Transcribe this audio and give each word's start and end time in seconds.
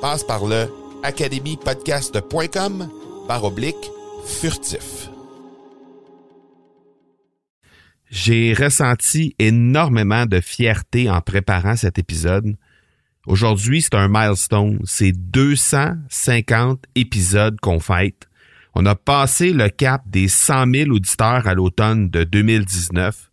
Passe 0.00 0.24
par 0.24 0.46
le 0.46 0.66
academypodcast.com 1.02 2.88
par 3.28 3.44
oblique 3.44 3.90
furtif. 4.26 5.10
J'ai 8.10 8.54
ressenti 8.54 9.34
énormément 9.38 10.26
de 10.26 10.40
fierté 10.40 11.10
en 11.10 11.20
préparant 11.20 11.76
cet 11.76 11.98
épisode. 11.98 12.56
Aujourd'hui, 13.26 13.82
c'est 13.82 13.94
un 13.94 14.08
milestone. 14.08 14.80
C'est 14.84 15.12
250 15.12 16.82
épisodes 16.94 17.60
qu'on 17.60 17.78
fête. 17.78 18.26
On 18.74 18.86
a 18.86 18.94
passé 18.94 19.52
le 19.52 19.68
cap 19.68 20.02
des 20.06 20.28
100 20.28 20.72
000 20.72 20.90
auditeurs 20.90 21.46
à 21.46 21.54
l'automne 21.54 22.08
de 22.08 22.24
2019. 22.24 23.30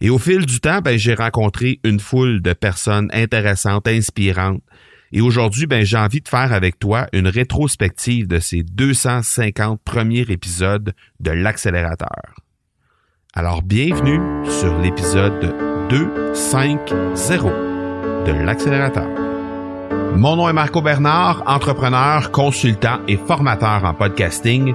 Et 0.00 0.10
au 0.10 0.18
fil 0.18 0.46
du 0.46 0.60
temps, 0.60 0.80
ben, 0.80 0.96
j'ai 0.96 1.14
rencontré 1.14 1.80
une 1.82 1.98
foule 1.98 2.40
de 2.40 2.52
personnes 2.52 3.10
intéressantes, 3.12 3.88
inspirantes. 3.88 4.62
Et 5.12 5.20
aujourd'hui, 5.20 5.66
ben, 5.66 5.84
j'ai 5.84 5.96
envie 5.96 6.20
de 6.20 6.28
faire 6.28 6.52
avec 6.52 6.78
toi 6.78 7.06
une 7.12 7.28
rétrospective 7.28 8.26
de 8.26 8.38
ces 8.38 8.62
250 8.62 9.80
premiers 9.82 10.26
épisodes 10.28 10.92
de 11.20 11.30
l'accélérateur. 11.30 12.36
Alors, 13.34 13.62
bienvenue 13.62 14.20
sur 14.50 14.76
l'épisode 14.78 15.54
250 15.88 17.44
de 18.26 18.32
l'accélérateur. 18.44 19.08
Mon 20.14 20.36
nom 20.36 20.48
est 20.48 20.52
Marco 20.52 20.82
Bernard, 20.82 21.42
entrepreneur, 21.46 22.30
consultant 22.30 23.00
et 23.06 23.16
formateur 23.16 23.84
en 23.84 23.94
podcasting 23.94 24.74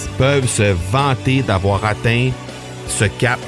se 0.21 0.75
vanter 0.91 1.41
d'avoir 1.41 1.83
atteint 1.83 2.29
ce 2.87 3.05
cap. 3.05 3.39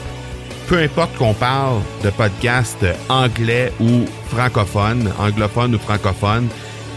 Peu 0.68 0.80
importe 0.80 1.16
qu'on 1.18 1.34
parle 1.34 1.82
de 2.04 2.10
podcast 2.10 2.84
anglais 3.10 3.72
ou 3.80 4.06
francophone, 4.28 5.12
anglophone 5.20 5.76
ou 5.76 5.78
francophone, 5.78 6.48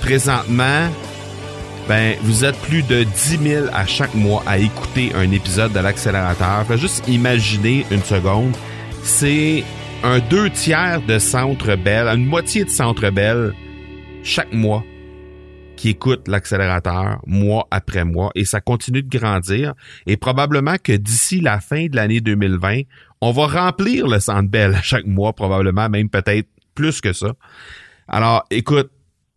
présentement, 0.00 0.88
ben, 1.88 2.14
vous 2.22 2.44
êtes 2.44 2.56
plus 2.62 2.82
de 2.84 3.02
10 3.02 3.38
000 3.38 3.66
à 3.74 3.84
chaque 3.84 4.14
mois 4.14 4.42
à 4.46 4.56
écouter 4.56 5.12
un 5.14 5.30
épisode 5.30 5.72
de 5.72 5.80
l'accélérateur. 5.80 6.64
Faites 6.66 6.78
juste 6.78 7.06
imaginer 7.06 7.84
une 7.90 8.02
seconde. 8.02 8.56
C'est 9.02 9.62
un 10.02 10.20
deux 10.20 10.48
tiers 10.48 11.02
de 11.02 11.18
Centre 11.18 11.76
Bell, 11.76 12.08
une 12.08 12.24
moitié 12.24 12.64
de 12.64 12.70
Centre 12.70 13.10
Bell 13.10 13.52
chaque 14.22 14.52
mois 14.54 14.84
qui 15.76 15.90
écoutent 15.90 16.26
l'accélérateur 16.28 17.20
mois 17.26 17.66
après 17.70 18.04
mois 18.04 18.30
et 18.34 18.44
ça 18.44 18.60
continue 18.60 19.02
de 19.02 19.18
grandir. 19.18 19.74
Et 20.06 20.16
probablement 20.16 20.76
que 20.82 20.92
d'ici 20.92 21.40
la 21.40 21.60
fin 21.60 21.86
de 21.86 21.96
l'année 21.96 22.20
2020, 22.20 22.82
on 23.20 23.32
va 23.32 23.46
remplir 23.46 24.06
le 24.06 24.18
Centre 24.18 24.48
Bell 24.48 24.76
chaque 24.82 25.06
mois, 25.06 25.32
probablement, 25.32 25.88
même 25.88 26.08
peut-être 26.08 26.48
plus 26.74 27.00
que 27.00 27.12
ça. 27.12 27.34
Alors, 28.08 28.44
écoute, 28.50 28.90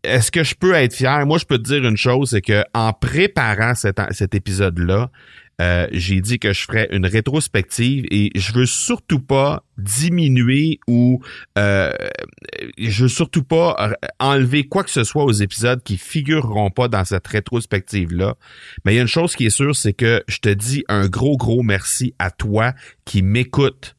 est-ce 0.03 0.31
que 0.31 0.43
je 0.43 0.55
peux 0.55 0.73
être 0.73 0.93
fier? 0.93 1.25
Moi, 1.25 1.37
je 1.37 1.45
peux 1.45 1.57
te 1.57 1.63
dire 1.63 1.85
une 1.85 1.97
chose, 1.97 2.29
c'est 2.29 2.41
que 2.41 2.63
en 2.73 2.93
préparant 2.93 3.75
cet, 3.75 3.99
cet 4.11 4.33
épisode-là, 4.33 5.09
euh, 5.61 5.87
j'ai 5.91 6.21
dit 6.21 6.39
que 6.39 6.53
je 6.53 6.63
ferais 6.63 6.87
une 6.91 7.05
rétrospective 7.05 8.05
et 8.11 8.31
je 8.35 8.53
veux 8.53 8.65
surtout 8.65 9.19
pas 9.19 9.63
diminuer 9.77 10.79
ou 10.87 11.21
euh, 11.57 11.91
je 12.77 13.03
veux 13.03 13.09
surtout 13.09 13.43
pas 13.43 13.93
enlever 14.19 14.65
quoi 14.65 14.83
que 14.83 14.89
ce 14.91 15.03
soit 15.03 15.23
aux 15.23 15.31
épisodes 15.31 15.81
qui 15.83 15.97
figureront 15.97 16.71
pas 16.71 16.87
dans 16.87 17.05
cette 17.05 17.27
rétrospective 17.27 18.13
là. 18.13 18.35
Mais 18.85 18.93
il 18.93 18.95
y 18.95 18.99
a 18.99 19.01
une 19.01 19.07
chose 19.07 19.35
qui 19.35 19.45
est 19.45 19.51
sûre, 19.51 19.75
c'est 19.75 19.93
que 19.93 20.23
je 20.27 20.39
te 20.39 20.49
dis 20.49 20.83
un 20.87 21.07
gros 21.07 21.37
gros 21.37 21.63
merci 21.63 22.13
à 22.19 22.31
toi 22.31 22.73
qui 23.05 23.21
m'écoute 23.21 23.95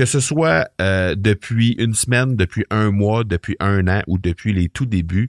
que 0.00 0.06
ce 0.06 0.20
soit 0.20 0.66
euh, 0.80 1.14
depuis 1.14 1.72
une 1.72 1.92
semaine, 1.92 2.34
depuis 2.34 2.64
un 2.70 2.90
mois, 2.90 3.22
depuis 3.22 3.54
un 3.60 3.86
an 3.86 4.00
ou 4.06 4.16
depuis 4.16 4.54
les 4.54 4.70
tout 4.70 4.86
débuts, 4.86 5.28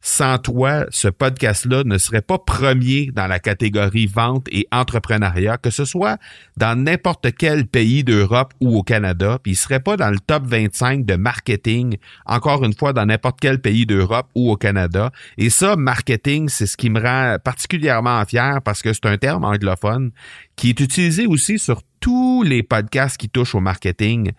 sans 0.00 0.38
toi, 0.38 0.86
ce 0.90 1.06
podcast-là 1.06 1.84
ne 1.84 1.98
serait 1.98 2.22
pas 2.22 2.38
premier 2.38 3.12
dans 3.12 3.28
la 3.28 3.38
catégorie 3.38 4.06
vente 4.06 4.48
et 4.50 4.66
entrepreneuriat, 4.72 5.56
que 5.56 5.70
ce 5.70 5.84
soit 5.84 6.18
dans 6.56 6.76
n'importe 6.76 7.28
quel 7.38 7.66
pays 7.66 8.02
d'Europe 8.02 8.54
ou 8.60 8.78
au 8.78 8.82
Canada, 8.82 9.38
puis 9.40 9.52
il 9.52 9.56
serait 9.56 9.78
pas 9.78 9.96
dans 9.96 10.10
le 10.10 10.18
top 10.18 10.46
25 10.46 11.06
de 11.06 11.14
marketing, 11.14 11.98
encore 12.26 12.64
une 12.64 12.74
fois, 12.74 12.92
dans 12.92 13.06
n'importe 13.06 13.38
quel 13.40 13.60
pays 13.60 13.86
d'Europe 13.86 14.26
ou 14.34 14.50
au 14.50 14.56
Canada. 14.56 15.12
Et 15.36 15.48
ça, 15.48 15.76
marketing, 15.76 16.48
c'est 16.48 16.66
ce 16.66 16.76
qui 16.76 16.90
me 16.90 17.00
rend 17.00 17.36
particulièrement 17.38 18.24
fier 18.24 18.62
parce 18.64 18.82
que 18.82 18.92
c'est 18.92 19.06
un 19.06 19.16
terme 19.16 19.44
anglophone 19.44 20.10
qui 20.56 20.70
est 20.70 20.80
utilisé 20.80 21.26
aussi 21.26 21.60
sur 21.60 21.82
tous 22.00 22.42
les 22.42 22.62
podcasts 22.62 23.16
qui 23.16 23.28
touchent 23.28 23.54
au 23.54 23.60
marketing 23.60 24.32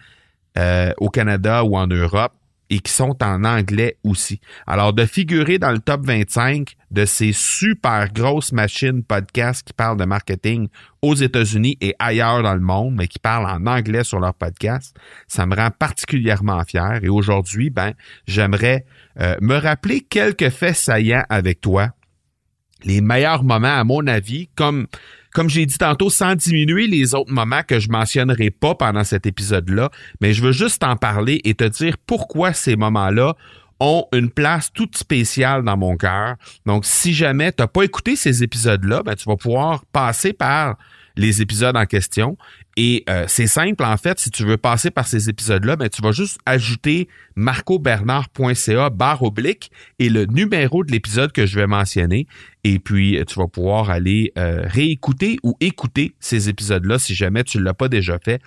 euh, 0.58 0.92
au 0.98 1.10
Canada 1.10 1.64
ou 1.64 1.78
en 1.78 1.88
Europe 1.88 2.34
et 2.70 2.80
qui 2.80 2.92
sont 2.92 3.16
en 3.24 3.44
anglais 3.44 3.98
aussi. 4.04 4.40
Alors, 4.68 4.94
de 4.94 5.06
figurer 5.06 5.58
dans 5.58 5.72
le 5.72 5.80
top 5.80 6.06
25 6.06 6.76
de 6.92 7.06
ces 7.06 7.32
super 7.34 8.12
grosses 8.14 8.52
machines 8.52 9.04
podcasts 9.04 9.66
qui 9.66 9.74
parlent 9.74 9.98
de 9.98 10.06
marketing 10.06 10.68
aux 11.02 11.16
États-Unis 11.16 11.78
et 11.82 11.96
ailleurs 11.98 12.44
dans 12.44 12.54
le 12.54 12.60
monde, 12.62 12.96
mais 12.96 13.08
qui 13.08 13.20
parlent 13.20 13.50
en 13.50 13.66
anglais 13.66 14.04
sur 14.04 14.20
leur 14.20 14.36
podcast, 14.36 14.96
ça 15.28 15.46
me 15.46 15.56
rend 15.56 15.72
particulièrement 15.72 16.64
fier. 16.64 17.00
Et 17.04 17.10
aujourd'hui, 17.10 17.70
ben, 17.70 17.94
j'aimerais 18.28 18.86
euh, 19.20 19.36
me 19.42 19.56
rappeler 19.56 20.02
quelques 20.02 20.50
faits 20.50 20.76
saillants 20.76 21.26
avec 21.30 21.62
toi. 21.62 21.90
Les 22.84 23.02
meilleurs 23.02 23.44
moments, 23.44 23.78
à 23.78 23.84
mon 23.84 24.06
avis, 24.08 24.48
comme 24.56 24.88
comme 25.34 25.50
j'ai 25.50 25.66
dit 25.66 25.78
tantôt, 25.78 26.10
sans 26.10 26.36
diminuer 26.36 26.88
les 26.88 27.14
autres 27.16 27.32
moments 27.32 27.62
que 27.68 27.80
je 27.80 27.90
mentionnerai 27.90 28.50
pas 28.52 28.76
pendant 28.76 29.04
cet 29.04 29.26
épisode-là, 29.26 29.90
mais 30.22 30.34
je 30.34 30.44
veux 30.44 30.52
juste 30.52 30.84
en 30.84 30.96
parler 30.96 31.42
et 31.44 31.54
te 31.54 31.64
dire 31.64 31.98
pourquoi 32.06 32.54
ces 32.54 32.76
moments-là 32.76 33.36
ont 33.80 34.06
une 34.14 34.30
place 34.30 34.72
toute 34.74 34.98
spéciale 34.98 35.64
dans 35.64 35.78
mon 35.78 35.96
cœur. 35.96 36.36
Donc, 36.66 36.86
si 36.86 37.14
jamais 37.14 37.52
tu 37.52 37.62
n'as 37.62 37.68
pas 37.68 37.84
écouté 37.84 38.16
ces 38.16 38.44
épisodes-là, 38.44 39.04
ben, 39.04 39.16
tu 39.16 39.26
vas 39.26 39.38
pouvoir 39.38 39.86
passer 39.92 40.34
par 40.34 40.78
les 41.20 41.42
épisodes 41.42 41.76
en 41.76 41.86
question 41.86 42.38
Et 42.78 43.04
euh, 43.10 43.26
c'est 43.28 43.48
simple, 43.48 43.84
en 43.84 43.98
fait, 43.98 44.20
si 44.20 44.32
tu 44.32 44.46
veux 44.46 44.58
passer 44.58 44.90
par 44.90 45.06
ces 45.06 45.30
épisodes-là, 45.30 45.76
ben, 45.76 45.90
tu 45.90 46.02
vas 46.02 46.14
juste 46.14 46.40
ajouter 46.46 47.10
marcobernard.ca 47.36 48.90
barre 48.90 49.24
oblique 49.24 49.70
et 50.00 50.10
le 50.10 50.26
numéro 50.26 50.84
de 50.84 50.92
l'épisode 50.92 51.34
que 51.34 51.46
je 51.46 51.60
vais 51.60 51.68
mentionner. 51.68 52.26
Et 52.64 52.80
puis, 52.80 53.20
tu 53.28 53.38
vas 53.38 53.48
pouvoir 53.48 53.90
aller 53.90 54.32
euh, 54.38 54.64
réécouter 54.66 55.38
ou 55.44 55.58
écouter 55.60 56.16
ces 56.22 56.48
épisodes-là 56.48 57.00
si 57.00 57.14
jamais 57.14 57.44
tu 57.44 57.58
ne 57.58 57.64
l'as 57.64 57.74
pas 57.74 57.90
déjà 57.90 58.18
fait. 58.18 58.42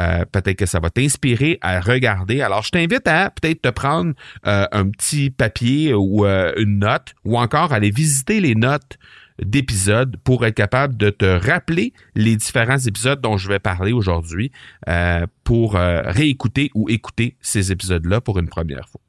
Euh, 0.00 0.24
peut-être 0.24 0.56
que 0.56 0.66
ça 0.66 0.80
va 0.80 0.90
t'inspirer 0.90 1.58
à 1.60 1.80
regarder. 1.80 2.40
Alors, 2.40 2.62
je 2.62 2.70
t'invite 2.70 3.06
à 3.06 3.30
peut-être 3.30 3.62
te 3.62 3.68
prendre 3.68 4.14
un 4.44 4.90
petit 4.90 5.30
papier 5.30 5.94
ou 5.94 6.24
une 6.24 6.80
note 6.80 7.14
ou 7.24 7.38
encore 7.38 7.72
aller 7.72 7.90
visiter 7.90 8.40
les 8.40 8.56
notes 8.56 8.98
d'épisodes 9.42 10.16
pour 10.24 10.44
être 10.46 10.54
capable 10.54 10.96
de 10.96 11.10
te 11.10 11.24
rappeler 11.24 11.92
les 12.14 12.36
différents 12.36 12.78
épisodes 12.78 13.20
dont 13.20 13.36
je 13.36 13.48
vais 13.48 13.58
parler 13.58 13.92
aujourd'hui 13.92 14.50
euh, 14.88 15.26
pour 15.44 15.76
euh, 15.76 16.02
réécouter 16.04 16.70
ou 16.74 16.88
écouter 16.88 17.36
ces 17.40 17.72
épisodes-là 17.72 18.20
pour 18.20 18.38
une 18.38 18.48
première 18.48 18.88
fois. 18.88 19.00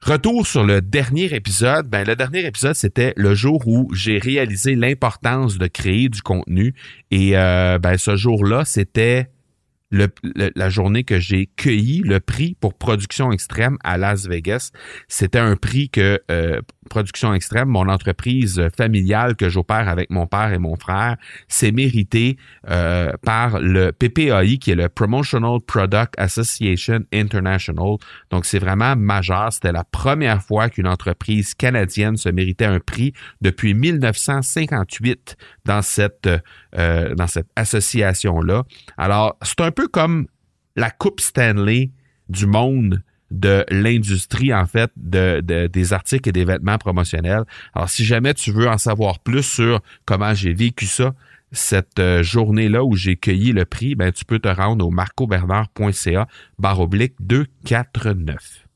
Retour 0.00 0.46
sur 0.46 0.64
le 0.64 0.80
dernier 0.80 1.34
épisode. 1.34 1.88
Ben, 1.88 2.06
le 2.06 2.14
dernier 2.14 2.46
épisode, 2.46 2.74
c'était 2.74 3.12
le 3.16 3.34
jour 3.34 3.66
où 3.66 3.92
j'ai 3.92 4.18
réalisé 4.18 4.76
l'importance 4.76 5.58
de 5.58 5.66
créer 5.66 6.08
du 6.08 6.22
contenu. 6.22 6.74
Et 7.10 7.36
euh, 7.36 7.78
ben, 7.78 7.98
ce 7.98 8.14
jour-là, 8.14 8.64
c'était 8.64 9.28
la 9.90 10.68
journée 10.68 11.04
que 11.04 11.18
j'ai 11.18 11.46
cueilli 11.56 12.00
le 12.00 12.20
prix 12.20 12.56
pour 12.60 12.74
production 12.74 13.32
extrême 13.32 13.78
à 13.82 13.98
Las 13.98 14.26
Vegas. 14.26 14.70
C'était 15.08 15.38
un 15.38 15.56
prix 15.56 15.88
que 15.88 16.20
euh, 16.30 16.60
Production 16.88 17.34
Extrême, 17.34 17.68
mon 17.68 17.88
entreprise 17.88 18.68
familiale 18.76 19.36
que 19.36 19.48
j'opère 19.48 19.88
avec 19.88 20.10
mon 20.10 20.26
père 20.26 20.52
et 20.52 20.58
mon 20.58 20.76
frère, 20.76 21.16
s'est 21.48 21.72
mérité 21.72 22.36
euh, 22.68 23.12
par 23.24 23.60
le 23.60 23.92
PPAI, 23.92 24.58
qui 24.58 24.72
est 24.72 24.74
le 24.74 24.88
Promotional 24.88 25.60
Product 25.66 26.14
Association 26.16 27.00
International. 27.12 27.96
Donc, 28.30 28.46
c'est 28.46 28.58
vraiment 28.58 28.96
majeur. 28.96 29.52
C'était 29.52 29.72
la 29.72 29.84
première 29.84 30.42
fois 30.42 30.68
qu'une 30.68 30.88
entreprise 30.88 31.54
canadienne 31.54 32.16
se 32.16 32.28
méritait 32.28 32.64
un 32.64 32.80
prix 32.80 33.12
depuis 33.40 33.74
1958 33.74 35.36
dans 35.64 35.82
cette, 35.82 36.28
euh, 36.76 37.14
dans 37.14 37.26
cette 37.26 37.48
association-là. 37.56 38.64
Alors, 38.96 39.36
c'est 39.42 39.60
un 39.60 39.70
peu 39.70 39.88
comme 39.88 40.26
la 40.76 40.90
Coupe 40.90 41.20
Stanley 41.20 41.90
du 42.28 42.46
monde 42.46 43.02
de 43.30 43.64
l'industrie, 43.70 44.54
en 44.54 44.66
fait, 44.66 44.90
de, 44.96 45.40
des 45.66 45.92
articles 45.92 46.28
et 46.28 46.32
des 46.32 46.44
vêtements 46.44 46.78
promotionnels. 46.78 47.44
Alors, 47.74 47.88
si 47.88 48.04
jamais 48.04 48.34
tu 48.34 48.52
veux 48.52 48.68
en 48.68 48.78
savoir 48.78 49.18
plus 49.18 49.42
sur 49.42 49.80
comment 50.04 50.34
j'ai 50.34 50.54
vécu 50.54 50.86
ça, 50.86 51.14
cette 51.52 51.98
euh, 51.98 52.22
journée-là 52.22 52.84
où 52.84 52.94
j'ai 52.94 53.16
cueilli 53.16 53.52
le 53.52 53.64
prix, 53.64 53.94
ben, 53.94 54.12
tu 54.12 54.24
peux 54.24 54.38
te 54.38 54.48
rendre 54.48 54.86
au 54.86 54.90
marcobernard.ca 54.90 56.28
barre 56.58 56.80
oblique 56.80 57.14
249. 57.20 58.66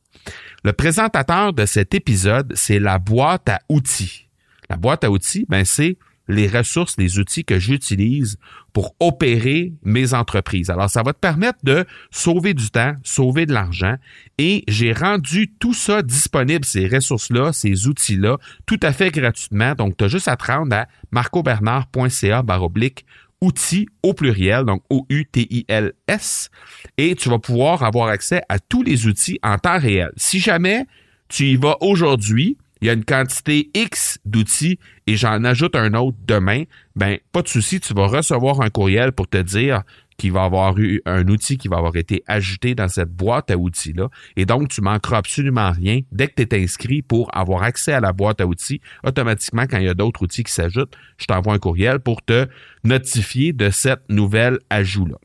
Le 0.64 0.72
présentateur 0.72 1.52
de 1.52 1.66
cet 1.66 1.94
épisode, 1.94 2.52
c'est 2.54 2.78
la 2.78 2.98
boîte 2.98 3.48
à 3.48 3.60
outils. 3.68 4.28
La 4.70 4.76
boîte 4.76 5.04
à 5.04 5.10
outils, 5.10 5.44
ben, 5.48 5.64
c'est 5.64 5.98
les 6.28 6.46
ressources, 6.46 6.96
les 6.98 7.18
outils 7.18 7.44
que 7.44 7.58
j'utilise 7.58 8.38
pour 8.72 8.94
opérer 9.00 9.74
mes 9.84 10.14
entreprises. 10.14 10.70
Alors, 10.70 10.88
ça 10.88 11.02
va 11.02 11.12
te 11.12 11.18
permettre 11.18 11.58
de 11.62 11.84
sauver 12.10 12.54
du 12.54 12.70
temps, 12.70 12.94
sauver 13.02 13.46
de 13.46 13.52
l'argent 13.52 13.96
et 14.38 14.64
j'ai 14.68 14.92
rendu 14.92 15.52
tout 15.58 15.74
ça 15.74 16.02
disponible, 16.02 16.64
ces 16.64 16.88
ressources-là, 16.88 17.52
ces 17.52 17.86
outils-là, 17.86 18.38
tout 18.66 18.80
à 18.82 18.92
fait 18.92 19.10
gratuitement. 19.10 19.74
Donc, 19.74 19.96
tu 19.96 20.04
as 20.04 20.08
juste 20.08 20.28
à 20.28 20.36
te 20.36 20.50
rendre 20.50 20.74
à 20.74 20.86
marcobernard.ca 21.10 22.42
baroblique 22.42 23.04
outils 23.42 23.88
au 24.02 24.14
pluriel, 24.14 24.64
donc 24.64 24.82
O-U-T-I-L-S, 24.88 26.50
et 26.96 27.14
tu 27.16 27.28
vas 27.28 27.40
pouvoir 27.40 27.82
avoir 27.82 28.08
accès 28.08 28.42
à 28.48 28.60
tous 28.60 28.84
les 28.84 29.06
outils 29.06 29.38
en 29.42 29.58
temps 29.58 29.78
réel. 29.78 30.12
Si 30.16 30.38
jamais 30.38 30.86
tu 31.28 31.46
y 31.46 31.56
vas 31.56 31.76
aujourd'hui, 31.80 32.56
il 32.82 32.86
y 32.86 32.90
a 32.90 32.94
une 32.94 33.04
quantité 33.04 33.70
X 33.74 34.18
d'outils 34.24 34.80
et 35.06 35.16
j'en 35.16 35.44
ajoute 35.44 35.76
un 35.76 35.94
autre 35.94 36.18
demain, 36.26 36.64
ben 36.96 37.18
pas 37.30 37.42
de 37.42 37.48
souci, 37.48 37.78
tu 37.78 37.94
vas 37.94 38.08
recevoir 38.08 38.60
un 38.60 38.70
courriel 38.70 39.12
pour 39.12 39.28
te 39.28 39.38
dire 39.38 39.82
qu'il 40.18 40.32
va 40.32 40.42
avoir 40.42 40.76
eu 40.78 41.00
un 41.06 41.26
outil 41.28 41.58
qui 41.58 41.68
va 41.68 41.76
avoir 41.76 41.94
été 41.94 42.24
ajouté 42.26 42.74
dans 42.74 42.88
cette 42.88 43.10
boîte 43.10 43.52
à 43.52 43.56
outils-là. 43.56 44.08
Et 44.36 44.46
donc, 44.46 44.68
tu 44.68 44.80
manqueras 44.80 45.18
absolument 45.18 45.70
rien 45.70 46.00
dès 46.10 46.26
que 46.26 46.42
tu 46.42 46.42
es 46.42 46.62
inscrit 46.62 47.02
pour 47.02 47.30
avoir 47.36 47.62
accès 47.62 47.92
à 47.92 48.00
la 48.00 48.12
boîte 48.12 48.40
à 48.40 48.46
outils. 48.46 48.80
Automatiquement, 49.04 49.66
quand 49.68 49.78
il 49.78 49.84
y 49.84 49.88
a 49.88 49.94
d'autres 49.94 50.22
outils 50.22 50.42
qui 50.42 50.52
s'ajoutent, 50.52 50.96
je 51.18 51.26
t'envoie 51.26 51.54
un 51.54 51.58
courriel 51.58 52.00
pour 52.00 52.20
te 52.22 52.48
notifier 52.82 53.52
de 53.52 53.70
cette 53.70 54.08
nouvelle 54.08 54.58
ajout-là. 54.70 55.18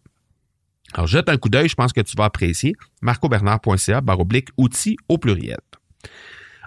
Alors, 0.94 1.08
jette 1.08 1.28
un 1.28 1.38
coup 1.38 1.50
d'œil, 1.50 1.70
je 1.70 1.76
pense 1.76 1.92
que 1.92 2.02
tu 2.02 2.16
vas 2.16 2.26
apprécier. 2.26 2.74
marcobernard.ca, 3.02 4.02
baroblique, 4.02 4.50
outils 4.58 4.98
au 5.10 5.18
pluriel. 5.18 5.58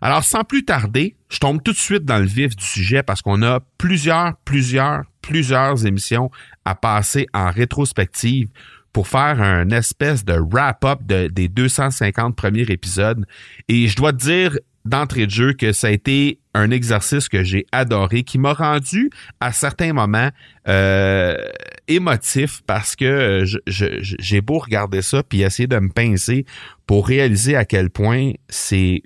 Alors, 0.00 0.24
sans 0.24 0.44
plus 0.44 0.64
tarder, 0.64 1.16
je 1.28 1.38
tombe 1.38 1.62
tout 1.62 1.72
de 1.72 1.76
suite 1.76 2.04
dans 2.04 2.18
le 2.18 2.26
vif 2.26 2.56
du 2.56 2.64
sujet 2.64 3.02
parce 3.02 3.22
qu'on 3.22 3.42
a 3.42 3.60
plusieurs, 3.78 4.34
plusieurs, 4.44 5.04
plusieurs 5.20 5.86
émissions 5.86 6.30
à 6.64 6.74
passer 6.74 7.26
en 7.34 7.50
rétrospective 7.50 8.48
pour 8.92 9.06
faire 9.06 9.40
un 9.40 9.70
espèce 9.70 10.24
de 10.24 10.34
wrap-up 10.34 11.00
des 11.04 11.48
250 11.48 12.34
premiers 12.34 12.70
épisodes. 12.70 13.24
Et 13.68 13.88
je 13.88 13.96
dois 13.96 14.12
te 14.12 14.18
dire 14.18 14.58
d'entrée 14.84 15.26
de 15.26 15.30
jeu 15.30 15.52
que 15.52 15.72
ça 15.72 15.88
a 15.88 15.90
été 15.90 16.40
un 16.54 16.70
exercice 16.70 17.28
que 17.28 17.44
j'ai 17.44 17.66
adoré, 17.70 18.22
qui 18.22 18.38
m'a 18.38 18.54
rendu 18.54 19.10
à 19.38 19.52
certains 19.52 19.92
moments 19.92 20.30
euh, 20.68 21.36
émotif 21.86 22.62
parce 22.66 22.96
que 22.96 23.44
j'ai 23.66 24.40
beau 24.40 24.58
regarder 24.58 25.02
ça 25.02 25.22
puis 25.22 25.42
essayer 25.42 25.66
de 25.66 25.78
me 25.78 25.90
pincer 25.90 26.46
pour 26.86 27.06
réaliser 27.06 27.56
à 27.56 27.64
quel 27.64 27.90
point 27.90 28.32
c'est 28.48 29.02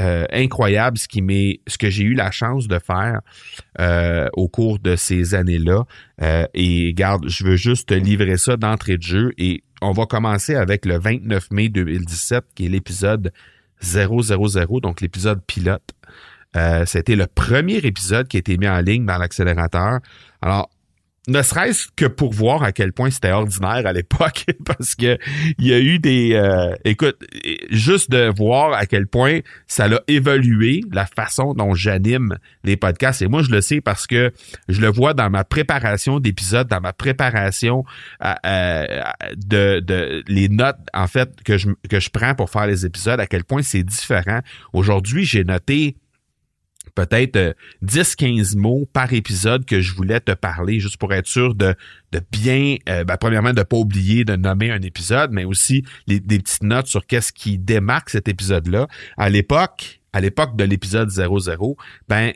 euh, 0.00 0.26
incroyable 0.30 0.98
ce 0.98 1.08
qui 1.08 1.22
m'est 1.22 1.60
ce 1.66 1.78
que 1.78 1.88
j'ai 1.88 2.04
eu 2.04 2.12
la 2.12 2.30
chance 2.30 2.68
de 2.68 2.78
faire 2.78 3.20
euh, 3.80 4.28
au 4.34 4.46
cours 4.46 4.78
de 4.78 4.94
ces 4.94 5.34
années-là. 5.34 5.84
Euh, 6.20 6.46
et 6.52 6.92
garde, 6.92 7.26
je 7.28 7.44
veux 7.44 7.56
juste 7.56 7.88
te 7.88 7.94
livrer 7.94 8.36
ça 8.36 8.58
d'entrée 8.58 8.98
de 8.98 9.02
jeu 9.02 9.32
et 9.38 9.62
on 9.80 9.92
va 9.92 10.04
commencer 10.04 10.54
avec 10.54 10.84
le 10.84 10.98
29 10.98 11.50
mai 11.50 11.70
2017 11.70 12.44
qui 12.54 12.66
est 12.66 12.68
l'épisode 12.68 13.32
000, 13.80 14.80
donc 14.80 15.00
l'épisode 15.00 15.40
pilote. 15.46 15.94
C'était 16.86 17.16
le 17.16 17.26
premier 17.26 17.76
épisode 17.76 18.28
qui 18.28 18.38
a 18.38 18.40
été 18.40 18.56
mis 18.56 18.68
en 18.68 18.80
ligne 18.80 19.04
dans 19.04 19.18
l'accélérateur. 19.18 20.00
Alors, 20.40 20.70
ne 21.28 21.42
serait-ce 21.42 21.88
que 21.96 22.06
pour 22.06 22.32
voir 22.32 22.62
à 22.62 22.72
quel 22.72 22.92
point 22.92 23.10
c'était 23.10 23.32
ordinaire 23.32 23.86
à 23.86 23.92
l'époque, 23.92 24.44
parce 24.64 24.94
que 24.94 25.18
il 25.58 25.66
y 25.66 25.72
a 25.72 25.80
eu 25.80 25.98
des, 25.98 26.34
euh, 26.34 26.74
écoute, 26.84 27.16
juste 27.70 28.10
de 28.10 28.32
voir 28.36 28.72
à 28.74 28.86
quel 28.86 29.06
point 29.06 29.40
ça 29.66 29.86
a 29.86 29.98
évolué 30.08 30.82
la 30.92 31.06
façon 31.06 31.54
dont 31.54 31.74
j'anime 31.74 32.38
les 32.64 32.76
podcasts. 32.76 33.22
Et 33.22 33.28
moi, 33.28 33.42
je 33.42 33.50
le 33.50 33.60
sais 33.60 33.80
parce 33.80 34.06
que 34.06 34.32
je 34.68 34.80
le 34.80 34.88
vois 34.88 35.14
dans 35.14 35.30
ma 35.30 35.44
préparation 35.44 36.20
d'épisodes, 36.20 36.68
dans 36.68 36.80
ma 36.80 36.92
préparation 36.92 37.84
euh, 38.24 38.84
de, 39.36 39.80
de 39.80 40.22
les 40.28 40.48
notes 40.48 40.76
en 40.94 41.06
fait 41.06 41.30
que 41.44 41.58
je 41.58 41.68
que 41.88 42.00
je 42.00 42.10
prends 42.10 42.34
pour 42.34 42.50
faire 42.50 42.66
les 42.66 42.86
épisodes, 42.86 43.20
à 43.20 43.26
quel 43.26 43.44
point 43.44 43.62
c'est 43.62 43.82
différent. 43.82 44.40
Aujourd'hui, 44.72 45.24
j'ai 45.24 45.44
noté 45.44 45.96
peut-être 46.96 47.54
10-15 47.84 48.56
euh, 48.56 48.58
mots 48.58 48.88
par 48.92 49.12
épisode 49.12 49.64
que 49.64 49.80
je 49.80 49.94
voulais 49.94 50.18
te 50.18 50.32
parler, 50.32 50.80
juste 50.80 50.96
pour 50.96 51.14
être 51.14 51.28
sûr 51.28 51.54
de, 51.54 51.76
de 52.10 52.20
bien, 52.32 52.76
euh, 52.88 53.04
ben, 53.04 53.16
premièrement, 53.16 53.52
de 53.52 53.62
pas 53.62 53.76
oublier 53.76 54.24
de 54.24 54.34
nommer 54.34 54.72
un 54.72 54.82
épisode, 54.82 55.30
mais 55.30 55.44
aussi 55.44 55.84
des 56.08 56.20
petites 56.20 56.64
notes 56.64 56.88
sur 56.88 57.06
qu'est-ce 57.06 57.32
qui 57.32 57.58
démarque 57.58 58.10
cet 58.10 58.26
épisode-là. 58.26 58.88
À 59.16 59.28
l'époque, 59.28 60.00
à 60.12 60.20
l'époque 60.20 60.56
de 60.56 60.64
l'épisode 60.64 61.10
00, 61.10 61.76
ben 62.08 62.32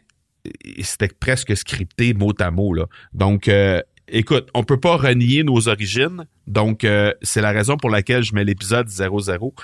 c'était 0.83 1.09
presque 1.09 1.57
scripté 1.57 2.15
mot 2.15 2.33
à 2.39 2.51
mot. 2.51 2.73
Là. 2.75 2.87
Donc, 3.13 3.49
euh, 3.49 3.83
écoute, 4.11 4.49
on 4.55 4.63
peut 4.63 4.81
pas 4.81 4.97
renier 4.97 5.43
nos 5.43 5.69
origines. 5.69 6.27
Donc, 6.47 6.85
euh, 6.85 7.13
c'est 7.23 7.41
la 7.41 7.51
raison 7.51 7.77
pour 7.77 7.91
laquelle 7.91 8.23
je 8.23 8.35
mets 8.35 8.45
l'épisode 8.45 8.89
00. 8.89 9.55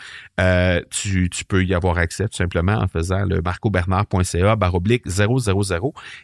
Euh, 0.41 0.81
tu, 0.91 1.29
peux 1.49 1.65
y 1.65 1.75
avoir 1.75 1.99
accès 1.99 2.29
tout 2.29 2.37
simplement 2.37 2.75
en 2.75 2.87
faisant 2.87 3.25
le 3.25 3.43
marcobernard.ca 3.43 4.57
baroblique 4.57 5.03
000. 5.07 5.39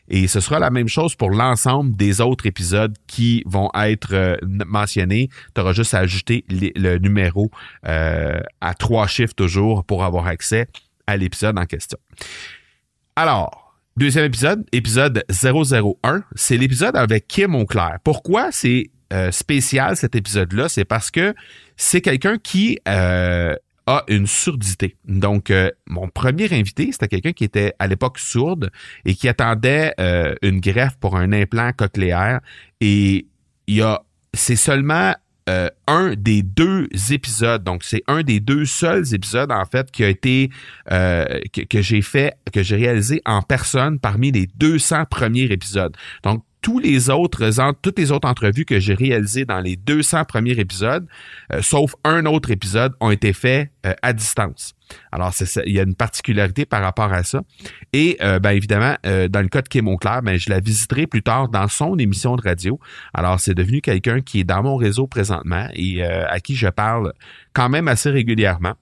Et 0.08 0.28
ce 0.28 0.40
sera 0.40 0.58
la 0.58 0.70
même 0.70 0.88
chose 0.88 1.14
pour 1.14 1.30
l'ensemble 1.30 1.96
des 1.96 2.20
autres 2.20 2.46
épisodes 2.46 2.94
qui 3.06 3.42
vont 3.46 3.70
être 3.74 4.14
euh, 4.14 4.36
mentionnés. 4.42 5.28
Tu 5.54 5.60
auras 5.60 5.72
juste 5.72 5.94
à 5.94 5.98
ajouter 5.98 6.44
le 6.48 6.98
numéro 6.98 7.50
à 7.82 8.74
trois 8.78 9.06
chiffres 9.06 9.34
toujours 9.34 9.84
pour 9.84 10.04
avoir 10.04 10.26
accès 10.26 10.66
à 11.06 11.16
l'épisode 11.16 11.58
en 11.58 11.66
question. 11.66 11.98
Alors, 13.16 13.61
Deuxième 13.98 14.24
épisode, 14.24 14.64
épisode 14.72 15.22
001, 15.28 16.24
c'est 16.34 16.56
l'épisode 16.56 16.96
avec 16.96 17.28
Kim 17.28 17.54
Auclair. 17.54 17.98
Pourquoi 18.02 18.50
c'est 18.50 18.90
euh, 19.12 19.30
spécial 19.30 19.98
cet 19.98 20.16
épisode-là? 20.16 20.70
C'est 20.70 20.86
parce 20.86 21.10
que 21.10 21.34
c'est 21.76 22.00
quelqu'un 22.00 22.38
qui 22.38 22.78
euh, 22.88 23.54
a 23.86 24.02
une 24.08 24.26
surdité. 24.26 24.96
Donc, 25.04 25.50
euh, 25.50 25.70
mon 25.86 26.08
premier 26.08 26.50
invité, 26.54 26.90
c'était 26.90 27.08
quelqu'un 27.08 27.32
qui 27.32 27.44
était 27.44 27.74
à 27.78 27.86
l'époque 27.86 28.18
sourde 28.18 28.70
et 29.04 29.14
qui 29.14 29.28
attendait 29.28 29.92
une 30.40 30.60
greffe 30.60 30.96
pour 30.96 31.16
un 31.16 31.30
implant 31.30 31.72
cochléaire. 31.72 32.40
Et 32.80 33.26
il 33.66 33.82
a 33.82 34.02
c'est 34.32 34.56
seulement 34.56 35.14
euh, 35.48 35.68
un 35.86 36.14
des 36.14 36.42
deux 36.42 36.88
épisodes. 37.10 37.64
Donc, 37.64 37.82
c'est 37.84 38.02
un 38.06 38.22
des 38.22 38.40
deux 38.40 38.64
seuls 38.64 39.14
épisodes, 39.14 39.50
en 39.50 39.64
fait, 39.64 39.90
qui 39.90 40.04
a 40.04 40.08
été, 40.08 40.50
euh, 40.90 41.40
que, 41.52 41.62
que 41.62 41.82
j'ai 41.82 42.02
fait, 42.02 42.36
que 42.52 42.62
j'ai 42.62 42.76
réalisé 42.76 43.22
en 43.24 43.42
personne 43.42 43.98
parmi 43.98 44.30
les 44.30 44.48
200 44.56 45.04
premiers 45.06 45.50
épisodes. 45.50 45.96
Donc, 46.22 46.44
tous 46.62 46.78
les 46.78 47.10
autres, 47.10 47.50
toutes 47.82 47.98
les 47.98 48.12
autres 48.12 48.28
entrevues 48.28 48.64
que 48.64 48.78
j'ai 48.78 48.94
réalisées 48.94 49.44
dans 49.44 49.60
les 49.60 49.76
200 49.76 50.24
premiers 50.24 50.58
épisodes, 50.58 51.06
euh, 51.52 51.60
sauf 51.60 51.94
un 52.04 52.24
autre 52.24 52.50
épisode, 52.52 52.94
ont 53.00 53.10
été 53.10 53.32
faits 53.32 53.70
euh, 53.84 53.94
à 54.00 54.12
distance. 54.12 54.74
Alors, 55.10 55.32
il 55.66 55.72
y 55.72 55.80
a 55.80 55.82
une 55.82 55.96
particularité 55.96 56.64
par 56.64 56.82
rapport 56.82 57.12
à 57.12 57.24
ça. 57.24 57.42
Et 57.92 58.16
euh, 58.20 58.38
bien 58.38 58.52
évidemment, 58.52 58.94
dans 59.02 59.40
le 59.40 59.48
cas 59.48 59.62
de 59.62 59.68
Kim 59.68 59.88
Auclair, 59.88 60.22
ben, 60.22 60.38
je 60.38 60.50
la 60.50 60.60
visiterai 60.60 61.06
plus 61.06 61.22
tard 61.22 61.48
dans 61.48 61.66
son 61.66 61.98
émission 61.98 62.36
de 62.36 62.42
radio. 62.42 62.78
Alors, 63.14 63.40
c'est 63.40 63.54
devenu 63.54 63.80
quelqu'un 63.80 64.20
qui 64.20 64.40
est 64.40 64.44
dans 64.44 64.62
mon 64.62 64.76
réseau 64.76 65.06
présentement 65.06 65.66
et 65.74 66.04
à 66.04 66.38
qui 66.40 66.56
je 66.56 66.68
parle 66.68 67.14
quand 67.54 67.70
même 67.70 67.88
assez 67.88 68.10
régulièrement. 68.10 68.74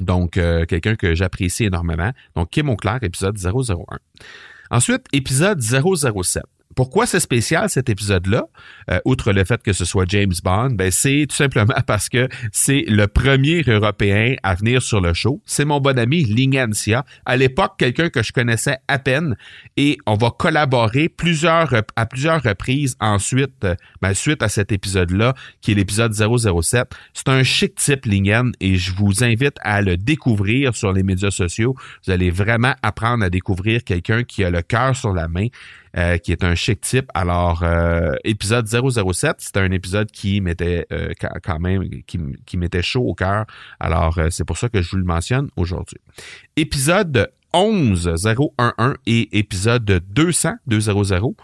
Donc, 0.00 0.40
quelqu'un 0.68 0.94
que 0.94 1.14
j'apprécie 1.14 1.64
énormément. 1.64 2.12
Donc, 2.34 2.48
Kim 2.48 2.70
Auclair, 2.70 2.98
épisode 3.02 3.36
001. 3.36 3.98
Ensuite, 4.70 5.04
épisode 5.12 5.60
007. 5.60 6.44
Pourquoi 6.76 7.04
c'est 7.06 7.20
spécial 7.20 7.68
cet 7.68 7.88
épisode-là, 7.88 8.44
euh, 8.90 9.00
outre 9.04 9.32
le 9.32 9.44
fait 9.44 9.60
que 9.62 9.72
ce 9.72 9.84
soit 9.84 10.04
James 10.08 10.32
Bond, 10.44 10.70
ben 10.70 10.90
c'est 10.92 11.26
tout 11.28 11.34
simplement 11.34 11.74
parce 11.86 12.08
que 12.08 12.28
c'est 12.52 12.84
le 12.86 13.08
premier 13.08 13.62
Européen 13.66 14.36
à 14.44 14.54
venir 14.54 14.80
sur 14.80 15.00
le 15.00 15.12
show. 15.12 15.42
C'est 15.44 15.64
mon 15.64 15.80
bon 15.80 15.98
ami 15.98 16.24
Lingancia, 16.24 17.04
à 17.26 17.36
l'époque 17.36 17.74
quelqu'un 17.76 18.08
que 18.08 18.22
je 18.22 18.32
connaissais 18.32 18.78
à 18.86 18.98
peine, 19.00 19.36
et 19.76 19.98
on 20.06 20.14
va 20.14 20.30
collaborer 20.30 21.12
à 21.96 22.06
plusieurs 22.06 22.42
reprises 22.42 22.96
ensuite, 23.00 23.64
euh, 23.64 23.74
ben, 24.00 24.14
suite 24.14 24.42
à 24.42 24.48
cet 24.48 24.70
épisode-là, 24.70 25.34
qui 25.60 25.72
est 25.72 25.74
l'épisode 25.74 26.12
007. 26.14 26.88
C'est 27.14 27.28
un 27.28 27.42
chic 27.42 27.74
type 27.74 28.06
Lingen 28.06 28.52
et 28.60 28.76
je 28.76 28.92
vous 28.92 29.24
invite 29.24 29.56
à 29.62 29.82
le 29.82 29.96
découvrir 29.96 30.76
sur 30.76 30.92
les 30.92 31.02
médias 31.02 31.30
sociaux. 31.30 31.74
Vous 32.06 32.12
allez 32.12 32.30
vraiment 32.30 32.74
apprendre 32.82 33.24
à 33.24 33.30
découvrir 33.30 33.82
quelqu'un 33.82 34.22
qui 34.22 34.44
a 34.44 34.50
le 34.50 34.62
cœur 34.62 34.94
sur 34.94 35.12
la 35.12 35.26
main 35.28 35.48
euh, 35.96 36.18
qui 36.18 36.32
est 36.32 36.44
un 36.44 36.54
chic 36.54 36.80
type. 36.80 37.10
Alors, 37.14 37.62
euh, 37.62 38.14
épisode 38.24 38.66
007, 38.66 39.36
c'était 39.38 39.60
un 39.60 39.72
épisode 39.72 40.10
qui 40.10 40.40
m'était 40.40 40.86
euh, 40.92 41.12
quand 41.42 41.58
même, 41.58 41.88
qui, 42.06 42.18
qui 42.46 42.56
m'était 42.56 42.82
chaud 42.82 43.02
au 43.02 43.14
cœur. 43.14 43.44
Alors, 43.80 44.18
c'est 44.30 44.44
pour 44.44 44.56
ça 44.56 44.68
que 44.68 44.82
je 44.82 44.90
vous 44.90 44.98
le 44.98 45.04
mentionne 45.04 45.48
aujourd'hui. 45.56 45.98
Épisode 46.56 47.32
11 47.52 48.14
011 48.58 48.94
et 49.06 49.38
épisode 49.38 49.84
200 49.84 50.52
200. 50.66 51.34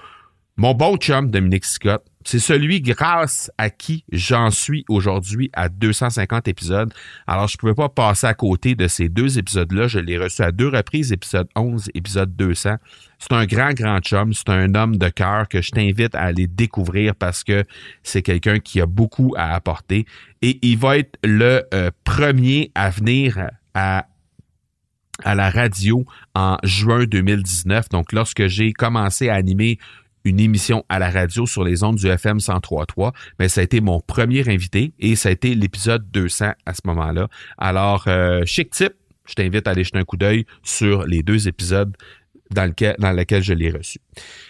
Mon 0.56 0.74
bon 0.74 0.96
chum 0.96 1.30
Dominique 1.30 1.64
Scott 1.64 2.04
c'est 2.26 2.40
celui 2.40 2.80
grâce 2.80 3.52
à 3.56 3.70
qui 3.70 4.04
j'en 4.10 4.50
suis 4.50 4.84
aujourd'hui 4.88 5.48
à 5.52 5.68
250 5.68 6.48
épisodes. 6.48 6.92
Alors, 7.28 7.46
je 7.46 7.54
ne 7.54 7.58
pouvais 7.58 7.74
pas 7.74 7.88
passer 7.88 8.26
à 8.26 8.34
côté 8.34 8.74
de 8.74 8.88
ces 8.88 9.08
deux 9.08 9.38
épisodes-là. 9.38 9.86
Je 9.86 10.00
l'ai 10.00 10.18
reçu 10.18 10.42
à 10.42 10.50
deux 10.50 10.66
reprises, 10.66 11.12
épisode 11.12 11.46
11, 11.54 11.88
épisode 11.94 12.34
200. 12.34 12.78
C'est 13.20 13.32
un 13.32 13.46
grand, 13.46 13.72
grand 13.74 14.00
chum. 14.00 14.32
C'est 14.32 14.48
un 14.48 14.74
homme 14.74 14.96
de 14.96 15.08
cœur 15.08 15.46
que 15.46 15.62
je 15.62 15.70
t'invite 15.70 16.16
à 16.16 16.22
aller 16.22 16.48
découvrir 16.48 17.14
parce 17.14 17.44
que 17.44 17.64
c'est 18.02 18.22
quelqu'un 18.22 18.58
qui 18.58 18.80
a 18.80 18.86
beaucoup 18.86 19.32
à 19.36 19.54
apporter. 19.54 20.04
Et 20.42 20.58
il 20.62 20.78
va 20.78 20.98
être 20.98 21.16
le 21.22 21.62
euh, 21.72 21.92
premier 22.02 22.72
à 22.74 22.90
venir 22.90 23.50
à 23.72 24.06
à 25.24 25.34
la 25.34 25.48
radio 25.48 26.04
en 26.34 26.58
juin 26.62 27.04
2019. 27.06 27.88
Donc, 27.88 28.12
lorsque 28.12 28.48
j'ai 28.48 28.72
commencé 28.72 29.30
à 29.30 29.34
animer 29.34 29.78
une 30.26 30.40
émission 30.40 30.84
à 30.88 30.98
la 30.98 31.08
radio 31.08 31.46
sur 31.46 31.62
les 31.62 31.84
ondes 31.84 31.96
du 31.96 32.08
FM 32.08 32.38
103.3, 32.38 33.12
mais 33.38 33.48
ça 33.48 33.60
a 33.60 33.64
été 33.64 33.80
mon 33.80 34.00
premier 34.00 34.46
invité 34.48 34.92
et 34.98 35.14
ça 35.14 35.28
a 35.28 35.32
été 35.32 35.54
l'épisode 35.54 36.04
200 36.10 36.50
à 36.66 36.74
ce 36.74 36.80
moment-là. 36.86 37.28
Alors, 37.56 38.04
euh, 38.08 38.42
chic 38.44 38.70
tip, 38.70 38.92
je 39.24 39.34
t'invite 39.34 39.68
à 39.68 39.70
aller 39.70 39.84
jeter 39.84 39.98
un 39.98 40.04
coup 40.04 40.16
d'œil 40.16 40.44
sur 40.64 41.04
les 41.04 41.22
deux 41.22 41.46
épisodes 41.46 41.96
dans, 42.50 42.64
lequel, 42.64 42.96
dans 42.98 43.12
lesquels 43.12 43.42
je 43.42 43.52
l'ai 43.52 43.70
reçu. 43.70 44.00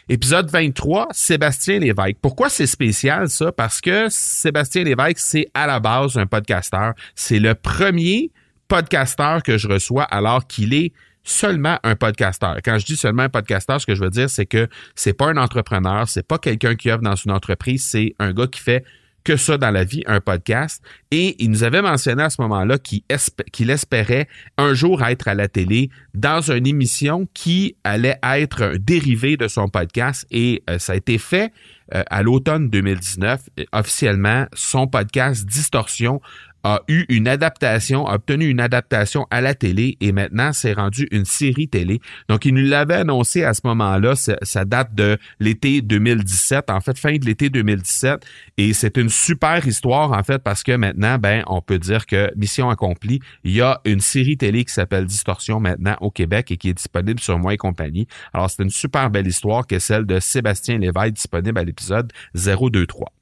Épisode 0.08 0.50
23, 0.50 1.08
Sébastien 1.12 1.78
Lévesque. 1.78 2.16
Pourquoi 2.22 2.48
c'est 2.48 2.66
spécial 2.66 3.28
ça? 3.28 3.52
Parce 3.52 3.82
que 3.82 4.06
Sébastien 4.08 4.82
Lévesque, 4.82 5.18
c'est 5.18 5.46
à 5.52 5.66
la 5.66 5.78
base 5.78 6.16
un 6.16 6.26
podcasteur. 6.26 6.94
C'est 7.14 7.38
le 7.38 7.54
premier 7.54 8.30
podcasteur 8.68 9.42
que 9.42 9.58
je 9.58 9.68
reçois 9.68 10.04
alors 10.04 10.46
qu'il 10.46 10.72
est 10.72 10.92
seulement 11.26 11.78
un 11.82 11.96
podcasteur. 11.96 12.56
Quand 12.64 12.78
je 12.78 12.86
dis 12.86 12.96
seulement 12.96 13.24
un 13.24 13.28
podcasteur, 13.28 13.80
ce 13.80 13.86
que 13.86 13.94
je 13.94 14.02
veux 14.02 14.10
dire, 14.10 14.30
c'est 14.30 14.46
que 14.46 14.68
c'est 14.94 15.12
pas 15.12 15.26
un 15.26 15.36
entrepreneur, 15.36 16.08
c'est 16.08 16.26
pas 16.26 16.38
quelqu'un 16.38 16.76
qui 16.76 16.90
œuvre 16.90 17.02
dans 17.02 17.16
une 17.16 17.32
entreprise, 17.32 17.84
c'est 17.84 18.14
un 18.18 18.32
gars 18.32 18.46
qui 18.46 18.60
fait 18.60 18.84
que 19.24 19.36
ça 19.36 19.58
dans 19.58 19.72
la 19.72 19.82
vie, 19.82 20.04
un 20.06 20.20
podcast. 20.20 20.84
Et 21.10 21.34
il 21.42 21.50
nous 21.50 21.64
avait 21.64 21.82
mentionné 21.82 22.22
à 22.22 22.30
ce 22.30 22.40
moment-là 22.42 22.78
qu'il 22.78 23.70
espérait 23.70 24.28
un 24.56 24.72
jour 24.72 25.02
être 25.04 25.26
à 25.26 25.34
la 25.34 25.48
télé 25.48 25.90
dans 26.14 26.52
une 26.52 26.64
émission 26.64 27.26
qui 27.34 27.76
allait 27.82 28.20
être 28.22 28.62
un 28.62 28.76
dérivé 28.78 29.36
de 29.36 29.48
son 29.48 29.68
podcast. 29.68 30.28
Et 30.30 30.62
euh, 30.70 30.78
ça 30.78 30.92
a 30.92 30.96
été 30.96 31.18
fait 31.18 31.52
euh, 31.92 32.04
à 32.08 32.22
l'automne 32.22 32.70
2019. 32.70 33.48
Officiellement, 33.72 34.46
son 34.52 34.86
podcast 34.86 35.44
Distorsion 35.44 36.20
a 36.66 36.82
eu 36.88 37.04
une 37.08 37.28
adaptation, 37.28 38.08
a 38.08 38.16
obtenu 38.16 38.48
une 38.48 38.58
adaptation 38.58 39.28
à 39.30 39.40
la 39.40 39.54
télé 39.54 39.96
et 40.00 40.10
maintenant 40.10 40.52
c'est 40.52 40.72
rendu 40.72 41.06
une 41.12 41.24
série 41.24 41.68
télé. 41.68 42.00
Donc 42.28 42.44
il 42.44 42.54
nous 42.54 42.68
l'avait 42.68 42.96
annoncé 42.96 43.44
à 43.44 43.54
ce 43.54 43.60
moment-là, 43.64 44.16
ça, 44.16 44.64
date 44.64 44.92
de 44.92 45.16
l'été 45.38 45.80
2017, 45.80 46.68
en 46.70 46.80
fait 46.80 46.98
fin 46.98 47.16
de 47.16 47.24
l'été 47.24 47.50
2017 47.50 48.26
et 48.56 48.72
c'est 48.72 48.96
une 48.96 49.08
super 49.08 49.64
histoire 49.64 50.10
en 50.10 50.24
fait 50.24 50.42
parce 50.42 50.64
que 50.64 50.72
maintenant 50.72 51.18
ben 51.18 51.44
on 51.46 51.60
peut 51.60 51.78
dire 51.78 52.04
que 52.04 52.32
mission 52.34 52.68
accomplie, 52.68 53.20
il 53.44 53.52
y 53.52 53.60
a 53.60 53.80
une 53.84 54.00
série 54.00 54.36
télé 54.36 54.64
qui 54.64 54.72
s'appelle 54.72 55.06
Distorsion 55.06 55.60
maintenant 55.60 55.96
au 56.00 56.10
Québec 56.10 56.50
et 56.50 56.56
qui 56.56 56.70
est 56.70 56.74
disponible 56.74 57.20
sur 57.20 57.38
Moi 57.38 57.54
et 57.54 57.58
compagnie. 57.58 58.08
Alors 58.32 58.50
c'est 58.50 58.64
une 58.64 58.70
super 58.70 59.10
belle 59.10 59.28
histoire 59.28 59.68
que 59.68 59.78
celle 59.78 60.04
de 60.04 60.18
Sébastien 60.18 60.78
Léveille 60.78 61.12
disponible 61.12 61.60
à 61.60 61.62
l'épisode 61.62 62.12
023. 62.34 63.12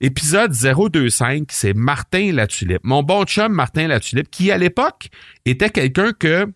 Épisode 0.00 0.52
025, 0.52 1.44
c'est 1.50 1.74
Martin 1.74 2.32
Latulippe. 2.32 2.82
Mon 2.82 3.02
bon 3.02 3.24
chum 3.24 3.52
Martin 3.52 3.88
Latulippe, 3.88 4.30
qui 4.30 4.50
à 4.50 4.58
l'époque 4.58 5.08
était 5.44 5.70
quelqu'un 5.70 6.12
que 6.12 6.46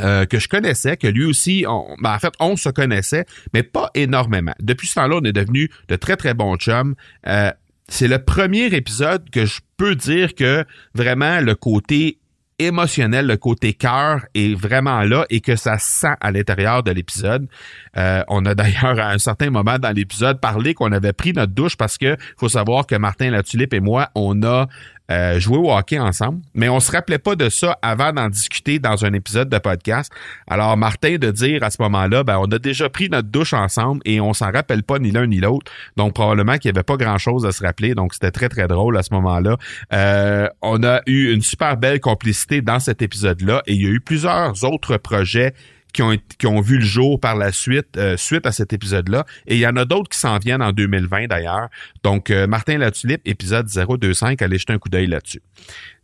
euh, 0.00 0.24
que 0.24 0.38
je 0.38 0.48
connaissais, 0.48 0.96
que 0.96 1.06
lui 1.06 1.26
aussi, 1.26 1.66
ben, 2.00 2.14
en 2.14 2.18
fait, 2.18 2.32
on 2.40 2.56
se 2.56 2.70
connaissait, 2.70 3.26
mais 3.52 3.62
pas 3.62 3.90
énormément. 3.94 4.54
Depuis 4.58 4.86
ce 4.86 4.94
temps-là, 4.94 5.16
on 5.20 5.24
est 5.24 5.32
devenu 5.32 5.68
de 5.88 5.96
très, 5.96 6.16
très 6.16 6.32
bons 6.32 6.56
chums. 6.56 6.94
Euh, 7.26 7.50
c'est 7.88 8.08
le 8.08 8.24
premier 8.24 8.66
épisode 8.66 9.28
que 9.30 9.44
je 9.44 9.60
peux 9.76 9.94
dire 9.96 10.34
que 10.34 10.64
vraiment 10.94 11.40
le 11.40 11.54
côté 11.54 12.19
émotionnel, 12.60 13.26
le 13.26 13.36
côté 13.36 13.72
cœur 13.72 14.26
est 14.34 14.54
vraiment 14.54 15.02
là 15.02 15.24
et 15.30 15.40
que 15.40 15.56
ça 15.56 15.78
sent 15.78 16.14
à 16.20 16.30
l'intérieur 16.30 16.82
de 16.82 16.90
l'épisode. 16.90 17.48
Euh, 17.96 18.22
on 18.28 18.44
a 18.44 18.54
d'ailleurs 18.54 18.98
à 18.98 19.10
un 19.10 19.18
certain 19.18 19.50
moment 19.50 19.78
dans 19.78 19.94
l'épisode 19.94 20.40
parlé 20.40 20.74
qu'on 20.74 20.92
avait 20.92 21.12
pris 21.12 21.32
notre 21.32 21.52
douche 21.52 21.76
parce 21.76 21.98
que 21.98 22.16
faut 22.36 22.48
savoir 22.48 22.86
que 22.86 22.94
Martin 22.94 23.30
Latulippe 23.30 23.74
et 23.74 23.80
moi, 23.80 24.10
on 24.14 24.42
a 24.42 24.68
euh, 25.10 25.40
jouer 25.40 25.58
au 25.58 25.72
hockey 25.72 25.98
ensemble, 25.98 26.40
mais 26.54 26.68
on 26.68 26.80
se 26.80 26.92
rappelait 26.92 27.18
pas 27.18 27.34
de 27.34 27.48
ça 27.48 27.78
avant 27.82 28.12
d'en 28.12 28.28
discuter 28.28 28.78
dans 28.78 29.04
un 29.04 29.12
épisode 29.12 29.48
de 29.48 29.58
podcast. 29.58 30.12
Alors 30.48 30.76
Martin 30.76 31.16
de 31.16 31.30
dire 31.30 31.62
à 31.62 31.70
ce 31.70 31.82
moment-là, 31.82 32.22
ben 32.22 32.38
on 32.38 32.50
a 32.52 32.58
déjà 32.58 32.88
pris 32.88 33.08
notre 33.08 33.28
douche 33.28 33.52
ensemble 33.52 34.00
et 34.04 34.20
on 34.20 34.32
s'en 34.32 34.50
rappelle 34.50 34.82
pas 34.82 34.98
ni 34.98 35.10
l'un 35.10 35.26
ni 35.26 35.40
l'autre. 35.40 35.70
Donc 35.96 36.14
probablement 36.14 36.58
qu'il 36.58 36.68
y 36.68 36.74
avait 36.74 36.84
pas 36.84 36.96
grand-chose 36.96 37.46
à 37.46 37.52
se 37.52 37.64
rappeler. 37.64 37.94
Donc 37.94 38.14
c'était 38.14 38.30
très 38.30 38.48
très 38.48 38.68
drôle 38.68 38.96
à 38.96 39.02
ce 39.02 39.12
moment-là. 39.14 39.56
Euh, 39.92 40.48
on 40.62 40.82
a 40.84 41.00
eu 41.06 41.32
une 41.32 41.42
super 41.42 41.76
belle 41.76 42.00
complicité 42.00 42.62
dans 42.62 42.78
cet 42.78 43.02
épisode-là 43.02 43.62
et 43.66 43.74
il 43.74 43.82
y 43.82 43.86
a 43.86 43.90
eu 43.90 44.00
plusieurs 44.00 44.64
autres 44.64 44.96
projets 44.96 45.54
qui 45.92 46.02
ont, 46.02 46.16
qui 46.38 46.46
ont 46.46 46.60
vu 46.60 46.78
le 46.78 46.84
jour 46.84 47.20
par 47.20 47.36
la 47.36 47.52
suite, 47.52 47.96
euh, 47.96 48.16
suite 48.16 48.46
à 48.46 48.52
cet 48.52 48.72
épisode-là. 48.72 49.24
Et 49.46 49.56
il 49.56 49.60
y 49.60 49.66
en 49.66 49.76
a 49.76 49.84
d'autres 49.84 50.08
qui 50.08 50.18
s'en 50.18 50.38
viennent 50.38 50.62
en 50.62 50.72
2020 50.72 51.26
d'ailleurs. 51.26 51.68
Donc, 52.02 52.30
euh, 52.30 52.46
Martin 52.46 52.78
Latulippe, 52.78 53.22
épisode 53.24 53.68
025, 53.68 54.40
allez 54.42 54.58
jeter 54.58 54.72
un 54.72 54.78
coup 54.78 54.88
d'œil 54.88 55.06
là-dessus. 55.06 55.42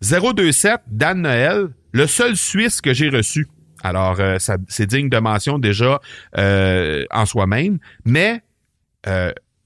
027, 0.02 0.81
Dan 0.88 1.23
Noël, 1.23 1.69
le 1.93 2.07
seul 2.07 2.37
Suisse 2.37 2.81
que 2.81 2.93
j'ai 2.93 3.09
reçu. 3.09 3.49
Alors, 3.83 4.19
euh, 4.21 4.38
c'est 4.69 4.87
digne 4.87 5.09
de 5.09 5.19
mention 5.19 5.59
déjà 5.59 6.00
en 6.37 7.26
soi-même, 7.26 7.78
mais 8.05 8.43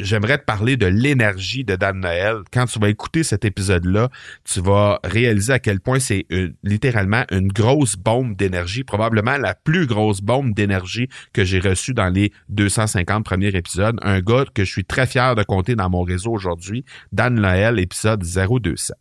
j'aimerais 0.00 0.38
te 0.38 0.44
parler 0.44 0.76
de 0.76 0.86
l'énergie 0.86 1.64
de 1.64 1.76
Dan 1.76 2.00
Noël. 2.00 2.38
Quand 2.52 2.66
tu 2.66 2.78
vas 2.78 2.88
écouter 2.88 3.22
cet 3.22 3.44
épisode-là, 3.44 4.08
tu 4.44 4.60
vas 4.60 5.00
réaliser 5.04 5.52
à 5.52 5.58
quel 5.58 5.80
point 5.80 5.98
c'est 5.98 6.26
littéralement 6.62 7.24
une 7.30 7.48
grosse 7.48 7.96
bombe 7.96 8.36
d'énergie, 8.36 8.84
probablement 8.84 9.36
la 9.36 9.54
plus 9.54 9.86
grosse 9.86 10.20
bombe 10.20 10.54
d'énergie 10.54 11.08
que 11.32 11.44
j'ai 11.44 11.60
reçue 11.60 11.94
dans 11.94 12.08
les 12.08 12.32
250 12.48 13.24
premiers 13.24 13.54
épisodes. 13.54 13.98
Un 14.02 14.20
gars 14.20 14.44
que 14.54 14.64
je 14.64 14.70
suis 14.70 14.84
très 14.84 15.06
fier 15.06 15.34
de 15.34 15.42
compter 15.42 15.74
dans 15.74 15.90
mon 15.90 16.02
réseau 16.02 16.32
aujourd'hui, 16.32 16.84
Dan 17.12 17.34
Noël, 17.34 17.78
épisode 17.78 18.24
0200. 18.24 18.94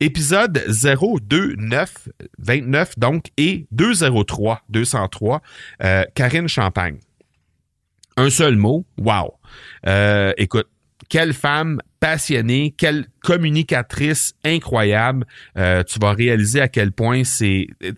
Épisode 0.00 0.62
029, 0.68 2.08
29 2.38 2.98
donc, 2.98 3.26
et 3.36 3.66
203, 3.72 4.62
203, 4.68 5.42
euh, 5.82 6.04
Karine 6.14 6.48
Champagne. 6.48 6.98
Un 8.18 8.30
seul 8.30 8.56
mot, 8.56 8.84
wow. 8.98 9.32
Euh, 9.86 10.32
écoute, 10.38 10.66
quelle 11.08 11.32
femme 11.32 11.80
passionnée, 12.00 12.74
quelle 12.76 13.06
communicatrice 13.22 14.34
incroyable. 14.44 15.26
Euh, 15.56 15.82
tu 15.82 15.98
vas 15.98 16.12
réaliser 16.12 16.60
à 16.60 16.68
quel 16.68 16.92
point 16.92 17.24
c'est... 17.24 17.66
Euh, 17.82 17.92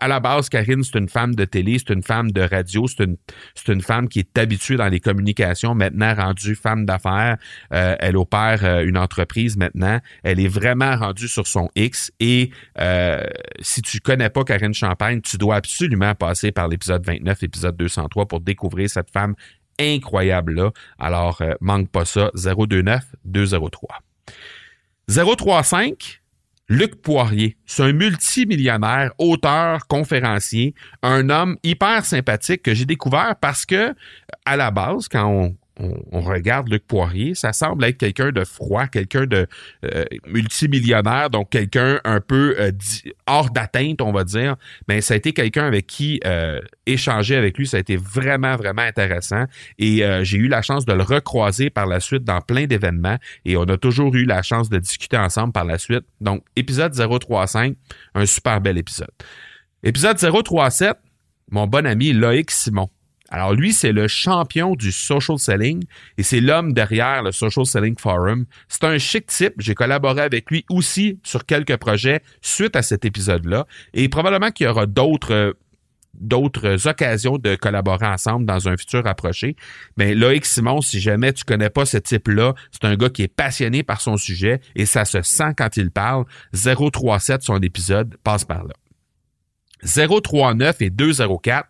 à 0.00 0.08
la 0.08 0.20
base, 0.20 0.48
Karine, 0.48 0.82
c'est 0.82 0.98
une 0.98 1.08
femme 1.08 1.34
de 1.34 1.44
télé, 1.44 1.78
c'est 1.78 1.92
une 1.92 2.02
femme 2.02 2.30
de 2.30 2.42
radio, 2.42 2.86
c'est 2.86 3.04
une, 3.04 3.16
c'est 3.54 3.72
une 3.72 3.80
femme 3.80 4.08
qui 4.08 4.18
est 4.20 4.38
habituée 4.38 4.76
dans 4.76 4.88
les 4.88 5.00
communications, 5.00 5.74
maintenant 5.74 6.14
rendue 6.14 6.54
femme 6.54 6.84
d'affaires. 6.84 7.38
Euh, 7.72 7.96
elle 8.00 8.16
opère 8.16 8.82
une 8.82 8.98
entreprise 8.98 9.56
maintenant. 9.56 10.00
Elle 10.22 10.40
est 10.40 10.48
vraiment 10.48 10.96
rendue 10.96 11.28
sur 11.28 11.46
son 11.46 11.70
X. 11.74 12.12
Et 12.20 12.50
si 13.60 13.82
tu 13.82 14.00
connais 14.00 14.30
pas 14.30 14.44
Karine 14.44 14.74
Champagne, 14.74 15.20
tu 15.22 15.38
dois 15.38 15.56
absolument 15.56 16.14
passer 16.14 16.52
par 16.52 16.68
l'épisode 16.68 17.04
29, 17.04 17.40
l'épisode 17.40 17.76
203 17.76 18.26
pour 18.26 18.40
découvrir 18.40 18.90
cette 18.90 19.10
femme 19.10 19.34
incroyable 19.78 20.54
là. 20.54 20.70
Alors, 20.98 21.40
euh, 21.42 21.54
manque 21.60 21.90
pas 21.90 22.04
ça. 22.04 22.30
029 22.34 23.04
203. 23.24 24.00
035 25.08 26.20
Luc 26.70 27.00
Poirier, 27.00 27.56
c'est 27.64 27.82
un 27.82 27.94
multimillionnaire, 27.94 29.12
auteur, 29.16 29.86
conférencier, 29.86 30.74
un 31.02 31.30
homme 31.30 31.56
hyper 31.62 32.04
sympathique 32.04 32.62
que 32.62 32.74
j'ai 32.74 32.84
découvert 32.84 33.36
parce 33.40 33.64
que, 33.64 33.94
à 34.44 34.56
la 34.58 34.70
base, 34.70 35.08
quand 35.08 35.26
on, 35.26 35.56
on, 35.78 36.20
regarde 36.20 36.68
Luc 36.68 36.86
Poirier, 36.86 37.34
ça 37.34 37.52
semble 37.52 37.84
être 37.84 37.98
quelqu'un 37.98 38.32
de 38.32 38.44
froid, 38.44 38.86
quelqu'un 38.86 39.26
de 39.26 39.46
euh, 39.84 40.04
multimillionnaire, 40.26 41.30
donc 41.30 41.50
quelqu'un 41.50 42.00
un 42.04 42.20
peu 42.20 42.56
euh, 42.58 42.72
hors 43.26 43.50
d'atteinte, 43.50 44.00
on 44.02 44.12
va 44.12 44.24
dire. 44.24 44.56
Mais 44.88 45.00
ça 45.00 45.14
a 45.14 45.16
été 45.16 45.32
quelqu'un 45.32 45.66
avec 45.66 45.86
qui 45.86 46.20
euh, 46.26 46.60
échanger 46.86 47.36
avec 47.36 47.56
lui, 47.58 47.66
ça 47.66 47.76
a 47.76 47.80
été 47.80 47.96
vraiment, 47.96 48.56
vraiment 48.56 48.82
intéressant. 48.82 49.44
Et 49.78 50.02
j'ai 50.22 50.38
eu 50.38 50.48
la 50.48 50.62
chance 50.62 50.84
de 50.84 50.92
le 50.92 51.02
recroiser 51.02 51.70
par 51.70 51.86
la 51.86 52.00
suite 52.00 52.24
dans 52.24 52.40
plein 52.40 52.66
d'événements 52.66 53.18
et 53.44 53.56
on 53.56 53.64
a 53.64 53.76
toujours 53.76 54.14
eu 54.14 54.24
la 54.24 54.42
chance 54.42 54.68
de 54.68 54.78
discuter 54.78 55.16
ensemble 55.16 55.52
par 55.52 55.64
la 55.64 55.78
suite. 55.78 56.04
Donc, 56.20 56.42
épisode 56.56 56.92
035, 56.92 57.76
un 58.14 58.26
super 58.26 58.60
bel 58.60 58.78
épisode. 58.78 59.10
Épisode 59.82 60.16
037, 60.16 60.96
mon 61.50 61.66
bon 61.66 61.86
ami 61.86 62.12
Loïc 62.12 62.50
Simon. 62.50 62.88
Alors 63.30 63.52
lui, 63.52 63.72
c'est 63.72 63.92
le 63.92 64.08
champion 64.08 64.74
du 64.74 64.90
social 64.90 65.38
selling 65.38 65.84
et 66.16 66.22
c'est 66.22 66.40
l'homme 66.40 66.72
derrière 66.72 67.22
le 67.22 67.32
Social 67.32 67.66
Selling 67.66 67.98
Forum. 67.98 68.46
C'est 68.68 68.84
un 68.84 68.96
chic 68.98 69.26
type. 69.26 69.54
J'ai 69.58 69.74
collaboré 69.74 70.22
avec 70.22 70.50
lui 70.50 70.64
aussi 70.70 71.20
sur 71.24 71.44
quelques 71.44 71.76
projets 71.76 72.22
suite 72.40 72.74
à 72.74 72.82
cet 72.82 73.04
épisode-là 73.04 73.66
et 73.92 74.08
probablement 74.08 74.50
qu'il 74.50 74.66
y 74.66 74.68
aura 74.70 74.86
d'autres 74.86 75.56
d'autres 76.14 76.88
occasions 76.88 77.38
de 77.38 77.54
collaborer 77.54 78.06
ensemble 78.06 78.44
dans 78.44 78.66
un 78.66 78.76
futur 78.76 79.06
approché. 79.06 79.56
Mais 79.96 80.14
Loïc 80.14 80.46
Simon, 80.46 80.80
si 80.80 81.00
jamais 81.00 81.32
tu 81.32 81.44
connais 81.44 81.70
pas 81.70 81.86
ce 81.86 81.98
type-là, 81.98 82.54
c'est 82.72 82.86
un 82.86 82.96
gars 82.96 83.10
qui 83.10 83.22
est 83.22 83.28
passionné 83.28 83.82
par 83.82 84.00
son 84.00 84.16
sujet 84.16 84.60
et 84.74 84.86
ça 84.86 85.04
se 85.04 85.22
sent 85.22 85.52
quand 85.56 85.76
il 85.76 85.90
parle. 85.90 86.24
037, 86.54 87.42
son 87.42 87.58
épisode, 87.58 88.16
passe 88.24 88.44
par 88.44 88.64
là. 88.64 88.74
039 89.84 90.82
et 90.82 90.90
204, 90.90 91.68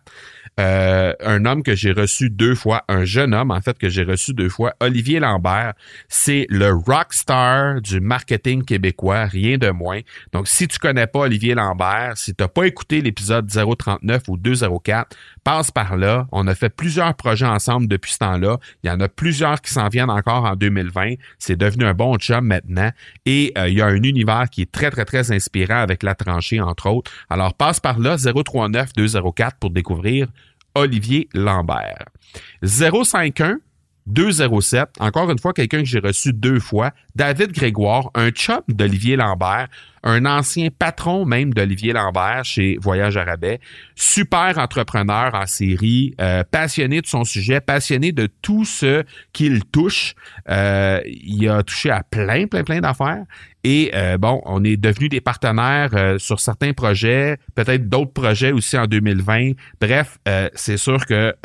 euh, 0.59 1.13
un 1.21 1.45
homme 1.45 1.63
que 1.63 1.73
j'ai 1.73 1.93
reçu 1.93 2.29
deux 2.29 2.53
fois, 2.53 2.83
un 2.89 3.05
jeune 3.05 3.33
homme 3.33 3.51
en 3.51 3.61
fait 3.61 3.77
que 3.77 3.87
j'ai 3.87 4.03
reçu 4.03 4.33
deux 4.33 4.49
fois, 4.49 4.73
Olivier 4.81 5.19
Lambert, 5.19 5.73
c'est 6.09 6.47
le 6.49 6.73
rockstar 6.73 7.81
du 7.81 8.01
marketing 8.01 8.65
québécois, 8.65 9.25
rien 9.25 9.57
de 9.57 9.69
moins. 9.69 10.01
Donc 10.33 10.49
si 10.49 10.67
tu 10.67 10.77
connais 10.77 11.07
pas 11.07 11.19
Olivier 11.19 11.55
Lambert, 11.55 12.17
si 12.17 12.35
tu 12.35 12.43
n'as 12.43 12.49
pas 12.49 12.65
écouté 12.65 13.01
l'épisode 13.01 13.47
039 13.49 14.23
ou 14.27 14.37
204, 14.37 15.15
passe 15.43 15.71
par 15.71 15.97
là. 15.97 16.27
On 16.31 16.45
a 16.47 16.55
fait 16.55 16.69
plusieurs 16.69 17.13
projets 17.13 17.45
ensemble 17.45 17.87
depuis 17.87 18.11
ce 18.11 18.19
temps-là. 18.19 18.57
Il 18.83 18.89
y 18.89 18.91
en 18.91 18.99
a 18.99 19.07
plusieurs 19.07 19.61
qui 19.61 19.71
s'en 19.71 19.87
viennent 19.87 20.09
encore 20.09 20.43
en 20.43 20.55
2020. 20.55 21.13
C'est 21.37 21.55
devenu 21.55 21.85
un 21.85 21.93
bon 21.93 22.17
chum 22.17 22.45
maintenant. 22.45 22.91
Et 23.25 23.53
euh, 23.57 23.69
il 23.69 23.77
y 23.77 23.81
a 23.81 23.85
un 23.85 24.03
univers 24.03 24.49
qui 24.51 24.63
est 24.63 24.71
très, 24.71 24.91
très, 24.91 25.05
très 25.05 25.31
inspirant 25.31 25.77
avec 25.77 26.03
la 26.03 26.15
tranchée, 26.15 26.59
entre 26.59 26.89
autres. 26.89 27.11
Alors 27.29 27.53
passe 27.53 27.79
par 27.79 27.99
là, 27.99 28.17
039 28.17 28.93
204 28.93 29.57
pour 29.57 29.69
découvrir 29.69 30.27
Olivier 30.75 31.27
Lambert. 31.33 32.05
051 32.63 33.59
207, 34.09 34.89
encore 34.99 35.29
une 35.29 35.37
fois, 35.37 35.53
quelqu'un 35.53 35.79
que 35.79 35.85
j'ai 35.85 35.99
reçu 35.99 36.33
deux 36.33 36.59
fois, 36.59 36.91
David 37.15 37.51
Grégoire, 37.51 38.09
un 38.15 38.31
chum 38.31 38.61
d'Olivier 38.67 39.15
Lambert, 39.15 39.67
un 40.03 40.25
ancien 40.25 40.69
patron 40.77 41.25
même 41.25 41.53
d'Olivier 41.53 41.93
Lambert 41.93 42.45
chez 42.45 42.77
Voyage 42.81 43.17
Arabais, 43.17 43.59
super 43.95 44.57
entrepreneur 44.57 45.33
en 45.33 45.45
série, 45.45 46.15
euh, 46.21 46.43
passionné 46.49 47.01
de 47.01 47.07
son 47.07 47.23
sujet, 47.23 47.61
passionné 47.61 48.11
de 48.11 48.27
tout 48.41 48.65
ce 48.65 49.03
qu'il 49.33 49.65
touche. 49.65 50.15
Euh, 50.49 51.01
il 51.05 51.47
a 51.49 51.63
touché 51.63 51.89
à 51.89 52.03
plein, 52.03 52.47
plein, 52.47 52.63
plein 52.63 52.79
d'affaires. 52.79 53.23
Et 53.65 53.91
euh, 53.93 54.17
bon, 54.17 54.41
on 54.45 54.63
est 54.63 54.77
devenus 54.77 55.09
des 55.09 55.19
partenaires 55.19 56.15
sur 56.17 56.39
certains 56.39 56.71
projets, 56.71 57.37
peut-être 57.55 57.89
d'autres 57.89 58.13
projets 58.13 58.53
aussi 58.53 58.77
en 58.77 58.85
2020. 58.85 59.51
Bref, 59.81 60.17
c'est 60.53 60.77
sûr 60.77 61.05
que 61.05 61.35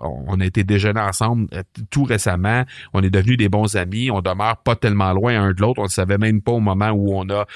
on 0.00 0.40
a 0.40 0.44
été 0.44 0.64
déjeuner 0.64 1.00
ensemble 1.00 1.46
tout 1.90 2.02
récemment. 2.02 2.64
On 2.92 3.04
est 3.04 3.10
devenus 3.10 3.36
des 3.36 3.48
bons 3.48 3.76
amis. 3.76 4.10
On 4.10 4.20
demeure 4.20 4.56
pas 4.56 4.74
tellement 4.74 5.12
loin 5.12 5.40
un 5.40 5.52
de 5.52 5.60
l'autre. 5.60 5.78
On 5.78 5.84
ne 5.84 5.88
savait 5.88 6.18
même 6.18 6.42
pas 6.42 6.50
au 6.50 6.60
moment 6.60 6.90
où 6.90 7.14
on 7.14 7.28
a 7.30 7.46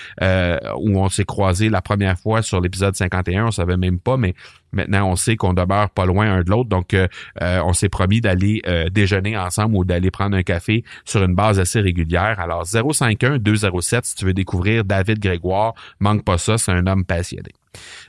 où 0.79 0.99
on 0.99 1.09
s'est 1.09 1.25
croisés 1.25 1.69
la 1.69 1.83
première 1.83 2.19
fois 2.19 2.43
sur 2.43 2.61
l'épisode 2.61 2.95
51. 2.95 3.47
On 3.47 3.51
savait 3.51 3.77
même 3.77 3.99
pas, 3.99 4.17
mais 4.17 4.35
Maintenant, 4.75 5.11
on 5.11 5.17
sait 5.17 5.37
qu'on 5.37 5.55
demeure 5.55 5.91
pas 5.91 6.05
loin 6.05 6.31
un 6.31 6.43
de 6.43 6.51
l'autre, 6.51 6.69
donc 6.69 6.95
euh, 6.95 7.07
euh, 7.41 7.61
on 7.65 7.73
s'est 7.73 7.89
promis 7.89 8.21
d'aller 8.21 8.61
euh, 8.67 8.89
déjeuner 8.91 9.39
ensemble 9.39 9.77
ou 9.77 9.85
d'aller 9.85 10.11
prendre 10.11 10.37
un 10.37 10.43
café 10.43 10.85
sur 11.05 11.23
une 11.23 11.35
base 11.35 11.61
assez 11.61 11.81
régulière. 11.81 12.41
Alors 12.41 12.67
051 12.67 13.39
207 13.39 14.05
si 14.05 14.15
tu 14.17 14.25
veux 14.25 14.35
découvrir 14.35 14.85
David 14.85 15.21
Grégoire, 15.21 15.75
manque 16.01 16.25
pas 16.25 16.39
ça, 16.39 16.59
c'est 16.59 16.73
un 16.73 16.87
homme 16.87 17.05
passionné. 17.05 17.51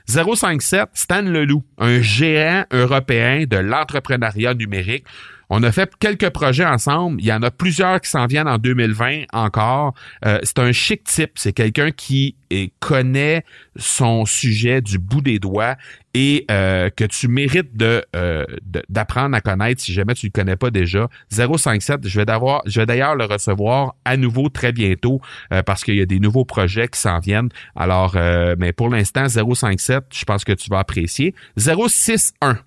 057 0.06 0.88
Stan 0.92 1.22
Leloup, 1.22 1.64
un 1.78 2.00
géant 2.00 2.64
européen 2.72 3.44
de 3.48 3.56
l'entrepreneuriat 3.56 4.54
numérique. 4.54 5.04
On 5.48 5.62
a 5.62 5.70
fait 5.70 5.94
quelques 5.98 6.30
projets 6.30 6.64
ensemble. 6.64 7.20
Il 7.20 7.26
y 7.26 7.32
en 7.32 7.42
a 7.42 7.50
plusieurs 7.50 8.00
qui 8.00 8.10
s'en 8.10 8.26
viennent 8.26 8.48
en 8.48 8.58
2020 8.58 9.24
encore. 9.32 9.94
Euh, 10.24 10.38
c'est 10.42 10.58
un 10.58 10.72
chic 10.72 11.04
type. 11.04 11.32
C'est 11.36 11.52
quelqu'un 11.52 11.92
qui 11.92 12.36
connaît 12.80 13.44
son 13.76 14.24
sujet 14.24 14.80
du 14.80 14.98
bout 14.98 15.20
des 15.20 15.38
doigts 15.38 15.76
et 16.14 16.46
euh, 16.50 16.90
que 16.90 17.04
tu 17.04 17.28
mérites 17.28 17.70
euh, 17.82 18.44
de, 18.62 18.82
d'apprendre 18.88 19.36
à 19.36 19.40
connaître 19.40 19.82
si 19.82 19.92
jamais 19.92 20.14
tu 20.14 20.26
ne 20.26 20.30
le 20.30 20.32
connais 20.32 20.56
pas 20.56 20.70
déjà. 20.70 21.08
057, 21.30 22.08
je 22.08 22.18
vais 22.18 22.24
d'avoir, 22.24 22.62
je 22.66 22.80
vais 22.80 22.86
d'ailleurs 22.86 23.14
le 23.14 23.24
recevoir 23.24 23.94
à 24.04 24.16
nouveau 24.16 24.48
très 24.48 24.72
bientôt 24.72 25.20
parce 25.64 25.84
qu'il 25.84 25.96
y 25.96 26.00
a 26.00 26.06
des 26.06 26.20
nouveaux 26.20 26.44
projets 26.44 26.88
qui 26.88 26.98
s'en 26.98 27.18
viennent. 27.18 27.50
Alors, 27.74 28.16
mais 28.58 28.72
pour 28.72 28.88
l'instant, 28.88 29.28
057, 29.28 30.04
je 30.12 30.24
pense 30.24 30.44
que 30.44 30.52
tu 30.52 30.70
vas 30.70 30.78
apprécier. 30.78 31.34
061. 31.56 32.65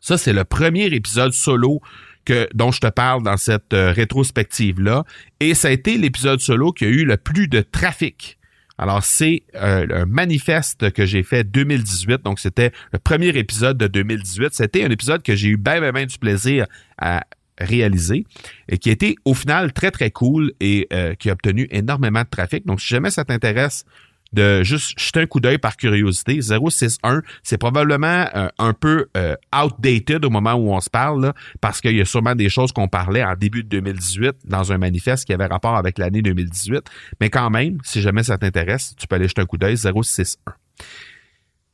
Ça, 0.00 0.18
c'est 0.18 0.32
le 0.32 0.44
premier 0.44 0.86
épisode 0.86 1.32
solo 1.32 1.80
que, 2.24 2.48
dont 2.54 2.70
je 2.70 2.80
te 2.80 2.86
parle 2.88 3.22
dans 3.22 3.36
cette 3.36 3.72
euh, 3.72 3.92
rétrospective-là. 3.92 5.04
Et 5.40 5.54
ça 5.54 5.68
a 5.68 5.70
été 5.70 5.98
l'épisode 5.98 6.40
solo 6.40 6.72
qui 6.72 6.84
a 6.84 6.88
eu 6.88 7.04
le 7.04 7.16
plus 7.16 7.48
de 7.48 7.60
trafic. 7.60 8.38
Alors, 8.78 9.04
c'est 9.04 9.42
euh, 9.56 9.86
un 9.90 10.06
manifeste 10.06 10.90
que 10.92 11.04
j'ai 11.04 11.22
fait 11.22 11.44
2018. 11.44 12.22
Donc, 12.22 12.40
c'était 12.40 12.72
le 12.92 12.98
premier 12.98 13.28
épisode 13.28 13.76
de 13.76 13.86
2018. 13.86 14.54
C'était 14.54 14.84
un 14.84 14.90
épisode 14.90 15.22
que 15.22 15.36
j'ai 15.36 15.48
eu 15.48 15.58
bien, 15.58 15.92
bien, 15.92 16.06
du 16.06 16.18
plaisir 16.18 16.66
à 16.96 17.24
réaliser 17.58 18.24
et 18.68 18.78
qui 18.78 18.88
a 18.88 18.92
été 18.92 19.16
au 19.26 19.34
final 19.34 19.74
très, 19.74 19.90
très 19.90 20.10
cool 20.10 20.52
et 20.60 20.88
euh, 20.94 21.14
qui 21.14 21.28
a 21.28 21.34
obtenu 21.34 21.68
énormément 21.70 22.22
de 22.22 22.28
trafic. 22.28 22.64
Donc, 22.64 22.80
si 22.80 22.88
jamais 22.88 23.10
ça 23.10 23.22
t'intéresse 23.26 23.84
de 24.32 24.62
juste 24.62 24.98
jeter 24.98 25.20
un 25.20 25.26
coup 25.26 25.40
d'œil 25.40 25.58
par 25.58 25.76
curiosité. 25.76 26.40
061, 26.40 27.22
c'est 27.42 27.58
probablement 27.58 28.26
euh, 28.34 28.48
un 28.58 28.72
peu 28.72 29.06
euh, 29.16 29.34
outdated 29.54 30.24
au 30.24 30.30
moment 30.30 30.54
où 30.54 30.72
on 30.72 30.80
se 30.80 30.90
parle, 30.90 31.32
parce 31.60 31.80
qu'il 31.80 31.96
y 31.96 32.00
a 32.00 32.04
sûrement 32.04 32.34
des 32.34 32.48
choses 32.48 32.72
qu'on 32.72 32.88
parlait 32.88 33.24
en 33.24 33.34
début 33.34 33.62
de 33.64 33.68
2018 33.68 34.36
dans 34.44 34.72
un 34.72 34.78
manifeste 34.78 35.24
qui 35.24 35.32
avait 35.32 35.46
rapport 35.46 35.76
avec 35.76 35.98
l'année 35.98 36.22
2018. 36.22 36.82
Mais 37.20 37.30
quand 37.30 37.50
même, 37.50 37.78
si 37.84 38.00
jamais 38.00 38.22
ça 38.22 38.38
t'intéresse, 38.38 38.94
tu 38.96 39.06
peux 39.06 39.16
aller 39.16 39.28
jeter 39.28 39.42
un 39.42 39.46
coup 39.46 39.58
d'œil. 39.58 39.76
061. 39.76 40.54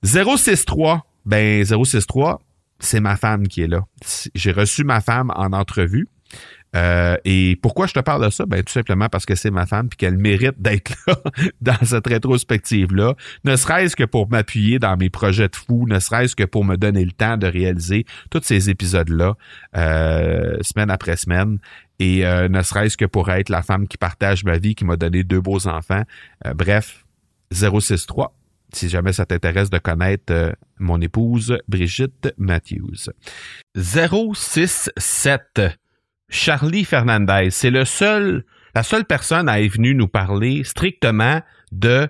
063, 0.03 1.07
ben 1.25 1.65
063, 1.65 2.41
c'est 2.79 3.01
ma 3.01 3.17
femme 3.17 3.49
qui 3.49 3.63
est 3.63 3.67
là. 3.67 3.85
J'ai 4.35 4.53
reçu 4.53 4.85
ma 4.85 5.01
femme 5.01 5.33
en 5.35 5.53
entrevue. 5.53 6.09
Euh, 6.77 7.17
et 7.25 7.59
pourquoi 7.63 7.87
je 7.87 7.95
te 7.95 8.01
parle 8.01 8.25
de 8.25 8.31
ça? 8.31 8.45
Ben, 8.47 8.63
tout 8.63 8.73
simplement 8.73 9.09
parce 9.09 9.25
que 9.25 9.35
c'est 9.35 9.51
ma 9.51 9.67
femme 9.67 9.89
puis 9.89 9.97
qu'elle 9.97 10.19
mérite 10.19 10.61
d'être 10.61 10.93
là 11.07 11.17
dans 11.61 11.85
cette 11.85 12.07
rétrospective-là. 12.07 13.15
Ne 13.45 13.57
serait-ce 13.57 13.97
que 13.97 14.05
pour 14.05 14.29
m'appuyer 14.29 14.79
dans 14.79 14.97
mes 14.97 15.11
projets 15.11 15.49
de 15.49 15.57
fou, 15.57 15.87
ne 15.89 15.99
serait-ce 15.99 16.37
que 16.37 16.45
pour 16.45 16.65
me 16.65 16.77
donner 16.77 17.05
le 17.05 17.13
temps 17.13 17.37
de 17.37 17.47
réaliser 17.47 18.05
tous 18.31 18.43
ces 18.43 18.69
épisodes-là, 18.71 19.37
euh, 19.77 20.59
semaine 20.61 20.91
après 20.91 21.17
semaine. 21.17 21.59
Et 21.99 22.27
euh, 22.27 22.49
ne 22.49 22.61
serait-ce 22.63 22.97
que 22.99 23.07
pour 23.07 23.31
être 23.31 23.49
la 23.49 23.63
femme 23.63 23.89
qui 23.89 23.97
partage 23.97 24.45
ma 24.45 24.59
vie, 24.59 24.75
qui 24.75 24.85
m'a 24.85 24.97
donné 24.97 25.25
deux 25.25 25.41
beaux 25.41 25.67
enfants. 25.67 26.03
bref, 26.55 27.05
063 27.53 28.35
si 28.73 28.89
jamais 28.89 29.13
ça 29.13 29.25
t'intéresse 29.25 29.71
de 29.71 29.79
connaître 29.79 30.53
mon 30.79 31.01
épouse 31.01 31.57
Brigitte 31.69 32.35
Matthews. 32.37 33.11
067 33.77 35.61
Charlie 36.29 36.85
Fernandez. 36.85 37.49
C'est 37.51 37.71
le 37.71 37.85
seul, 37.85 38.45
la 38.75 38.83
seule 38.83 39.05
personne 39.05 39.49
à 39.49 39.61
être 39.61 39.73
venue 39.73 39.95
nous 39.95 40.09
parler 40.09 40.65
strictement 40.65 41.41
de 41.73 42.09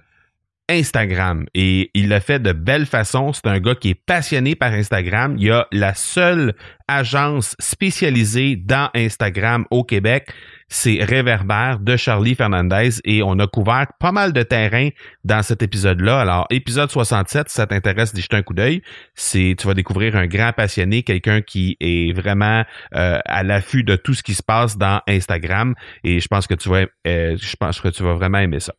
Instagram 0.68 1.46
et 1.54 1.90
il 1.94 2.08
l'a 2.08 2.20
fait 2.20 2.40
de 2.40 2.52
belle 2.52 2.86
façon. 2.86 3.32
C'est 3.32 3.46
un 3.46 3.60
gars 3.60 3.74
qui 3.74 3.90
est 3.90 3.94
passionné 3.94 4.54
par 4.56 4.72
Instagram. 4.72 5.36
Il 5.38 5.44
y 5.44 5.50
a 5.50 5.68
la 5.70 5.94
seule 5.94 6.54
agence 6.88 7.54
spécialisée 7.58 8.56
dans 8.56 8.90
Instagram 8.94 9.64
au 9.70 9.84
Québec. 9.84 10.32
C'est 10.68 11.02
Réverbère 11.02 11.78
de 11.78 11.96
Charlie 11.96 12.34
Fernandez 12.34 12.90
et 13.04 13.22
on 13.22 13.38
a 13.38 13.46
couvert 13.46 13.86
pas 14.00 14.10
mal 14.10 14.32
de 14.32 14.42
terrain 14.42 14.88
dans 15.24 15.42
cet 15.42 15.62
épisode-là. 15.62 16.20
Alors, 16.20 16.46
épisode 16.50 16.90
67, 16.90 17.48
si 17.48 17.54
ça 17.54 17.66
t'intéresse 17.66 18.12
d'y 18.12 18.20
jeter 18.20 18.36
un 18.36 18.42
coup 18.42 18.54
d'œil, 18.54 18.82
c'est 19.14 19.54
tu 19.58 19.66
vas 19.66 19.74
découvrir 19.74 20.16
un 20.16 20.26
grand 20.26 20.52
passionné, 20.52 21.02
quelqu'un 21.04 21.40
qui 21.40 21.76
est 21.80 22.12
vraiment 22.12 22.64
euh, 22.94 23.18
à 23.24 23.42
l'affût 23.44 23.84
de 23.84 23.94
tout 23.94 24.14
ce 24.14 24.22
qui 24.22 24.34
se 24.34 24.42
passe 24.42 24.76
dans 24.76 25.00
Instagram 25.06 25.74
et 26.02 26.18
je 26.18 26.28
pense 26.28 26.46
que 26.46 26.54
tu 26.54 26.68
vas 26.68 26.86
euh, 27.06 27.36
je 27.40 27.56
pense 27.56 27.80
que 27.80 27.88
tu 27.88 28.02
vas 28.02 28.14
vraiment 28.14 28.38
aimer 28.38 28.60
ça. 28.60 28.74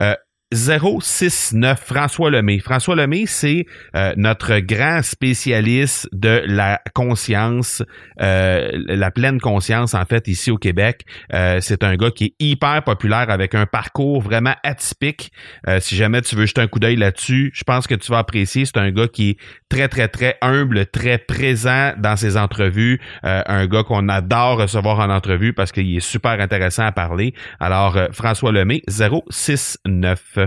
Euh, 0.00 0.14
069 0.52 1.80
François 1.82 2.30
Lemay. 2.30 2.58
François 2.58 2.94
Lemay, 2.94 3.24
c'est 3.26 3.66
euh, 3.96 4.12
notre 4.16 4.58
grand 4.58 5.02
spécialiste 5.02 6.08
de 6.12 6.42
la 6.46 6.80
conscience, 6.94 7.82
euh, 8.20 8.70
la 8.86 9.10
pleine 9.10 9.40
conscience 9.40 9.94
en 9.94 10.04
fait 10.04 10.28
ici 10.28 10.50
au 10.50 10.58
Québec. 10.58 11.04
Euh, 11.32 11.58
c'est 11.60 11.82
un 11.82 11.96
gars 11.96 12.10
qui 12.10 12.24
est 12.24 12.34
hyper 12.38 12.82
populaire 12.84 13.30
avec 13.30 13.54
un 13.54 13.66
parcours 13.66 14.20
vraiment 14.20 14.54
atypique. 14.62 15.32
si 15.80 15.96
jamais 15.96 16.20
tu 16.22 16.36
veux 16.36 16.46
jeter 16.46 16.60
un 16.60 16.66
coup 16.66 16.78
d'œil 16.78 16.96
là-dessus, 16.96 17.50
je 17.54 17.64
pense 17.64 17.86
que 17.86 17.94
tu 17.94 18.10
vas 18.10 18.18
apprécier. 18.18 18.64
C'est 18.64 18.76
un 18.76 18.90
gars 18.90 19.08
qui 19.08 19.30
est 19.30 19.36
très 19.68 19.88
très 19.88 20.08
très 20.08 20.36
humble, 20.42 20.86
très 20.86 21.18
présent 21.18 21.92
dans 21.96 22.16
ses 22.16 22.36
entrevues. 22.36 23.00
un 23.22 23.66
gars 23.66 23.84
qu'on 23.84 24.08
adore 24.08 24.58
recevoir 24.58 24.98
en 25.00 25.10
entrevue 25.10 25.52
parce 25.52 25.72
qu'il 25.72 25.96
est 25.96 26.00
super 26.00 26.32
intéressant 26.32 26.84
à 26.84 26.92
parler. 26.92 27.34
Alors 27.60 27.98
François 28.12 28.52
Lemay 28.52 28.82
069. 28.88 30.41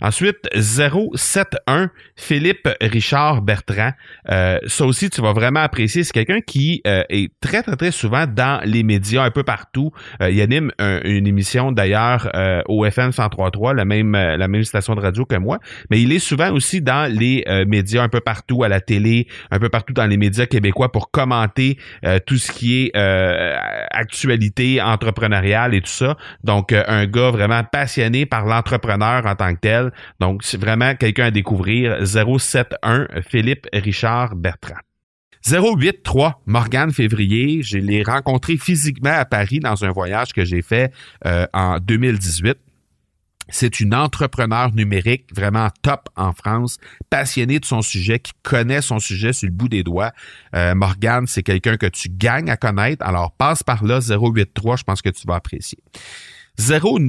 Ensuite, 0.00 0.48
071, 0.54 1.88
Philippe 2.16 2.68
Richard 2.80 3.42
Bertrand. 3.42 3.92
Euh, 4.30 4.58
ça 4.66 4.84
aussi, 4.84 5.10
tu 5.10 5.20
vas 5.20 5.32
vraiment 5.32 5.60
apprécier. 5.60 6.04
C'est 6.04 6.12
quelqu'un 6.12 6.40
qui 6.40 6.82
euh, 6.86 7.02
est 7.08 7.32
très, 7.40 7.62
très, 7.62 7.76
très 7.76 7.90
souvent 7.90 8.26
dans 8.26 8.60
les 8.64 8.82
médias 8.82 9.24
un 9.24 9.30
peu 9.30 9.42
partout. 9.42 9.92
Euh, 10.22 10.30
il 10.30 10.40
anime 10.40 10.72
une 10.78 11.26
émission 11.26 11.72
d'ailleurs 11.72 12.30
au 12.68 12.84
FM 12.84 13.10
103.3, 13.10 13.74
la 13.74 13.84
même, 13.84 14.12
la 14.12 14.48
même 14.48 14.64
station 14.64 14.94
de 14.94 15.00
radio 15.00 15.24
que 15.24 15.36
moi, 15.36 15.58
mais 15.90 16.00
il 16.00 16.12
est 16.12 16.18
souvent 16.18 16.50
aussi 16.52 16.80
dans 16.80 17.10
les 17.10 17.44
médias 17.66 18.02
un 18.02 18.08
peu 18.08 18.20
partout, 18.20 18.64
à 18.64 18.68
la 18.68 18.80
télé, 18.80 19.26
un 19.50 19.58
peu 19.58 19.68
partout 19.68 19.92
dans 19.92 20.06
les 20.06 20.16
médias 20.16 20.46
québécois 20.46 20.92
pour 20.92 21.10
commenter 21.10 21.78
tout 22.26 22.36
ce 22.36 22.52
qui 22.52 22.84
est 22.84 22.96
actualité 23.90 24.80
entrepreneuriale 24.80 25.74
et 25.74 25.80
tout 25.80 25.90
ça. 25.90 26.16
Donc, 26.44 26.72
un 26.72 27.06
gars 27.06 27.30
vraiment 27.30 27.62
passionné 27.64 28.26
par 28.26 28.46
l'entrepreneur 28.46 29.26
en 29.26 29.34
tant 29.38 29.54
que 29.54 29.60
tel. 29.60 29.92
Donc, 30.20 30.42
c'est 30.44 30.60
vraiment 30.60 30.94
quelqu'un 30.94 31.26
à 31.26 31.30
découvrir. 31.30 32.06
071 32.06 33.08
Philippe 33.28 33.66
Richard 33.72 34.36
Bertrand. 34.36 34.78
083 35.42 36.42
Morgane 36.46 36.92
Février, 36.92 37.62
je 37.62 37.78
l'ai 37.78 38.02
rencontré 38.02 38.56
physiquement 38.56 39.14
à 39.14 39.24
Paris 39.24 39.60
dans 39.60 39.84
un 39.84 39.90
voyage 39.90 40.32
que 40.32 40.44
j'ai 40.44 40.62
fait 40.62 40.92
euh, 41.26 41.46
en 41.52 41.78
2018. 41.78 42.58
C'est 43.50 43.80
une 43.80 43.94
entrepreneur 43.94 44.74
numérique 44.74 45.34
vraiment 45.34 45.68
top 45.82 46.08
en 46.16 46.32
France, 46.34 46.76
passionnée 47.08 47.58
de 47.60 47.64
son 47.64 47.80
sujet, 47.80 48.18
qui 48.18 48.32
connaît 48.42 48.82
son 48.82 48.98
sujet 48.98 49.32
sur 49.32 49.48
le 49.48 49.54
bout 49.54 49.70
des 49.70 49.82
doigts. 49.82 50.12
Euh, 50.54 50.74
Morgane, 50.74 51.26
c'est 51.26 51.42
quelqu'un 51.42 51.78
que 51.78 51.86
tu 51.86 52.10
gagnes 52.10 52.50
à 52.50 52.58
connaître. 52.58 53.04
Alors 53.06 53.32
passe 53.32 53.62
par 53.62 53.84
là, 53.84 54.00
083, 54.00 54.76
je 54.76 54.82
pense 54.82 55.00
que 55.00 55.08
tu 55.08 55.26
vas 55.26 55.36
apprécier. 55.36 55.78
091 56.58 57.08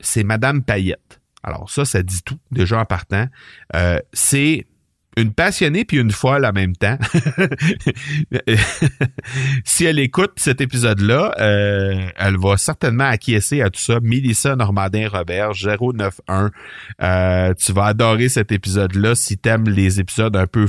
c'est 0.00 0.24
Madame 0.24 0.62
Payette. 0.62 1.20
Alors 1.42 1.70
ça, 1.70 1.84
ça 1.84 2.02
dit 2.02 2.22
tout 2.24 2.38
déjà 2.50 2.80
en 2.80 2.84
partant. 2.84 3.26
Euh, 3.74 4.00
c'est 4.12 4.66
une 5.16 5.32
passionnée 5.32 5.84
puis 5.84 5.98
une 5.98 6.10
folle 6.10 6.44
en 6.44 6.52
même 6.52 6.76
temps. 6.76 6.98
si 9.64 9.86
elle 9.86 9.98
écoute 9.98 10.32
cet 10.36 10.60
épisode-là, 10.60 11.34
euh, 11.40 12.08
elle 12.16 12.36
va 12.36 12.58
certainement 12.58 13.04
acquiescer 13.04 13.62
à 13.62 13.70
tout 13.70 13.80
ça. 13.80 13.98
Mélissa 14.02 14.56
Normandin-Robert, 14.56 15.52
091. 15.52 16.50
Euh, 17.00 17.54
tu 17.54 17.72
vas 17.72 17.84
adorer 17.86 18.28
cet 18.28 18.52
épisode-là 18.52 19.14
si 19.14 19.38
t'aimes 19.38 19.68
les 19.68 20.00
épisodes 20.00 20.36
un 20.36 20.46
peu 20.46 20.66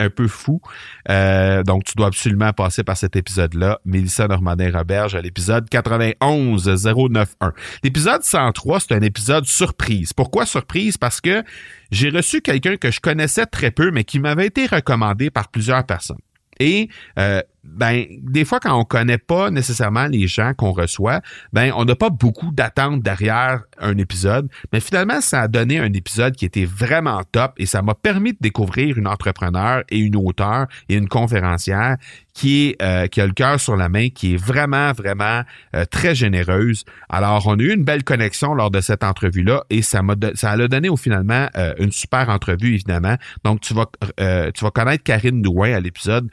un 0.00 0.10
peu 0.10 0.28
fou. 0.28 0.60
Euh, 1.08 1.62
donc, 1.62 1.84
tu 1.84 1.94
dois 1.96 2.08
absolument 2.08 2.52
passer 2.52 2.84
par 2.84 2.96
cet 2.96 3.16
épisode-là. 3.16 3.80
Mélissa 3.84 4.28
Normandin-Roberge 4.28 5.14
à 5.14 5.20
l'épisode 5.20 5.68
91 5.68 6.64
091. 6.64 7.52
L'épisode 7.82 8.22
103, 8.22 8.80
c'est 8.80 8.92
un 8.94 9.00
épisode 9.00 9.46
surprise. 9.46 10.12
Pourquoi 10.12 10.46
surprise? 10.46 10.96
Parce 10.96 11.20
que 11.20 11.42
j'ai 11.90 12.10
reçu 12.10 12.40
quelqu'un 12.40 12.76
que 12.76 12.90
je 12.90 13.00
connaissais 13.00 13.46
très 13.46 13.70
peu, 13.70 13.90
mais 13.90 14.04
qui 14.04 14.18
m'avait 14.18 14.46
été 14.46 14.66
recommandé 14.66 15.30
par 15.30 15.48
plusieurs 15.48 15.84
personnes. 15.84 16.18
Et 16.60 16.88
euh, 17.18 17.42
ben 17.64 18.04
des 18.22 18.44
fois 18.44 18.60
quand 18.60 18.78
on 18.78 18.84
connaît 18.84 19.18
pas 19.18 19.50
nécessairement 19.50 20.06
les 20.06 20.26
gens 20.26 20.52
qu'on 20.54 20.72
reçoit, 20.72 21.20
ben 21.52 21.72
on 21.76 21.84
n'a 21.84 21.96
pas 21.96 22.10
beaucoup 22.10 22.52
d'attentes 22.52 23.02
derrière 23.02 23.62
un 23.78 23.96
épisode, 23.98 24.48
mais 24.72 24.80
finalement 24.80 25.20
ça 25.20 25.42
a 25.42 25.48
donné 25.48 25.78
un 25.78 25.92
épisode 25.92 26.36
qui 26.36 26.44
était 26.44 26.64
vraiment 26.64 27.22
top 27.32 27.54
et 27.56 27.66
ça 27.66 27.82
m'a 27.82 27.94
permis 27.94 28.32
de 28.32 28.38
découvrir 28.40 28.98
une 28.98 29.08
entrepreneur 29.08 29.82
et 29.88 29.98
une 29.98 30.16
auteure 30.16 30.66
et 30.88 30.94
une 30.94 31.08
conférencière 31.08 31.96
qui 32.34 32.76
euh, 32.82 33.06
qui 33.06 33.20
a 33.20 33.26
le 33.26 33.32
cœur 33.32 33.60
sur 33.60 33.76
la 33.76 33.88
main, 33.88 34.10
qui 34.10 34.34
est 34.34 34.36
vraiment 34.36 34.92
vraiment 34.92 35.42
euh, 35.74 35.84
très 35.86 36.14
généreuse. 36.14 36.84
Alors 37.08 37.46
on 37.46 37.58
a 37.58 37.62
eu 37.62 37.72
une 37.72 37.84
belle 37.84 38.04
connexion 38.04 38.54
lors 38.54 38.70
de 38.70 38.80
cette 38.80 39.04
entrevue 39.04 39.44
là 39.44 39.64
et 39.70 39.82
ça 39.82 40.02
m'a 40.02 40.14
ça 40.34 40.50
a 40.50 40.68
donné 40.68 40.88
au 40.88 40.96
finalement 40.96 41.48
euh, 41.56 41.74
une 41.78 41.92
super 41.92 42.28
entrevue 42.28 42.74
évidemment. 42.74 43.16
Donc 43.44 43.60
tu 43.60 43.72
vas 43.72 43.86
tu 44.18 44.64
vas 44.64 44.70
connaître 44.70 45.04
Karine 45.04 45.40
Douin 45.40 45.74
à 45.74 45.80
l'épisode 45.80 46.28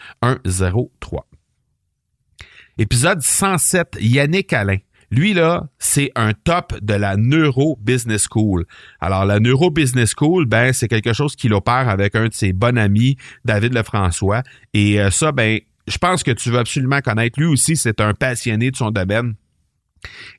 103. 0.46 1.28
Épisode 2.78 3.22
107, 3.22 3.98
Yannick 4.00 4.54
Alain. 4.54 4.78
Lui, 5.12 5.34
là, 5.34 5.68
c'est 5.78 6.10
un 6.16 6.32
top 6.32 6.74
de 6.82 6.94
la 6.94 7.18
Neuro 7.18 7.78
Business 7.82 8.28
School. 8.32 8.66
Alors, 9.02 9.26
la 9.26 9.42
Neuro 9.42 9.70
Business 9.70 10.14
School, 10.18 10.46
ben, 10.46 10.72
c'est 10.72 10.88
quelque 10.88 11.12
chose 11.12 11.36
qu'il 11.36 11.54
opère 11.54 11.90
avec 11.90 12.16
un 12.16 12.30
de 12.30 12.34
ses 12.34 12.54
bons 12.54 12.78
amis, 12.78 13.18
David 13.44 13.74
Lefrançois. 13.74 14.42
Et 14.74 15.02
euh, 15.02 15.12
ça, 15.12 15.34
ben, 15.34 15.60
je 15.88 15.98
pense 15.98 16.24
que 16.24 16.32
tu 16.32 16.50
veux 16.50 16.60
absolument 16.60 17.02
connaître. 17.02 17.40
Lui 17.40 17.48
aussi, 17.48 17.76
c'est 17.76 18.02
un 18.02 18.14
passionné 18.14 18.72
de 18.72 18.76
son 18.76 18.92
domaine. 18.92 19.36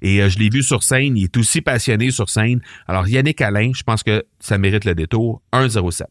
Et 0.01 0.21
euh, 0.23 0.29
je 0.29 0.39
l'ai 0.39 0.49
vu 0.49 0.63
sur 0.63 0.83
scène, 0.83 1.17
il 1.17 1.25
est 1.25 1.37
aussi 1.37 1.61
passionné 1.61 2.11
sur 2.11 2.29
scène. 2.29 2.61
Alors, 2.89 3.07
Yannick 3.07 3.41
Alain, 3.41 3.71
je 3.75 3.83
pense 3.83 4.03
que 4.03 4.25
ça 4.41 4.59
mérite 4.59 4.85
le 4.85 4.95
détour. 4.95 5.41
107. 5.53 6.09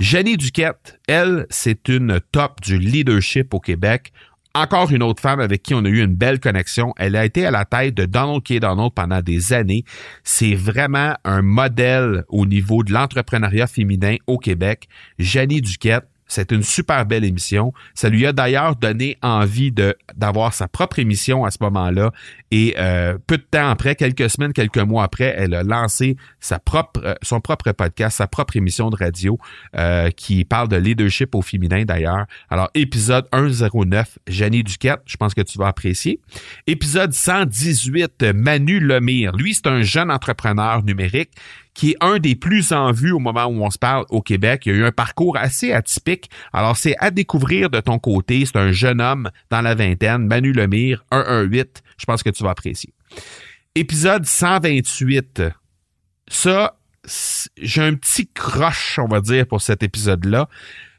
Jenny 0.00 0.36
Duquette, 0.36 0.98
elle, 1.06 1.46
c'est 1.50 1.88
une 1.88 2.20
top 2.32 2.60
du 2.60 2.78
leadership 2.78 3.52
au 3.52 3.60
Québec 3.60 4.12
encore 4.54 4.90
une 4.90 5.02
autre 5.02 5.20
femme 5.20 5.40
avec 5.40 5.62
qui 5.62 5.74
on 5.74 5.84
a 5.84 5.88
eu 5.88 6.02
une 6.02 6.14
belle 6.14 6.40
connexion. 6.40 6.92
Elle 6.96 7.16
a 7.16 7.24
été 7.24 7.46
à 7.46 7.50
la 7.50 7.64
tête 7.64 7.94
de 7.94 8.06
Donald 8.06 8.42
K. 8.42 8.58
Donald 8.60 8.92
pendant 8.92 9.20
des 9.20 9.52
années. 9.52 9.84
C'est 10.24 10.54
vraiment 10.54 11.14
un 11.24 11.42
modèle 11.42 12.24
au 12.28 12.46
niveau 12.46 12.82
de 12.82 12.92
l'entrepreneuriat 12.92 13.66
féminin 13.66 14.16
au 14.26 14.38
Québec. 14.38 14.88
Janie 15.18 15.60
Duquette, 15.60 16.08
c'est 16.28 16.52
une 16.52 16.62
super 16.62 17.06
belle 17.06 17.24
émission. 17.24 17.72
Ça 17.94 18.08
lui 18.08 18.26
a 18.26 18.32
d'ailleurs 18.32 18.76
donné 18.76 19.18
envie 19.22 19.72
de 19.72 19.96
d'avoir 20.14 20.54
sa 20.54 20.68
propre 20.68 20.98
émission 20.98 21.44
à 21.44 21.50
ce 21.50 21.58
moment-là. 21.62 22.12
Et 22.50 22.74
euh, 22.78 23.18
peu 23.26 23.36
de 23.36 23.42
temps 23.42 23.68
après, 23.68 23.94
quelques 23.94 24.30
semaines, 24.30 24.52
quelques 24.52 24.78
mois 24.78 25.04
après, 25.04 25.34
elle 25.36 25.54
a 25.54 25.62
lancé 25.62 26.16
sa 26.40 26.58
propre, 26.58 27.00
euh, 27.04 27.14
son 27.22 27.40
propre 27.40 27.72
podcast, 27.72 28.18
sa 28.18 28.26
propre 28.26 28.56
émission 28.56 28.90
de 28.90 28.96
radio 28.96 29.38
euh, 29.76 30.10
qui 30.10 30.44
parle 30.44 30.68
de 30.68 30.76
leadership 30.76 31.34
au 31.34 31.42
féminin 31.42 31.84
d'ailleurs. 31.84 32.26
Alors, 32.48 32.70
épisode 32.74 33.26
109, 33.32 34.18
Jenny 34.26 34.62
Duquette, 34.62 35.00
je 35.06 35.16
pense 35.16 35.34
que 35.34 35.42
tu 35.42 35.58
vas 35.58 35.68
apprécier. 35.68 36.20
Épisode 36.66 37.12
118, 37.12 38.32
Manu 38.34 38.80
Lemire. 38.80 39.32
Lui, 39.32 39.54
c'est 39.54 39.66
un 39.66 39.82
jeune 39.82 40.10
entrepreneur 40.10 40.82
numérique 40.82 41.30
qui 41.78 41.92
est 41.92 41.96
un 42.00 42.18
des 42.18 42.34
plus 42.34 42.72
en 42.72 42.90
vue 42.90 43.12
au 43.12 43.20
moment 43.20 43.44
où 43.44 43.62
on 43.62 43.70
se 43.70 43.78
parle 43.78 44.04
au 44.10 44.20
Québec. 44.20 44.66
Il 44.66 44.72
a 44.72 44.74
eu 44.74 44.84
un 44.84 44.90
parcours 44.90 45.36
assez 45.36 45.72
atypique. 45.72 46.28
Alors, 46.52 46.76
c'est 46.76 46.96
à 46.98 47.12
découvrir 47.12 47.70
de 47.70 47.78
ton 47.78 48.00
côté. 48.00 48.44
C'est 48.44 48.56
un 48.56 48.72
jeune 48.72 49.00
homme 49.00 49.30
dans 49.48 49.60
la 49.60 49.76
vingtaine, 49.76 50.26
Manu 50.26 50.52
Lemire, 50.52 51.04
118. 51.12 51.84
Je 51.96 52.04
pense 52.04 52.24
que 52.24 52.30
tu 52.30 52.42
vas 52.42 52.50
apprécier. 52.50 52.92
Épisode 53.76 54.26
128. 54.26 55.44
Ça, 56.26 56.80
j'ai 57.62 57.82
un 57.82 57.94
petit 57.94 58.26
croche, 58.26 58.98
on 58.98 59.06
va 59.06 59.20
dire, 59.20 59.46
pour 59.46 59.62
cet 59.62 59.84
épisode-là. 59.84 60.48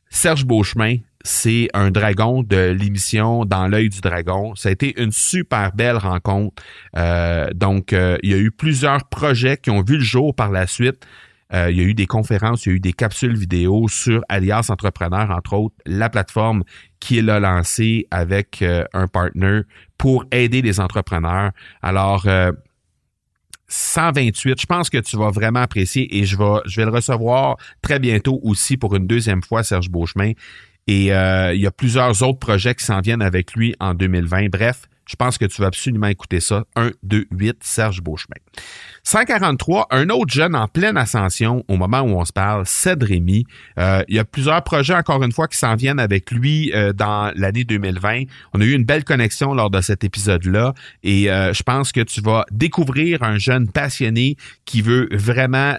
Serge 0.09 0.45
Beauchemin, 0.45 0.99
c'est 1.23 1.67
un 1.73 1.91
dragon 1.91 2.43
de 2.43 2.71
l'émission 2.71 3.45
Dans 3.45 3.67
l'œil 3.67 3.89
du 3.89 4.01
dragon. 4.01 4.55
Ça 4.55 4.69
a 4.69 4.71
été 4.71 4.99
une 5.01 5.11
super 5.11 5.73
belle 5.73 5.97
rencontre. 5.97 6.61
Euh, 6.97 7.49
donc, 7.53 7.93
euh, 7.93 8.17
il 8.23 8.31
y 8.31 8.33
a 8.33 8.37
eu 8.37 8.51
plusieurs 8.51 9.05
projets 9.05 9.57
qui 9.57 9.69
ont 9.69 9.81
vu 9.81 9.95
le 9.95 10.03
jour 10.03 10.33
par 10.33 10.51
la 10.51 10.67
suite. 10.67 11.05
il 11.51 11.75
y 11.75 11.81
a 11.81 11.83
eu 11.83 11.95
des 11.95 12.05
conférences, 12.05 12.65
il 12.65 12.69
y 12.69 12.71
a 12.73 12.75
eu 12.75 12.79
des 12.79 12.93
capsules 12.93 13.35
vidéo 13.35 13.87
sur 13.87 14.21
Alias 14.29 14.67
Entrepreneur, 14.69 15.31
entre 15.31 15.53
autres, 15.53 15.75
la 15.87 16.07
plateforme 16.09 16.63
qu'il 16.99 17.29
a 17.31 17.39
lancée 17.39 18.05
avec 18.11 18.63
un 18.93 19.07
partner 19.07 19.61
pour 19.97 20.25
aider 20.31 20.61
les 20.61 20.79
entrepreneurs. 20.79 21.51
Alors, 21.81 22.27
128. 23.69 24.59
Je 24.59 24.65
pense 24.65 24.89
que 24.89 24.97
tu 24.97 25.15
vas 25.15 25.29
vraiment 25.29 25.61
apprécier 25.61 26.17
et 26.17 26.25
je 26.25 26.37
vais, 26.37 26.61
je 26.65 26.81
vais 26.81 26.85
le 26.85 26.91
recevoir 26.91 27.57
très 27.81 27.99
bientôt 27.99 28.39
aussi 28.43 28.77
pour 28.77 28.95
une 28.95 29.07
deuxième 29.07 29.41
fois, 29.41 29.63
Serge 29.63 29.89
Beauchemin. 29.89 30.33
Et 30.87 31.13
euh, 31.13 31.53
il 31.53 31.61
y 31.61 31.67
a 31.67 31.71
plusieurs 31.71 32.23
autres 32.23 32.39
projets 32.39 32.75
qui 32.75 32.83
s'en 32.83 33.01
viennent 33.01 33.21
avec 33.21 33.53
lui 33.53 33.75
en 33.79 33.93
2020. 33.93 34.49
Bref, 34.49 34.87
je 35.09 35.15
pense 35.15 35.39
que 35.39 35.45
tu 35.45 35.59
vas 35.61 35.67
absolument 35.67 36.07
écouter 36.07 36.39
ça. 36.39 36.65
1, 36.75 36.91
2, 37.01 37.25
8, 37.31 37.57
Serge 37.61 38.01
Beauchemin. 38.01 38.35
143, 39.03 39.87
un 39.89 40.09
autre 40.09 40.31
jeune 40.31 40.55
en 40.55 40.67
pleine 40.67 40.97
ascension 40.97 41.63
au 41.67 41.77
moment 41.77 42.01
où 42.01 42.09
on 42.09 42.25
se 42.25 42.31
parle, 42.31 42.67
Ced 42.67 43.01
Rémy. 43.01 43.45
Euh, 43.79 44.03
il 44.07 44.17
y 44.17 44.19
a 44.19 44.25
plusieurs 44.25 44.63
projets, 44.63 44.93
encore 44.93 45.23
une 45.23 45.31
fois, 45.31 45.47
qui 45.47 45.57
s'en 45.57 45.75
viennent 45.75 45.99
avec 45.99 46.29
lui 46.29 46.71
euh, 46.75 46.93
dans 46.93 47.31
l'année 47.35 47.63
2020. 47.63 48.25
On 48.53 48.61
a 48.61 48.63
eu 48.63 48.73
une 48.73 48.83
belle 48.83 49.03
connexion 49.03 49.55
lors 49.55 49.71
de 49.71 49.81
cet 49.81 50.03
épisode-là 50.03 50.75
et 51.01 51.31
euh, 51.31 51.53
je 51.53 51.63
pense 51.63 51.91
que 51.91 52.01
tu 52.01 52.21
vas 52.21 52.45
découvrir 52.51 53.23
un 53.23 53.39
jeune 53.39 53.67
passionné 53.67 54.35
qui 54.65 54.83
veut 54.83 55.09
vraiment 55.11 55.75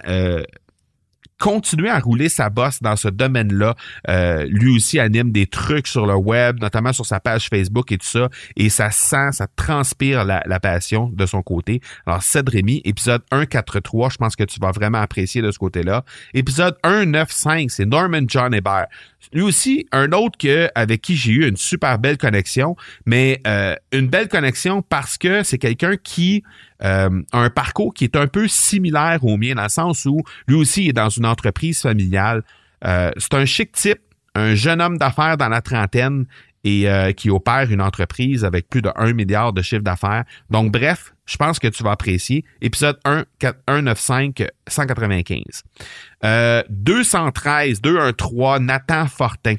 continuer 1.41 1.89
à 1.89 1.99
rouler 1.99 2.29
sa 2.29 2.51
bosse 2.51 2.81
dans 2.81 2.95
ce 2.95 3.07
domaine-là. 3.07 3.75
Euh, 4.09 4.45
lui 4.47 4.75
aussi 4.75 4.99
anime 4.99 5.31
des 5.31 5.47
trucs 5.47 5.87
sur 5.87 6.05
le 6.05 6.13
web, 6.15 6.61
notamment 6.61 6.93
sur 6.93 7.05
sa 7.05 7.19
page 7.19 7.47
Facebook 7.49 7.91
et 7.91 7.97
tout 7.97 8.07
ça, 8.07 8.29
et 8.55 8.69
ça 8.69 8.91
sent, 8.91 9.31
ça 9.31 9.47
transpire 9.55 10.23
la, 10.23 10.59
passion 10.61 11.09
de 11.11 11.25
son 11.25 11.41
côté. 11.41 11.81
Alors, 12.05 12.21
Ced 12.21 12.47
Rémy, 12.47 12.81
épisode 12.85 13.23
143, 13.33 14.09
je 14.11 14.17
pense 14.17 14.35
que 14.35 14.43
tu 14.43 14.59
vas 14.59 14.69
vraiment 14.69 14.99
apprécier 14.99 15.41
de 15.41 15.49
ce 15.49 15.57
côté-là. 15.57 16.05
Épisode 16.35 16.77
195, 16.85 17.71
c'est 17.71 17.85
Norman 17.85 18.21
John 18.27 18.53
Hébert. 18.53 18.85
Lui 19.33 19.41
aussi, 19.41 19.85
un 19.91 20.11
autre 20.11 20.37
que 20.37 20.69
avec 20.75 21.01
qui 21.01 21.15
j'ai 21.15 21.31
eu 21.31 21.47
une 21.47 21.57
super 21.57 21.99
belle 21.99 22.17
connexion, 22.17 22.75
mais 23.05 23.41
euh, 23.47 23.75
une 23.91 24.07
belle 24.07 24.27
connexion 24.27 24.81
parce 24.81 25.17
que 25.17 25.43
c'est 25.43 25.57
quelqu'un 25.57 25.95
qui 25.97 26.43
euh, 26.83 27.21
a 27.31 27.37
un 27.37 27.49
parcours 27.49 27.93
qui 27.93 28.03
est 28.03 28.15
un 28.15 28.27
peu 28.27 28.47
similaire 28.47 29.23
au 29.23 29.37
mien, 29.37 29.55
dans 29.55 29.63
le 29.63 29.69
sens 29.69 30.05
où 30.05 30.21
lui 30.47 30.55
aussi 30.55 30.89
est 30.89 30.93
dans 30.93 31.09
une 31.09 31.25
entreprise 31.25 31.81
familiale. 31.81 32.43
Euh, 32.85 33.11
c'est 33.17 33.33
un 33.35 33.45
chic 33.45 33.71
type, 33.71 34.01
un 34.35 34.55
jeune 34.55 34.81
homme 34.81 34.97
d'affaires 34.97 35.37
dans 35.37 35.49
la 35.49 35.61
trentaine 35.61 36.25
et 36.63 37.13
qui 37.17 37.29
opère 37.29 37.71
une 37.71 37.81
entreprise 37.81 38.45
avec 38.45 38.69
plus 38.69 38.81
de 38.81 38.91
1 38.95 39.13
milliard 39.13 39.51
de 39.51 39.61
chiffre 39.61 39.81
d'affaires. 39.81 40.25
Donc, 40.49 40.71
bref, 40.71 41.13
je 41.31 41.37
pense 41.37 41.59
que 41.59 41.67
tu 41.67 41.81
vas 41.81 41.91
apprécier. 41.91 42.43
Épisode 42.61 42.99
1, 43.05 43.23
195, 43.39 44.47
195. 44.67 45.63
Euh, 46.25 46.61
213, 46.69 47.81
213, 47.81 48.59
Nathan 48.59 49.07
Fortin. 49.07 49.55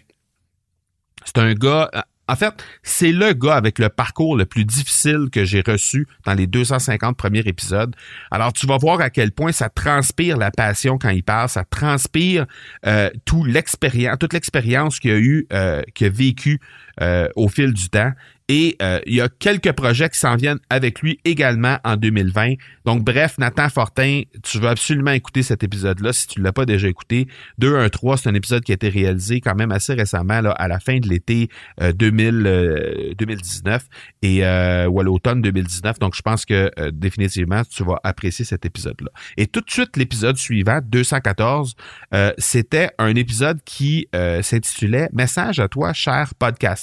C'est 1.24 1.38
un 1.38 1.54
gars, 1.54 1.88
euh, 1.94 2.00
en 2.28 2.36
fait, 2.36 2.52
c'est 2.82 3.12
le 3.12 3.32
gars 3.32 3.56
avec 3.56 3.78
le 3.78 3.88
parcours 3.88 4.36
le 4.36 4.44
plus 4.44 4.66
difficile 4.66 5.28
que 5.32 5.44
j'ai 5.44 5.62
reçu 5.66 6.06
dans 6.26 6.34
les 6.34 6.46
250 6.46 7.16
premiers 7.16 7.40
épisodes. 7.46 7.94
Alors, 8.30 8.52
tu 8.52 8.66
vas 8.66 8.76
voir 8.76 9.00
à 9.00 9.08
quel 9.08 9.32
point 9.32 9.52
ça 9.52 9.70
transpire 9.70 10.36
la 10.36 10.50
passion 10.50 10.98
quand 10.98 11.10
il 11.10 11.22
parle, 11.22 11.48
ça 11.48 11.64
transpire 11.64 12.46
euh, 12.86 13.08
tout 13.24 13.44
l'expérience, 13.44 14.18
toute 14.18 14.34
l'expérience 14.34 14.98
qu'il 14.98 15.10
a 15.10 15.18
eu, 15.18 15.46
euh, 15.52 15.82
qu'il 15.94 16.08
a 16.08 16.10
vécu 16.10 16.60
euh, 17.00 17.28
au 17.36 17.48
fil 17.48 17.72
du 17.72 17.88
temps. 17.88 18.12
Et 18.48 18.76
euh, 18.82 19.00
il 19.06 19.14
y 19.14 19.20
a 19.20 19.28
quelques 19.28 19.72
projets 19.72 20.10
qui 20.10 20.18
s'en 20.18 20.36
viennent 20.36 20.58
avec 20.68 21.00
lui 21.00 21.18
également 21.24 21.78
en 21.84 21.96
2020. 21.96 22.54
Donc, 22.84 23.02
bref, 23.02 23.38
Nathan 23.38 23.68
Fortin, 23.68 24.22
tu 24.42 24.58
veux 24.58 24.68
absolument 24.68 25.12
écouter 25.12 25.42
cet 25.42 25.62
épisode-là 25.62 26.12
si 26.12 26.26
tu 26.26 26.40
ne 26.40 26.44
l'as 26.44 26.52
pas 26.52 26.66
déjà 26.66 26.88
écouté. 26.88 27.28
2-1-3, 27.60 28.18
c'est 28.18 28.28
un 28.28 28.34
épisode 28.34 28.62
qui 28.62 28.72
a 28.72 28.74
été 28.74 28.88
réalisé 28.88 29.40
quand 29.40 29.54
même 29.54 29.72
assez 29.72 29.94
récemment, 29.94 30.34
à 30.34 30.68
la 30.68 30.80
fin 30.80 30.98
de 30.98 31.08
l'été 31.08 31.48
2000, 31.80 33.14
2019 33.16 33.86
et 34.22 34.44
euh, 34.44 34.86
ou 34.86 35.00
à 35.00 35.04
l'automne 35.04 35.40
2019. 35.40 35.98
Donc, 36.00 36.14
je 36.14 36.22
pense 36.22 36.44
que 36.44 36.70
définitivement, 36.90 37.62
tu 37.64 37.84
vas 37.84 38.00
apprécier 38.02 38.44
cet 38.44 38.66
épisode-là. 38.66 39.10
Et 39.36 39.46
tout 39.46 39.60
de 39.60 39.70
suite, 39.70 39.96
l'épisode 39.96 40.36
suivant, 40.36 40.80
214, 40.84 41.74
c'était 42.36 42.90
un 42.98 43.14
épisode 43.14 43.60
qui 43.64 44.08
s'intitulait 44.42 45.08
Message 45.12 45.60
à 45.60 45.68
toi, 45.68 45.92
cher 45.92 46.34
podcast. 46.38 46.81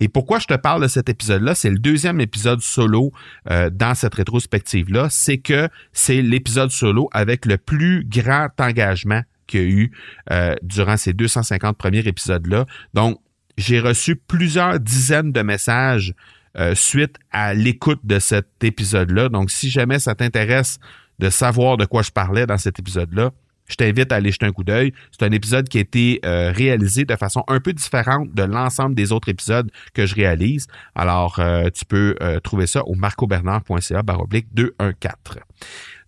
Et 0.00 0.08
pourquoi 0.08 0.38
je 0.38 0.46
te 0.46 0.54
parle 0.54 0.82
de 0.82 0.88
cet 0.88 1.08
épisode-là? 1.08 1.54
C'est 1.54 1.70
le 1.70 1.78
deuxième 1.78 2.20
épisode 2.20 2.60
solo 2.60 3.12
euh, 3.50 3.70
dans 3.70 3.94
cette 3.94 4.14
rétrospective-là. 4.14 5.08
C'est 5.10 5.38
que 5.38 5.68
c'est 5.92 6.22
l'épisode 6.22 6.70
solo 6.70 7.08
avec 7.12 7.46
le 7.46 7.58
plus 7.58 8.04
grand 8.04 8.48
engagement 8.58 9.22
qu'il 9.46 9.60
y 9.60 9.64
a 9.64 9.66
eu 9.66 9.92
euh, 10.30 10.54
durant 10.62 10.96
ces 10.96 11.12
250 11.12 11.76
premiers 11.76 12.06
épisodes-là. 12.06 12.66
Donc, 12.94 13.18
j'ai 13.56 13.80
reçu 13.80 14.14
plusieurs 14.14 14.78
dizaines 14.78 15.32
de 15.32 15.42
messages 15.42 16.14
euh, 16.56 16.74
suite 16.74 17.16
à 17.32 17.54
l'écoute 17.54 18.00
de 18.04 18.18
cet 18.18 18.62
épisode-là. 18.62 19.28
Donc, 19.28 19.50
si 19.50 19.70
jamais 19.70 19.98
ça 19.98 20.14
t'intéresse 20.14 20.78
de 21.18 21.30
savoir 21.30 21.76
de 21.76 21.84
quoi 21.84 22.02
je 22.02 22.10
parlais 22.10 22.46
dans 22.46 22.58
cet 22.58 22.78
épisode-là, 22.78 23.32
je 23.68 23.76
t'invite 23.76 24.10
à 24.12 24.16
aller 24.16 24.32
jeter 24.32 24.46
un 24.46 24.52
coup 24.52 24.64
d'œil. 24.64 24.92
C'est 25.12 25.24
un 25.24 25.30
épisode 25.30 25.68
qui 25.68 25.78
a 25.78 25.80
été 25.80 26.20
euh, 26.24 26.50
réalisé 26.52 27.04
de 27.04 27.16
façon 27.16 27.44
un 27.48 27.60
peu 27.60 27.72
différente 27.72 28.34
de 28.34 28.42
l'ensemble 28.42 28.94
des 28.94 29.12
autres 29.12 29.28
épisodes 29.28 29.70
que 29.94 30.06
je 30.06 30.14
réalise. 30.14 30.66
Alors, 30.94 31.38
euh, 31.38 31.68
tu 31.70 31.84
peux 31.84 32.16
euh, 32.20 32.40
trouver 32.40 32.66
ça 32.66 32.84
au 32.86 32.94
marcobernard.ca 32.94 34.02
baroblique 34.02 34.48
214. 34.52 35.44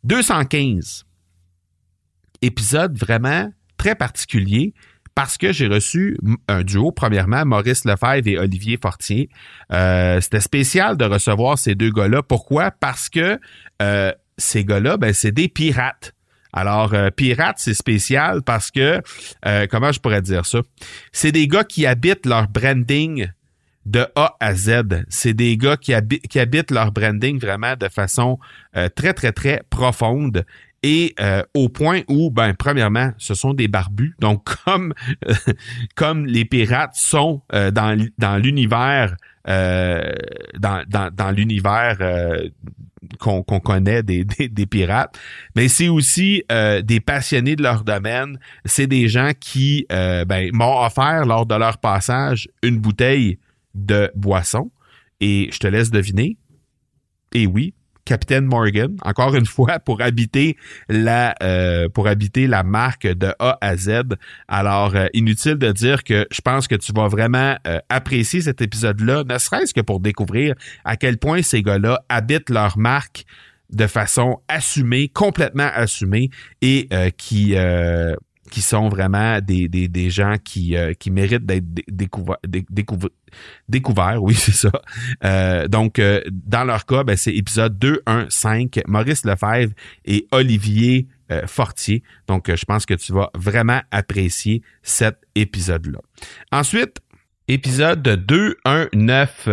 215. 0.04 1.04
Épisode 2.42 2.96
vraiment 2.96 3.52
très 3.76 3.94
particulier 3.94 4.72
parce 5.14 5.36
que 5.36 5.52
j'ai 5.52 5.66
reçu 5.66 6.16
un 6.48 6.62
duo, 6.62 6.92
premièrement, 6.92 7.44
Maurice 7.44 7.84
Lefebvre 7.84 8.26
et 8.26 8.38
Olivier 8.38 8.78
Fortier. 8.80 9.28
C'était 9.68 10.40
spécial 10.40 10.96
de 10.96 11.04
recevoir 11.04 11.58
ces 11.58 11.74
deux 11.74 11.90
gars-là. 11.90 12.22
Pourquoi? 12.22 12.70
Parce 12.70 13.10
que 13.10 13.38
ces 14.38 14.64
gars-là, 14.64 14.96
ben, 14.96 15.12
c'est 15.12 15.32
des 15.32 15.48
pirates. 15.48 16.14
Alors, 16.52 16.94
euh, 16.94 17.10
pirate, 17.10 17.56
c'est 17.58 17.74
spécial 17.74 18.42
parce 18.42 18.70
que, 18.70 19.00
euh, 19.46 19.66
comment 19.70 19.92
je 19.92 20.00
pourrais 20.00 20.22
dire 20.22 20.46
ça? 20.46 20.60
C'est 21.12 21.32
des 21.32 21.46
gars 21.46 21.64
qui 21.64 21.86
habitent 21.86 22.26
leur 22.26 22.48
branding 22.48 23.28
de 23.86 24.06
A 24.14 24.36
à 24.40 24.54
Z. 24.54 25.04
C'est 25.08 25.34
des 25.34 25.56
gars 25.56 25.76
qui, 25.76 25.94
habitent 25.94 26.70
leur 26.70 26.92
branding 26.92 27.38
vraiment 27.38 27.76
de 27.76 27.88
façon 27.88 28.38
euh, 28.76 28.88
très, 28.88 29.14
très, 29.14 29.32
très 29.32 29.62
profonde. 29.70 30.44
Et 30.82 31.14
au 31.52 31.68
point 31.68 32.00
où, 32.08 32.30
ben, 32.30 32.54
premièrement, 32.54 33.12
ce 33.18 33.34
sont 33.34 33.52
des 33.52 33.68
barbus. 33.68 34.14
Donc, 34.18 34.44
comme, 34.64 34.94
comme 35.94 36.24
les 36.24 36.46
pirates 36.46 36.94
sont 36.94 37.42
dans, 37.50 38.02
dans 38.16 38.38
l'univers 38.38 39.14
dans, 39.44 40.84
dans, 40.88 41.10
dans 41.12 41.30
l'univers 41.32 41.98
qu'on 43.18 43.42
connaît 43.42 44.02
des, 44.02 44.24
pirates, 44.66 45.18
mais 45.56 45.68
c'est 45.68 45.88
aussi 45.88 46.44
euh, 46.50 46.82
des 46.82 47.00
passionnés 47.00 47.56
de 47.56 47.62
leur 47.62 47.84
domaine. 47.84 48.38
C'est 48.64 48.86
des 48.86 49.08
gens 49.08 49.32
qui 49.38 49.86
euh, 49.92 50.24
ben, 50.24 50.50
m'ont 50.52 50.84
offert 50.84 51.26
lors 51.26 51.46
de 51.46 51.54
leur 51.54 51.78
passage 51.78 52.48
une 52.62 52.78
bouteille 52.78 53.38
de 53.74 54.10
boisson. 54.14 54.70
Et 55.20 55.48
je 55.52 55.58
te 55.58 55.66
laisse 55.66 55.90
deviner. 55.90 56.36
Et 57.34 57.46
oui, 57.46 57.74
Capitaine 58.04 58.44
Morgan, 58.44 58.96
encore 59.02 59.34
une 59.34 59.46
fois, 59.46 59.78
pour 59.78 60.00
habiter 60.02 60.56
la 60.88 61.34
euh, 61.42 61.88
pour 61.88 62.06
habiter 62.06 62.46
la 62.46 62.62
marque 62.62 63.06
de 63.06 63.32
A 63.38 63.58
à 63.60 63.76
Z. 63.76 64.02
Alors, 64.48 64.94
euh, 64.94 65.06
inutile 65.14 65.56
de 65.56 65.72
dire 65.72 66.04
que 66.04 66.26
je 66.30 66.40
pense 66.40 66.68
que 66.68 66.74
tu 66.74 66.92
vas 66.92 67.08
vraiment 67.08 67.56
euh, 67.66 67.78
apprécier 67.88 68.40
cet 68.40 68.60
épisode-là, 68.60 69.24
ne 69.24 69.38
serait-ce 69.38 69.74
que 69.74 69.80
pour 69.80 70.00
découvrir 70.00 70.54
à 70.84 70.96
quel 70.96 71.18
point 71.18 71.42
ces 71.42 71.62
gars-là 71.62 72.00
habitent 72.08 72.50
leur 72.50 72.78
marque 72.78 73.24
de 73.70 73.86
façon 73.86 74.40
assumée, 74.48 75.08
complètement 75.08 75.70
assumée, 75.72 76.30
et 76.60 76.88
qui 77.16 77.54
qui 78.50 78.60
sont 78.60 78.88
vraiment 78.88 79.40
des, 79.40 79.68
des, 79.68 79.88
des 79.88 80.10
gens 80.10 80.36
qui, 80.42 80.76
euh, 80.76 80.92
qui 80.92 81.10
méritent 81.10 81.46
d'être 81.46 81.64
découverts, 81.88 82.38
découverts, 83.68 84.22
oui, 84.22 84.34
c'est 84.38 84.52
ça. 84.52 84.70
Euh, 85.24 85.68
donc, 85.68 85.98
euh, 85.98 86.20
dans 86.30 86.64
leur 86.64 86.84
cas, 86.84 87.04
ben, 87.04 87.16
c'est 87.16 87.34
épisode 87.34 87.78
2, 87.78 88.02
1, 88.06 88.26
5, 88.28 88.80
Maurice 88.86 89.24
Lefebvre 89.24 89.72
et 90.04 90.26
Olivier 90.32 91.08
Fortier. 91.46 92.02
Donc, 92.26 92.52
je 92.52 92.64
pense 92.64 92.84
que 92.86 92.94
tu 92.94 93.12
vas 93.12 93.30
vraiment 93.36 93.80
apprécier 93.92 94.62
cet 94.82 95.16
épisode-là. 95.36 96.00
Ensuite, 96.50 96.98
épisode 97.46 98.02
2, 98.02 98.56
1, 98.64 98.88
9, 98.92 99.48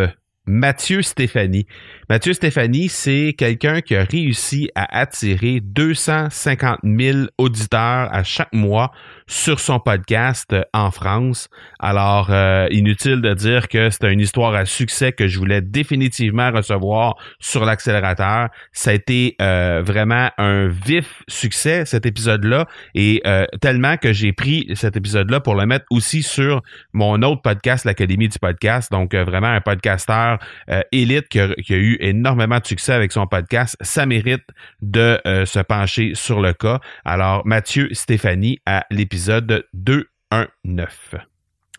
Mathieu 0.48 1.02
Stéphanie. 1.02 1.68
Mathieu 2.10 2.32
Stéphanie, 2.32 2.88
c'est 2.88 3.36
quelqu'un 3.38 3.82
qui 3.82 3.98
a 3.98 4.06
réussi 4.06 4.70
à 4.76 4.98
attirer 4.98 5.60
250 5.60 6.80
000 6.84 7.18
auditeurs 7.38 8.08
à 8.14 8.24
chaque 8.24 8.54
mois 8.54 8.94
sur 9.28 9.60
son 9.60 9.82
podcast 9.82 10.56
en 10.74 10.90
France. 10.90 11.50
Alors, 11.80 12.30
euh, 12.32 12.68
inutile 12.72 13.20
de 13.20 13.34
dire 13.34 13.68
que 13.68 13.90
c'est 13.90 14.10
une 14.10 14.22
histoire 14.22 14.56
à 14.56 14.66
succès 14.66 15.12
que 15.12 15.28
je 15.28 15.38
voulais 15.38 15.62
définitivement 15.62 16.50
recevoir 16.50 17.18
sur 17.42 17.66
l'accélérateur. 17.66 18.48
Ça 18.72 18.92
a 18.92 18.94
été 18.94 19.36
euh, 19.42 19.82
vraiment 19.86 20.30
un 20.38 20.68
vif 20.68 21.24
succès, 21.28 21.84
cet 21.84 22.06
épisode-là, 22.06 22.68
et 22.96 23.22
euh, 23.28 23.46
tellement 23.60 23.98
que 23.98 24.14
j'ai 24.14 24.32
pris 24.32 24.70
cet 24.76 24.96
épisode-là 24.96 25.42
pour 25.42 25.56
le 25.56 25.66
mettre 25.66 25.86
aussi 25.90 26.24
sur 26.24 26.64
mon 26.94 27.22
autre 27.22 27.42
podcast, 27.42 27.84
l'Académie 27.84 28.30
du 28.30 28.40
podcast. 28.40 28.90
Donc, 28.94 29.14
vraiment 29.14 29.48
un 29.48 29.60
podcasteur 29.60 30.37
élite 30.92 31.28
qui 31.30 31.40
a, 31.40 31.48
eu 31.70 31.98
énormément 32.00 32.60
de 32.60 32.66
succès 32.66 32.94
avec 32.94 33.12
son 33.12 33.28
podcast. 33.28 33.76
Ça 33.82 34.06
mérite 34.06 34.44
de 34.82 35.20
se 35.26 35.60
pencher 35.60 36.14
sur 36.16 36.42
le 36.42 36.54
cas. 36.54 36.80
Alors, 37.06 37.46
Mathieu 37.46 37.90
Stéphanie 37.94 38.60
à 38.66 38.86
l'épisode 38.90 39.18
épisode 39.18 39.66
219. 39.74 41.16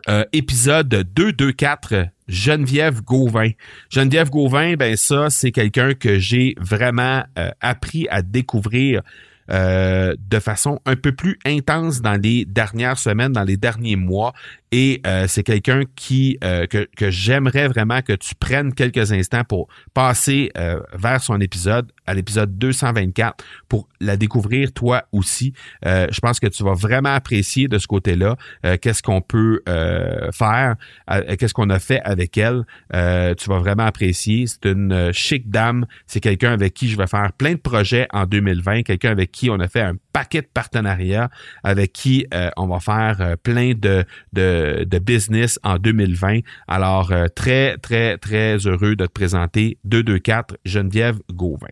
Euh, 0.07 0.25
épisode 0.33 0.89
224, 0.89 2.07
Geneviève 2.27 3.01
Gauvin. 3.01 3.51
Geneviève 3.89 4.29
Gauvin, 4.29 4.75
ben 4.75 4.97
ça, 4.97 5.29
c'est 5.29 5.51
quelqu'un 5.51 5.93
que 5.93 6.19
j'ai 6.19 6.55
vraiment 6.59 7.23
euh, 7.37 7.51
appris 7.61 8.07
à 8.09 8.21
découvrir 8.21 9.03
euh, 9.51 10.15
de 10.19 10.39
façon 10.39 10.79
un 10.85 10.95
peu 10.95 11.11
plus 11.11 11.39
intense 11.45 12.01
dans 12.01 12.21
les 12.21 12.45
dernières 12.45 12.97
semaines, 12.97 13.31
dans 13.31 13.43
les 13.43 13.57
derniers 13.57 13.95
mois. 13.95 14.33
Et 14.71 15.01
euh, 15.07 15.25
c'est 15.27 15.43
quelqu'un 15.43 15.83
qui 15.95 16.37
euh, 16.43 16.67
que, 16.67 16.87
que 16.95 17.09
j'aimerais 17.09 17.67
vraiment 17.67 18.01
que 18.01 18.13
tu 18.13 18.35
prennes 18.35 18.73
quelques 18.73 19.11
instants 19.11 19.43
pour 19.43 19.67
passer 19.95 20.51
euh, 20.57 20.79
vers 20.93 21.21
son 21.21 21.41
épisode, 21.41 21.91
à 22.05 22.13
l'épisode 22.13 22.57
224, 22.57 23.43
pour 23.67 23.87
la 23.99 24.15
découvrir 24.15 24.71
toi 24.71 25.03
aussi. 25.11 25.53
je 25.83 26.19
pense 26.21 26.39
que 26.39 26.47
tu 26.47 26.63
vas 26.63 26.73
vraiment 26.73 27.13
apprécier 27.13 27.67
de 27.67 27.77
ce 27.77 27.85
côté-là 27.85 28.35
qu'est-ce 28.81 29.03
qu'on 29.03 29.21
peut 29.21 29.61
faire, 30.33 30.75
qu'est-ce 31.37 31.53
qu'on 31.53 31.69
a 31.69 31.79
fait 31.79 32.01
avec 32.01 32.37
elle. 32.37 32.63
tu 32.91 33.49
vas 33.49 33.59
vraiment 33.59 33.83
apprécier. 33.83 34.47
C'est 34.47 34.65
une 34.65 35.11
chic 35.11 35.49
dame. 35.49 35.85
C'est 36.07 36.19
quelqu'un 36.19 36.53
avec 36.53 36.73
qui 36.73 36.89
je 36.89 36.97
vais 36.97 37.07
faire 37.07 37.31
plein 37.33 37.53
de 37.53 37.59
projets 37.59 38.07
en 38.11 38.25
2020. 38.25 38.83
Quelqu'un 38.83 39.11
avec 39.11 39.31
qui 39.31 39.49
on 39.49 39.59
a 39.59 39.67
fait 39.67 39.81
un 39.81 39.95
paquet 40.13 40.41
de 40.41 40.49
partenariats, 40.51 41.29
avec 41.63 41.93
qui 41.93 42.25
on 42.57 42.67
va 42.67 42.79
faire 42.79 43.35
plein 43.43 43.73
de, 43.75 44.05
de 44.33 44.58
de, 44.85 44.99
business 44.99 45.59
en 45.63 45.77
2020. 45.77 46.39
Alors, 46.67 47.11
euh, 47.11 47.27
très, 47.27 47.77
très, 47.77 48.17
très 48.17 48.57
heureux 48.67 48.95
de 48.95 49.05
te 49.05 49.11
présenter 49.11 49.77
224 49.85 50.57
Geneviève 50.65 51.19
Gauvin. 51.31 51.67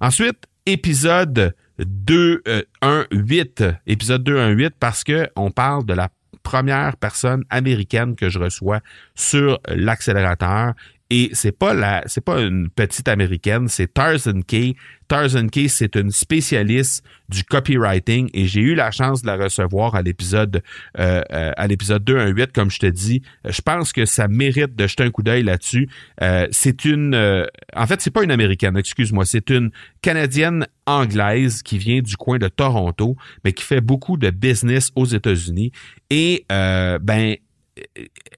Ensuite, 0.00 0.44
épisode 0.66 1.54
218. 1.78 3.64
Épisode 3.86 4.24
218 4.24 4.74
parce 4.78 5.04
que 5.04 5.28
on 5.36 5.50
parle 5.50 5.84
de 5.86 5.94
la 5.94 6.08
première 6.42 6.96
personne 6.96 7.44
américaine 7.50 8.16
que 8.16 8.28
je 8.28 8.38
reçois 8.38 8.80
sur 9.14 9.60
l'accélérateur 9.68 10.74
et 11.10 11.30
c'est 11.32 11.52
pas 11.52 11.72
la, 11.72 12.02
c'est 12.06 12.20
pas 12.20 12.40
une 12.40 12.68
petite 12.68 13.08
américaine, 13.08 13.68
c'est 13.68 13.92
Tarzan 13.94 14.42
Kay. 14.42 14.74
Tarzan 15.08 15.46
Kay, 15.46 15.68
c'est 15.68 15.96
une 15.96 16.10
spécialiste 16.10 17.02
du 17.30 17.44
copywriting 17.44 18.28
et 18.34 18.46
j'ai 18.46 18.60
eu 18.60 18.74
la 18.74 18.90
chance 18.90 19.22
de 19.22 19.26
la 19.26 19.36
recevoir 19.36 19.94
à 19.94 20.02
l'épisode, 20.02 20.62
euh, 20.98 21.22
euh 21.32 21.52
à 21.56 21.66
l'épisode 21.66 22.04
218, 22.04 22.52
comme 22.52 22.70
je 22.70 22.78
te 22.78 22.86
dis. 22.86 23.22
Je 23.46 23.62
pense 23.62 23.94
que 23.94 24.04
ça 24.04 24.28
mérite 24.28 24.76
de 24.76 24.86
jeter 24.86 25.04
un 25.04 25.10
coup 25.10 25.22
d'œil 25.22 25.44
là-dessus. 25.44 25.88
Euh, 26.20 26.46
c'est 26.50 26.84
une, 26.84 27.14
euh, 27.14 27.46
en 27.74 27.86
fait, 27.86 28.02
c'est 28.02 28.10
pas 28.10 28.22
une 28.22 28.30
américaine, 28.30 28.76
excuse-moi, 28.76 29.24
c'est 29.24 29.48
une 29.48 29.70
canadienne 30.02 30.66
anglaise 30.84 31.62
qui 31.62 31.78
vient 31.78 32.02
du 32.02 32.18
coin 32.18 32.36
de 32.36 32.48
Toronto, 32.48 33.16
mais 33.44 33.54
qui 33.54 33.64
fait 33.64 33.80
beaucoup 33.80 34.18
de 34.18 34.28
business 34.28 34.90
aux 34.94 35.06
États-Unis. 35.06 35.72
Et 36.10 36.44
ben 36.48 37.36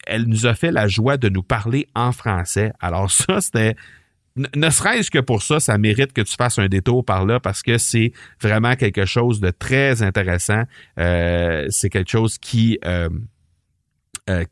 elle 0.07 0.25
nous 0.25 0.47
a 0.47 0.55
fait 0.55 0.71
la 0.71 0.89
joie 0.89 1.17
de 1.17 1.29
nous 1.29 1.43
parler 1.43 1.87
en 1.95 2.13
français. 2.13 2.73
Alors 2.81 3.11
ça, 3.11 3.41
c'était 3.41 3.77
ne 4.37 4.71
serait-ce 4.71 5.11
que 5.11 5.19
pour 5.19 5.43
ça, 5.43 5.61
ça 5.61 5.77
mérite 5.77 6.13
que 6.13 6.21
tu 6.21 6.35
fasses 6.35 6.59
un 6.59 6.69
détour 6.69 7.05
par 7.05 7.27
là 7.27 7.41
parce 7.41 7.63
que 7.63 7.79
c'est 7.79 8.13
vraiment 8.41 8.77
quelque 8.77 9.05
chose 9.05 9.41
de 9.41 9.51
très 9.51 10.03
intéressant. 10.03 10.63
Euh, 10.99 11.67
c'est 11.69 11.91
quelque 11.91 12.11
chose 12.11 12.39
qui, 12.39 12.79
euh, 12.85 13.09
euh, 14.31 14.45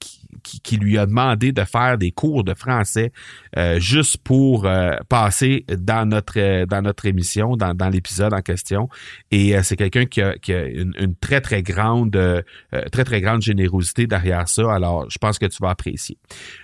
qui, 0.63 0.77
lui 0.79 0.97
a 0.97 1.05
demandé 1.05 1.53
de 1.53 1.65
faire 1.65 1.99
des 1.99 2.11
cours 2.11 2.45
de 2.45 2.55
français 2.55 3.13
euh, 3.57 3.79
juste 3.81 4.19
pour 4.19 4.65
euh, 4.65 4.93
passer 5.09 5.67
dans 5.69 6.09
notre 6.09 6.65
dans 6.65 6.81
notre 6.81 7.07
émission, 7.07 7.57
dans, 7.57 7.75
dans 7.75 7.89
l'épisode 7.89 8.33
en 8.33 8.41
question. 8.41 8.89
Et 9.31 9.61
c'est 9.63 9.77
quelqu'un 9.77 10.07
qui 10.07 10.23
a, 10.23 10.35
une, 10.49 11.15
très 11.21 11.41
très 11.41 11.63
grande 11.63 12.45
très 12.93 13.05
très 13.05 13.21
grande 13.21 13.43
générosité 13.43 14.07
derrière 14.07 14.49
ça. 14.49 14.73
Alors, 14.73 15.11
je 15.11 15.19
pense 15.19 15.39
que 15.39 15.47
tu 15.47 15.59
vas 15.61 15.71
apprécier. 15.71 16.17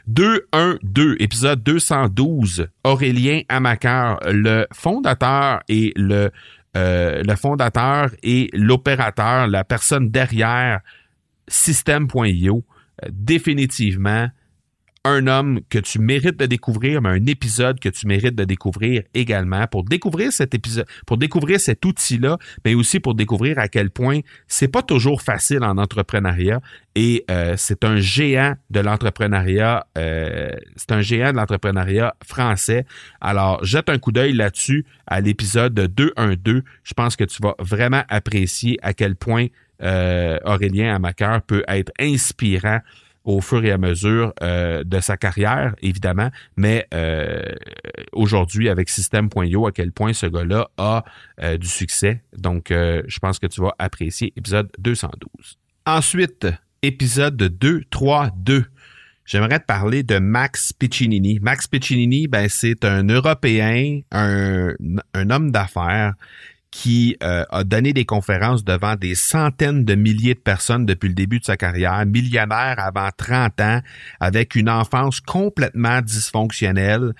2 0.06 0.46
1 0.52 0.78
2 0.82 1.16
épisode 1.18 1.62
212 1.62 2.68
Aurélien 2.84 3.42
Amaker, 3.48 4.18
le 4.30 4.66
fondateur 4.72 5.60
et 5.68 5.92
le 5.96 6.30
le 6.76 7.34
fondateur 7.36 8.10
et 8.22 8.50
l'opérateur, 8.52 9.46
la 9.46 9.64
personne 9.64 10.10
derrière 10.10 10.80
System.io 11.48 12.64
définitivement 13.10 14.28
un 15.04 15.26
homme 15.26 15.60
que 15.68 15.78
tu 15.78 15.98
mérites 15.98 16.38
de 16.38 16.46
découvrir, 16.46 17.02
mais 17.02 17.10
un 17.10 17.26
épisode 17.26 17.78
que 17.78 17.90
tu 17.90 18.06
mérites 18.06 18.34
de 18.34 18.44
découvrir 18.44 19.02
également 19.12 19.66
pour 19.66 19.84
découvrir 19.84 20.32
cet 20.32 20.54
épisode, 20.54 20.86
pour 21.06 21.18
découvrir 21.18 21.60
cet 21.60 21.84
outil-là, 21.84 22.38
mais 22.64 22.74
aussi 22.74 23.00
pour 23.00 23.14
découvrir 23.14 23.58
à 23.58 23.68
quel 23.68 23.90
point 23.90 24.20
c'est 24.48 24.68
pas 24.68 24.82
toujours 24.82 25.20
facile 25.20 25.62
en 25.62 25.76
entrepreneuriat 25.76 26.60
et 26.94 27.24
euh, 27.30 27.54
c'est 27.58 27.84
un 27.84 27.98
géant 27.98 28.54
de 28.70 28.80
l'entrepreneuriat, 28.80 29.86
euh, 29.98 30.50
c'est 30.76 30.92
un 30.92 31.02
géant 31.02 31.32
de 31.32 31.36
l'entrepreneuriat 31.36 32.14
français. 32.24 32.86
Alors 33.20 33.62
jette 33.62 33.90
un 33.90 33.98
coup 33.98 34.12
d'œil 34.12 34.32
là-dessus 34.32 34.86
à 35.06 35.20
l'épisode 35.20 35.74
212. 35.74 36.62
Je 36.82 36.94
pense 36.94 37.16
que 37.16 37.24
tu 37.24 37.42
vas 37.42 37.54
vraiment 37.58 38.04
apprécier 38.08 38.78
à 38.80 38.94
quel 38.94 39.16
point 39.16 39.48
euh, 39.82 40.38
Aurélien 40.44 40.94
Amaker 40.94 41.42
peut 41.42 41.64
être 41.68 41.92
inspirant 41.98 42.80
au 43.24 43.40
fur 43.40 43.64
et 43.64 43.70
à 43.70 43.78
mesure 43.78 44.34
euh, 44.42 44.84
de 44.84 45.00
sa 45.00 45.16
carrière, 45.16 45.74
évidemment, 45.80 46.30
mais 46.58 46.86
euh, 46.92 47.42
aujourd'hui 48.12 48.68
avec 48.68 48.90
System.io, 48.90 49.66
à 49.66 49.72
quel 49.72 49.92
point 49.92 50.12
ce 50.12 50.26
gars-là 50.26 50.68
a 50.76 51.04
du 51.56 51.66
succès. 51.66 52.22
Donc, 52.36 52.66
je 52.68 53.18
pense 53.20 53.38
que 53.38 53.46
tu 53.46 53.62
vas 53.62 53.74
apprécier 53.78 54.32
épisode 54.36 54.70
212. 54.78 55.58
Ensuite, 55.86 56.46
épisode 56.82 57.36
2, 57.36 57.84
3, 57.88 58.30
2. 58.36 58.66
J'aimerais 59.24 59.58
te 59.58 59.64
parler 59.64 60.02
de 60.02 60.18
Max 60.18 60.74
Piccinini. 60.74 61.38
Max 61.40 61.66
Piccinini, 61.66 62.28
ben, 62.28 62.46
c'est 62.50 62.84
un 62.84 63.04
Européen, 63.04 64.00
un, 64.12 64.74
un 65.14 65.30
homme 65.30 65.50
d'affaires 65.50 66.12
qui 66.74 67.16
euh, 67.22 67.44
a 67.50 67.62
donné 67.62 67.92
des 67.92 68.04
conférences 68.04 68.64
devant 68.64 68.96
des 68.96 69.14
centaines 69.14 69.84
de 69.84 69.94
milliers 69.94 70.34
de 70.34 70.40
personnes 70.40 70.86
depuis 70.86 71.06
le 71.06 71.14
début 71.14 71.38
de 71.38 71.44
sa 71.44 71.56
carrière, 71.56 72.04
millionnaire 72.04 72.74
avant 72.78 73.10
30 73.16 73.60
ans, 73.60 73.80
avec 74.18 74.56
une 74.56 74.68
enfance 74.68 75.20
complètement 75.20 76.02
dysfonctionnelle, 76.02 77.12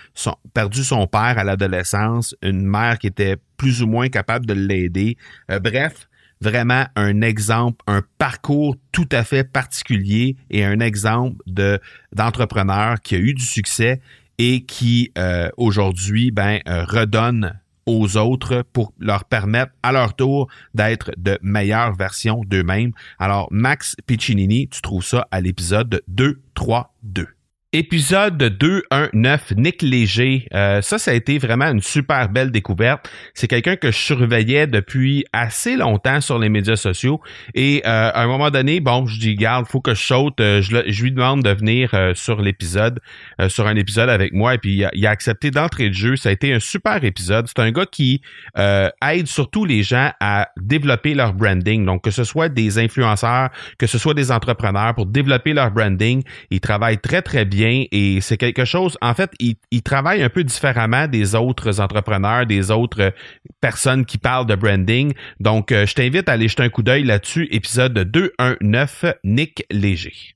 perdu 0.55 0.83
son 0.83 1.07
père 1.07 1.39
à 1.39 1.45
l'adolescence, 1.45 2.35
une 2.43 2.67
mère 2.67 2.99
qui 2.99 3.07
était 3.07 3.37
plus 3.57 3.81
ou 3.81 3.87
moins 3.87 4.09
capable 4.09 4.45
de 4.45 4.55
l'aider. 4.55 5.17
Euh, 5.53 5.61
bref, 5.61 6.09
vraiment 6.41 6.87
un 6.97 7.21
exemple, 7.21 7.77
un 7.87 8.03
parcours 8.19 8.75
tout 8.91 9.09
à 9.13 9.23
fait 9.23 9.45
particulier 9.45 10.35
et 10.51 10.65
un 10.65 10.81
exemple 10.81 11.37
de 11.47 11.79
d'entrepreneur 12.13 13.01
qui 13.01 13.15
a 13.15 13.19
eu 13.19 13.35
du 13.35 13.45
succès 13.45 14.01
et 14.39 14.65
qui 14.65 15.13
euh, 15.17 15.49
aujourd'hui 15.57 16.33
ben 16.33 16.59
redonne 16.67 17.61
aux 17.87 18.17
autres 18.17 18.65
pour 18.73 18.93
leur 18.99 19.25
permettre 19.25 19.73
à 19.83 19.93
leur 19.93 20.15
tour 20.15 20.49
d'être 20.75 21.13
de 21.17 21.39
meilleures 21.43 21.95
versions 21.95 22.43
d'eux-mêmes. 22.47 22.93
Alors, 23.19 23.49
Max 23.51 23.97
Piccinini, 24.07 24.69
tu 24.69 24.83
trouves 24.83 25.05
ça 25.05 25.27
à 25.31 25.41
l'épisode 25.41 26.03
2, 26.09 26.41
3, 26.55 26.95
2. 27.03 27.34
Épisode 27.77 28.37
219, 28.37 29.55
Nick 29.57 29.83
Léger. 29.83 30.47
Euh, 30.55 30.81
ça, 30.81 30.97
ça 30.97 31.11
a 31.11 31.15
été 31.15 31.39
vraiment 31.39 31.65
une 31.65 31.83
super 31.83 32.29
belle 32.29 32.53
découverte. 32.53 33.11
C'est 33.35 33.49
quelqu'un 33.49 33.75
que 33.75 33.91
je 33.91 33.99
surveillais 33.99 34.69
depuis 34.69 35.25
assez 35.33 35.75
longtemps 35.75 36.21
sur 36.21 36.39
les 36.39 36.49
médias 36.49 36.77
sociaux. 36.77 37.21
Et 37.53 37.83
euh, 37.85 38.13
à 38.15 38.23
un 38.23 38.29
moment 38.29 38.53
donné, 38.53 38.79
bon, 38.79 39.07
je 39.07 39.19
dis, 39.19 39.35
garde, 39.35 39.67
faut 39.67 39.81
que 39.81 39.93
je 39.93 40.07
saute. 40.07 40.39
Euh, 40.39 40.63
je, 40.63 41.03
lui 41.03 41.11
demande 41.11 41.43
de 41.43 41.51
venir 41.51 41.91
sur 42.15 42.41
l'épisode, 42.41 43.01
sur 43.49 43.67
un 43.67 43.75
épisode 43.75 44.09
avec 44.09 44.33
moi. 44.33 44.55
Et 44.55 44.59
puis, 44.59 44.85
il 44.93 45.07
a, 45.09 45.11
accepté 45.11 45.51
d'entrée 45.51 45.89
de 45.89 45.95
jeu. 45.95 46.15
Ça 46.15 46.29
a 46.29 46.33
été 46.33 46.55
un 46.55 46.61
super 46.61 47.03
épisode. 47.03 47.49
C'est 47.49 47.61
un 47.61 47.73
gars 47.73 47.87
qui 47.87 48.21
aide 48.57 49.27
surtout 49.27 49.65
les 49.65 49.83
gens 49.83 50.13
à 50.21 50.49
développer 50.57 51.15
leur 51.15 51.35
branding. 51.35 51.85
Donc, 51.85 52.05
que 52.05 52.13
ce 52.13 52.23
soit 52.23 52.49
des 52.49 52.79
influenceurs, 52.79 53.51
que 53.79 53.89
ce 53.89 53.99
soit 53.99 54.15
des 54.15 54.31
entrepreneurs 54.31 54.95
pour 54.95 55.07
développer 55.07 55.55
leur 55.55 55.73
branding. 55.73 56.23
Il 56.51 56.61
travaille 56.61 56.99
très, 56.99 57.21
très 57.21 57.45
bien 57.45 57.64
et 57.65 58.21
c'est 58.21 58.37
quelque 58.37 58.65
chose, 58.65 58.97
en 59.01 59.15
fait, 59.15 59.31
il, 59.39 59.57
il, 59.71 59.83
travaille 59.83 60.23
un 60.23 60.29
peu 60.29 60.45
différemment 60.45 61.09
des 61.09 61.35
autres 61.35 61.81
entrepreneurs, 61.81 62.47
des 62.47 62.71
autres 62.71 63.13
personnes 63.61 64.05
qui 64.05 64.19
parlent 64.19 64.47
de 64.47 64.55
branding. 64.55 65.13
Donc, 65.41 65.73
euh, 65.73 65.87
je 65.87 65.95
t'invite 65.95 66.29
à 66.29 66.33
aller 66.33 66.49
jeter 66.49 66.63
un 66.63 66.69
coup 66.69 66.83
d'œil 66.83 67.05
là-dessus, 67.05 67.49
épisode 67.51 67.99
219, 67.99 69.07
Nick 69.25 69.65
Léger. 69.71 70.35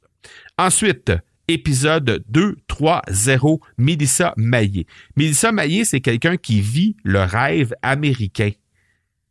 Ensuite, 0.57 1.13
épisode 1.49 2.25
230, 2.29 3.61
Mélissa 3.79 4.35
Maillé. 4.37 4.87
Mélissa 5.17 5.51
Maillé, 5.51 5.85
c'est 5.85 6.01
quelqu'un 6.01 6.37
qui 6.37 6.61
vit 6.61 6.97
le 7.03 7.21
rêve 7.23 7.75
américain, 7.83 8.51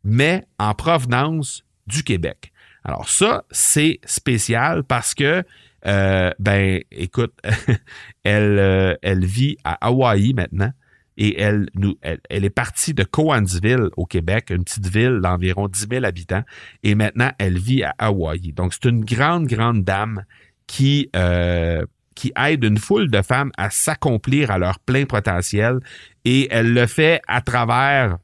mais 0.04 0.44
en 0.58 0.74
provenance 0.74 1.64
du 1.86 2.02
Québec. 2.02 2.52
Alors 2.84 3.08
ça, 3.08 3.44
c'est 3.50 4.00
spécial 4.04 4.84
parce 4.84 5.14
que, 5.14 5.42
euh, 5.88 6.30
ben, 6.38 6.80
écoute, 6.90 7.34
elle, 8.24 8.58
euh, 8.58 8.94
elle 9.02 9.24
vit 9.24 9.56
à 9.64 9.86
Hawaï 9.86 10.34
maintenant 10.34 10.70
et 11.18 11.40
elle, 11.40 11.68
nous, 11.74 11.96
elle, 12.02 12.44
est 12.44 12.50
partie 12.50 12.94
de 12.94 13.02
Coansville 13.02 13.88
au 13.96 14.06
Québec, 14.06 14.50
une 14.50 14.62
petite 14.62 14.86
ville 14.86 15.18
d'environ 15.20 15.66
10 15.66 15.88
000 15.90 16.04
habitants, 16.04 16.44
et 16.84 16.94
maintenant 16.94 17.32
elle 17.38 17.58
vit 17.58 17.82
à 17.82 17.92
Hawaï. 17.98 18.52
Donc 18.52 18.72
c'est 18.72 18.88
une 18.88 19.04
grande, 19.04 19.48
grande 19.48 19.82
dame 19.82 20.24
qui, 20.68 21.10
euh, 21.16 21.84
qui 22.14 22.32
aide 22.36 22.62
une 22.62 22.78
foule 22.78 23.10
de 23.10 23.20
femmes 23.22 23.50
à 23.58 23.68
s'accomplir 23.70 24.52
à 24.52 24.58
leur 24.58 24.78
plein 24.78 25.06
potentiel 25.06 25.80
et 26.24 26.46
elle 26.52 26.72
le 26.72 26.86
fait 26.86 27.20
à 27.26 27.40
travers 27.40 28.18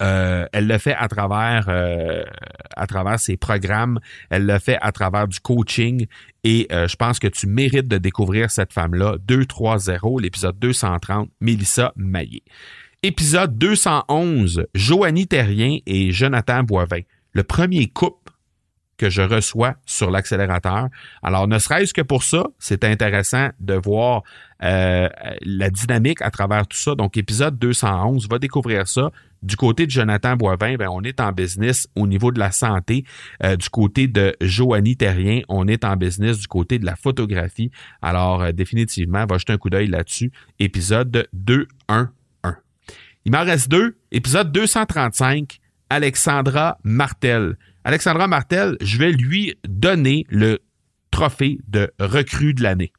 euh, 0.00 0.46
elle 0.52 0.66
le 0.66 0.78
fait 0.78 0.94
à 0.94 1.08
travers 1.08 1.66
euh, 1.68 2.24
à 2.76 2.86
travers 2.86 3.18
ses 3.18 3.36
programmes, 3.36 3.98
elle 4.30 4.46
le 4.46 4.58
fait 4.58 4.78
à 4.80 4.92
travers 4.92 5.28
du 5.28 5.40
coaching 5.40 6.06
et 6.44 6.66
euh, 6.72 6.88
je 6.88 6.96
pense 6.96 7.18
que 7.18 7.28
tu 7.28 7.46
mérites 7.46 7.88
de 7.88 7.98
découvrir 7.98 8.50
cette 8.50 8.72
femme-là. 8.72 9.16
230, 9.20 10.20
l'épisode 10.20 10.58
230, 10.58 11.30
Mélissa 11.40 11.92
Maillé. 11.96 12.42
Épisode 13.02 13.58
211, 13.58 14.66
Joanie 14.74 15.26
Terrien 15.26 15.78
et 15.86 16.12
Jonathan 16.12 16.62
Boivin. 16.62 17.00
Le 17.32 17.42
premier 17.42 17.88
couple 17.88 18.21
que 19.02 19.10
je 19.10 19.22
reçois 19.22 19.74
sur 19.84 20.12
l'accélérateur. 20.12 20.86
Alors, 21.24 21.48
ne 21.48 21.58
serait-ce 21.58 21.92
que 21.92 22.02
pour 22.02 22.22
ça, 22.22 22.44
c'est 22.60 22.84
intéressant 22.84 23.48
de 23.58 23.74
voir 23.74 24.22
euh, 24.62 25.08
la 25.40 25.70
dynamique 25.70 26.22
à 26.22 26.30
travers 26.30 26.68
tout 26.68 26.76
ça. 26.76 26.94
Donc, 26.94 27.16
épisode 27.16 27.58
211, 27.58 28.28
va 28.28 28.38
découvrir 28.38 28.86
ça. 28.86 29.10
Du 29.42 29.56
côté 29.56 29.86
de 29.86 29.90
Jonathan 29.90 30.36
Boivin, 30.36 30.76
ben, 30.76 30.86
on 30.88 31.02
est 31.02 31.18
en 31.18 31.32
business 31.32 31.88
au 31.96 32.06
niveau 32.06 32.30
de 32.30 32.38
la 32.38 32.52
santé. 32.52 33.04
Euh, 33.42 33.56
du 33.56 33.68
côté 33.70 34.06
de 34.06 34.36
Joanie 34.40 34.96
Terrien, 34.96 35.40
on 35.48 35.66
est 35.66 35.84
en 35.84 35.96
business 35.96 36.38
du 36.38 36.46
côté 36.46 36.78
de 36.78 36.86
la 36.86 36.94
photographie. 36.94 37.72
Alors, 38.02 38.42
euh, 38.42 38.52
définitivement, 38.52 39.26
va 39.26 39.36
jeter 39.38 39.52
un 39.52 39.58
coup 39.58 39.70
d'œil 39.70 39.88
là-dessus. 39.88 40.30
Épisode 40.60 41.26
211. 41.32 42.06
Il 43.24 43.32
m'en 43.32 43.44
reste 43.44 43.68
deux. 43.68 43.96
Épisode 44.12 44.52
235, 44.52 45.58
Alexandra 45.90 46.78
Martel. 46.84 47.56
Alexandra 47.84 48.26
Martel, 48.28 48.76
je 48.80 48.98
vais 48.98 49.12
lui 49.12 49.54
donner 49.68 50.24
le 50.28 50.60
trophée 51.10 51.58
de 51.68 51.92
recrue 52.00 52.54
de 52.54 52.62
l'année. 52.62 52.92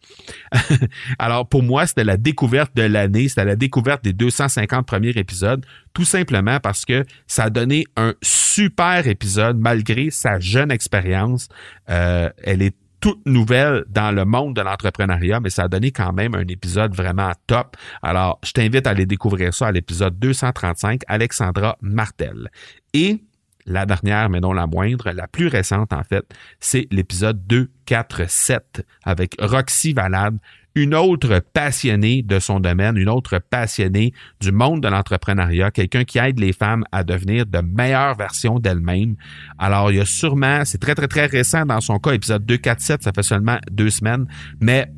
Alors 1.19 1.49
pour 1.49 1.63
moi, 1.63 1.87
c'était 1.87 2.03
la 2.03 2.15
découverte 2.15 2.75
de 2.75 2.83
l'année, 2.83 3.27
c'était 3.27 3.43
la 3.43 3.55
découverte 3.55 4.03
des 4.03 4.13
250 4.13 4.85
premiers 4.85 5.17
épisodes, 5.17 5.65
tout 5.93 6.05
simplement 6.05 6.59
parce 6.59 6.85
que 6.85 7.05
ça 7.27 7.45
a 7.45 7.49
donné 7.49 7.85
un 7.97 8.13
super 8.21 9.07
épisode 9.07 9.57
malgré 9.57 10.11
sa 10.11 10.39
jeune 10.39 10.71
expérience. 10.71 11.49
Euh, 11.89 12.29
elle 12.43 12.61
est 12.61 12.75
toute 13.03 13.25
nouvelle 13.25 13.83
dans 13.89 14.15
le 14.15 14.23
monde 14.23 14.55
de 14.55 14.61
l'entrepreneuriat, 14.61 15.41
mais 15.41 15.49
ça 15.49 15.63
a 15.63 15.67
donné 15.67 15.91
quand 15.91 16.13
même 16.13 16.35
un 16.35 16.47
épisode 16.47 16.95
vraiment 16.95 17.33
top. 17.47 17.75
Alors, 18.01 18.39
je 18.45 18.53
t'invite 18.53 18.87
à 18.87 18.91
aller 18.91 19.05
découvrir 19.05 19.53
ça 19.53 19.67
à 19.67 19.71
l'épisode 19.73 20.17
235, 20.19 21.01
Alexandra 21.07 21.77
Martel. 21.81 22.49
Et 22.93 23.21
la 23.65 23.85
dernière, 23.85 24.29
mais 24.29 24.39
non 24.39 24.53
la 24.53 24.67
moindre, 24.67 25.11
la 25.11 25.27
plus 25.27 25.47
récente 25.47 25.93
en 25.93 26.03
fait, 26.03 26.25
c'est 26.59 26.87
l'épisode 26.91 27.45
247 27.47 28.85
avec 29.03 29.35
Roxy 29.39 29.93
Valade, 29.93 30.37
une 30.75 30.95
autre 30.95 31.41
passionnée 31.53 32.23
de 32.23 32.39
son 32.39 32.59
domaine, 32.59 32.97
une 32.97 33.09
autre 33.09 33.39
passionnée 33.39 34.13
du 34.39 34.51
monde 34.51 34.81
de 34.81 34.87
l'entrepreneuriat, 34.87 35.71
quelqu'un 35.71 36.03
qui 36.03 36.17
aide 36.17 36.39
les 36.39 36.53
femmes 36.53 36.83
à 36.91 37.03
devenir 37.03 37.45
de 37.45 37.59
meilleures 37.59 38.15
versions 38.15 38.59
d'elles-mêmes. 38.59 39.15
Alors, 39.59 39.91
il 39.91 39.97
y 39.97 40.01
a 40.01 40.05
sûrement, 40.05 40.65
c'est 40.65 40.79
très, 40.79 40.95
très, 40.95 41.07
très 41.07 41.27
récent 41.27 41.65
dans 41.65 41.81
son 41.81 41.99
cas, 41.99 42.13
épisode 42.13 42.45
247, 42.45 43.03
ça 43.03 43.11
fait 43.13 43.23
seulement 43.23 43.59
deux 43.69 43.91
semaines, 43.91 44.25
mais 44.59 44.89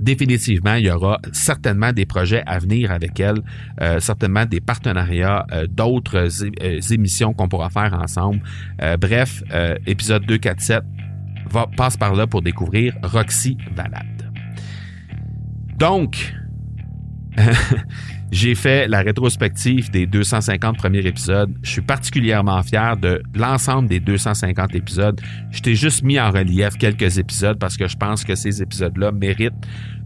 définitivement, 0.00 0.74
il 0.74 0.86
y 0.86 0.90
aura 0.90 1.20
certainement 1.32 1.92
des 1.92 2.06
projets 2.06 2.42
à 2.46 2.58
venir 2.58 2.90
avec 2.90 3.18
elle, 3.20 3.40
euh, 3.80 4.00
certainement 4.00 4.46
des 4.46 4.60
partenariats, 4.60 5.46
euh, 5.52 5.66
d'autres 5.66 6.28
euh, 6.62 6.80
émissions 6.90 7.32
qu'on 7.32 7.48
pourra 7.48 7.70
faire 7.70 7.94
ensemble. 7.94 8.40
bref, 9.00 9.42
épisode 9.86 10.24
247 10.26 10.82
va, 11.50 11.66
passe 11.76 11.96
par 11.96 12.14
là 12.14 12.26
pour 12.26 12.42
découvrir 12.42 12.94
Roxy 13.02 13.56
Valade. 13.74 14.32
Donc, 15.78 16.34
J'ai 18.34 18.56
fait 18.56 18.88
la 18.88 19.02
rétrospective 19.02 19.92
des 19.92 20.06
250 20.06 20.76
premiers 20.76 21.06
épisodes. 21.06 21.54
Je 21.62 21.70
suis 21.70 21.82
particulièrement 21.82 22.60
fier 22.64 22.96
de 22.96 23.22
l'ensemble 23.32 23.88
des 23.88 24.00
250 24.00 24.74
épisodes. 24.74 25.20
Je 25.52 25.60
t'ai 25.60 25.76
juste 25.76 26.02
mis 26.02 26.18
en 26.18 26.32
relief 26.32 26.76
quelques 26.76 27.18
épisodes 27.18 27.60
parce 27.60 27.76
que 27.76 27.86
je 27.86 27.96
pense 27.96 28.24
que 28.24 28.34
ces 28.34 28.60
épisodes-là 28.60 29.12
méritent 29.12 29.52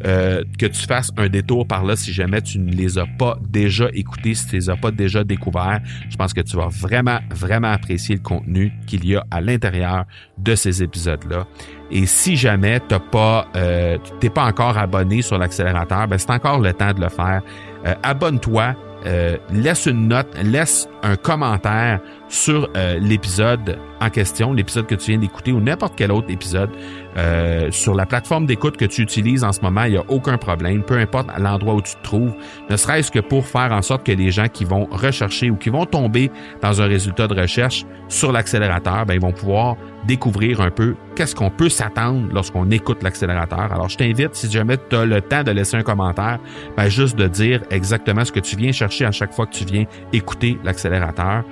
euh, 0.05 0.45
que 0.59 0.67
tu 0.67 0.87
fasses 0.87 1.11
un 1.17 1.31
détour 1.31 1.67
par 1.67 1.85
là 1.85 1.97
si 1.97 2.13
jamais 2.13 2.43
tu 2.43 2.59
ne 2.59 2.71
les 2.71 2.99
as 2.99 3.07
pas 3.07 3.39
déjà 3.49 3.89
écoutés, 3.95 4.35
si 4.35 4.47
tu 4.47 4.57
ne 4.57 4.61
les 4.61 4.69
as 4.69 4.77
pas 4.77 4.91
déjà 4.91 5.25
découverts. 5.25 5.81
Je 6.11 6.17
pense 6.17 6.35
que 6.35 6.43
tu 6.43 6.55
vas 6.59 6.69
vraiment, 6.69 7.21
vraiment 7.31 7.73
apprécier 7.73 8.17
le 8.17 8.21
contenu 8.21 8.75
qu'il 8.87 9.07
y 9.07 9.17
a 9.17 9.25
à 9.31 9.41
l'intérieur 9.41 10.05
de 10.37 10.55
ces 10.55 10.83
épisodes-là. 10.83 11.47
Et 11.91 12.05
si 12.05 12.37
jamais 12.37 12.81
tu 12.87 12.95
pas, 13.11 13.49
euh, 13.57 13.97
pas 14.35 14.45
encore 14.45 14.77
abonné 14.77 15.23
sur 15.23 15.39
l'accélérateur, 15.39 16.07
ben 16.07 16.19
c'est 16.19 16.31
encore 16.31 16.59
le 16.59 16.75
temps 16.75 16.93
de 16.93 17.01
le 17.01 17.09
faire. 17.09 17.41
Euh, 17.87 17.95
abonne-toi, 18.03 18.75
euh, 19.07 19.37
laisse 19.53 19.87
une 19.87 20.09
note, 20.09 20.29
laisse 20.43 20.89
un 21.03 21.17
commentaire 21.17 22.01
sur 22.29 22.69
euh, 22.77 22.99
l'épisode 22.99 23.79
en 24.01 24.11
question, 24.11 24.53
l'épisode 24.53 24.87
que 24.87 24.95
tu 24.95 25.11
viens 25.11 25.21
d'écouter 25.21 25.53
ou 25.53 25.61
n'importe 25.61 25.95
quel 25.97 26.13
autre 26.13 26.31
épisode. 26.31 26.71
Euh, 27.17 27.71
sur 27.73 27.95
la 27.95 28.07
plateforme 28.07 28.47
d'écoute 28.47 28.77
que 28.77 28.85
tu 28.85 29.03
utilises 29.03 29.43
en 29.43 29.53
ce 29.53 29.61
moment, 29.61 29.85
il 29.85 29.93
n'y 29.93 29.99
a 29.99 30.05
aucun 30.09 30.39
problème, 30.39 30.85
peu 30.85 30.99
importe 30.99 31.29
l'endroit 31.37 31.75
où 31.75 31.83
tu 31.83 31.95
te 31.97 32.03
trouves, 32.03 32.33
ne 32.71 32.77
serait-ce 32.77 33.11
que 33.11 33.19
pour 33.19 33.47
faire 33.47 33.73
en 33.73 33.83
sorte 33.83 34.05
que 34.05 34.13
les 34.13 34.31
gens 34.31 34.47
qui 34.49 34.65
vont 34.65 34.87
rechercher 34.91 35.51
ou 35.51 35.57
qui 35.57 35.71
vont 35.71 35.85
tomber 35.85 36.31
dans 36.63 36.81
un 36.81 36.87
résultat 36.87 37.27
de 37.27 37.41
recherche 37.41 37.87
sur 38.09 38.31
l'accélérateur, 38.31 39.05
ben, 39.05 39.15
ils 39.15 39.21
vont 39.21 39.33
pouvoir 39.33 39.77
découvrir 40.07 40.61
un 40.61 40.71
peu 40.71 40.95
qu'est-ce 41.17 41.35
qu'on 41.35 41.51
peut 41.51 41.69
s'attendre 41.69 42.29
lorsqu'on 42.33 42.71
écoute 42.71 43.03
l'accélérateur. 43.03 43.73
Alors, 43.73 43.89
je 43.89 43.97
t'invite, 43.97 44.35
si 44.35 44.51
jamais 44.51 44.77
tu 44.89 44.95
as 44.95 45.05
le 45.05 45.21
temps 45.21 45.43
de 45.43 45.51
laisser 45.51 45.77
un 45.77 45.83
commentaire, 45.83 46.39
ben, 46.77 46.89
juste 46.89 47.17
de 47.17 47.27
dire 47.27 47.63
exactement 47.71 48.25
ce 48.25 48.31
que 48.31 48.41
tu 48.41 48.55
viens 48.55 48.71
chercher 48.71 49.07
à 49.07 49.13
chaque 49.13 49.33
fois 49.33 49.47
que 49.47 49.55
tu 49.55 49.65
viens 49.65 49.87
écouter 50.13 50.57
l'accélérateur 50.63 51.43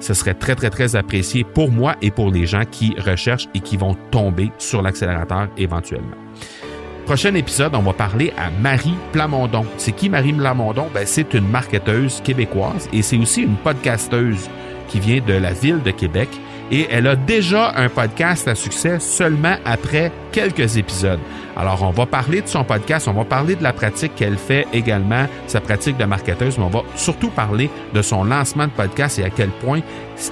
ce 0.00 0.14
serait 0.14 0.34
très, 0.34 0.54
très, 0.54 0.70
très 0.70 0.96
apprécié 0.96 1.44
pour 1.44 1.70
moi 1.70 1.96
et 2.02 2.10
pour 2.10 2.30
les 2.30 2.46
gens 2.46 2.64
qui 2.70 2.94
recherchent 2.98 3.48
et 3.54 3.60
qui 3.60 3.76
vont 3.76 3.96
tomber 4.10 4.50
sur 4.58 4.82
l'accélérateur 4.82 5.48
éventuellement. 5.56 6.16
Prochain 7.06 7.34
épisode, 7.34 7.74
on 7.76 7.82
va 7.82 7.92
parler 7.92 8.32
à 8.36 8.50
Marie 8.50 8.96
Plamondon. 9.12 9.64
C'est 9.76 9.92
qui 9.92 10.08
Marie 10.08 10.32
Plamondon? 10.32 10.88
Ben, 10.92 11.06
c'est 11.06 11.34
une 11.34 11.48
marketeuse 11.48 12.20
québécoise 12.22 12.88
et 12.92 13.00
c'est 13.02 13.16
aussi 13.16 13.42
une 13.42 13.56
podcasteuse 13.56 14.50
qui 14.88 14.98
vient 14.98 15.20
de 15.24 15.34
la 15.34 15.52
ville 15.52 15.82
de 15.82 15.92
Québec 15.92 16.28
et 16.70 16.86
elle 16.90 17.06
a 17.06 17.16
déjà 17.16 17.72
un 17.76 17.88
podcast 17.88 18.48
à 18.48 18.54
succès 18.54 18.98
seulement 18.98 19.56
après 19.64 20.10
quelques 20.32 20.76
épisodes. 20.76 21.20
Alors, 21.56 21.82
on 21.82 21.90
va 21.90 22.06
parler 22.06 22.42
de 22.42 22.48
son 22.48 22.64
podcast, 22.64 23.08
on 23.08 23.12
va 23.12 23.24
parler 23.24 23.54
de 23.54 23.62
la 23.62 23.72
pratique 23.72 24.14
qu'elle 24.14 24.36
fait 24.36 24.66
également, 24.72 25.26
sa 25.46 25.60
pratique 25.60 25.96
de 25.96 26.04
marketeuse, 26.04 26.58
mais 26.58 26.64
on 26.64 26.68
va 26.70 26.82
surtout 26.96 27.30
parler 27.30 27.70
de 27.94 28.02
son 28.02 28.24
lancement 28.24 28.66
de 28.66 28.72
podcast 28.72 29.18
et 29.18 29.24
à 29.24 29.30
quel 29.30 29.50
point 29.50 29.80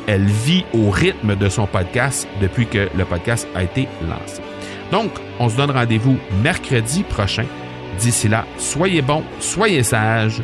elle 0.06 0.26
vit 0.26 0.64
au 0.74 0.90
rythme 0.90 1.36
de 1.36 1.48
son 1.48 1.66
podcast 1.66 2.28
depuis 2.42 2.66
que 2.66 2.88
le 2.94 3.04
podcast 3.04 3.48
a 3.54 3.62
été 3.62 3.88
lancé. 4.02 4.42
Donc, 4.90 5.10
on 5.38 5.48
se 5.48 5.56
donne 5.56 5.70
rendez-vous 5.70 6.18
mercredi 6.42 7.04
prochain. 7.04 7.46
D'ici 8.00 8.28
là, 8.28 8.44
soyez 8.58 9.02
bons, 9.02 9.22
soyez 9.40 9.82
sages. 9.82 10.42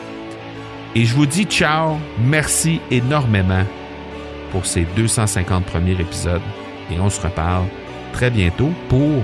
Et 0.94 1.04
je 1.04 1.14
vous 1.14 1.26
dis 1.26 1.44
ciao, 1.44 1.98
merci 2.24 2.80
énormément 2.90 3.64
pour 4.50 4.66
ces 4.66 4.82
250 4.96 5.64
premiers 5.64 6.00
épisodes 6.00 6.42
et 6.90 6.98
on 7.00 7.10
se 7.10 7.20
reparle 7.20 7.66
très 8.12 8.30
bientôt 8.30 8.70
pour 8.88 9.22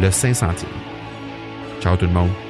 le 0.00 0.08
500e. 0.08 0.54
Ciao 1.80 1.96
tout 1.96 2.06
le 2.06 2.12
monde. 2.12 2.43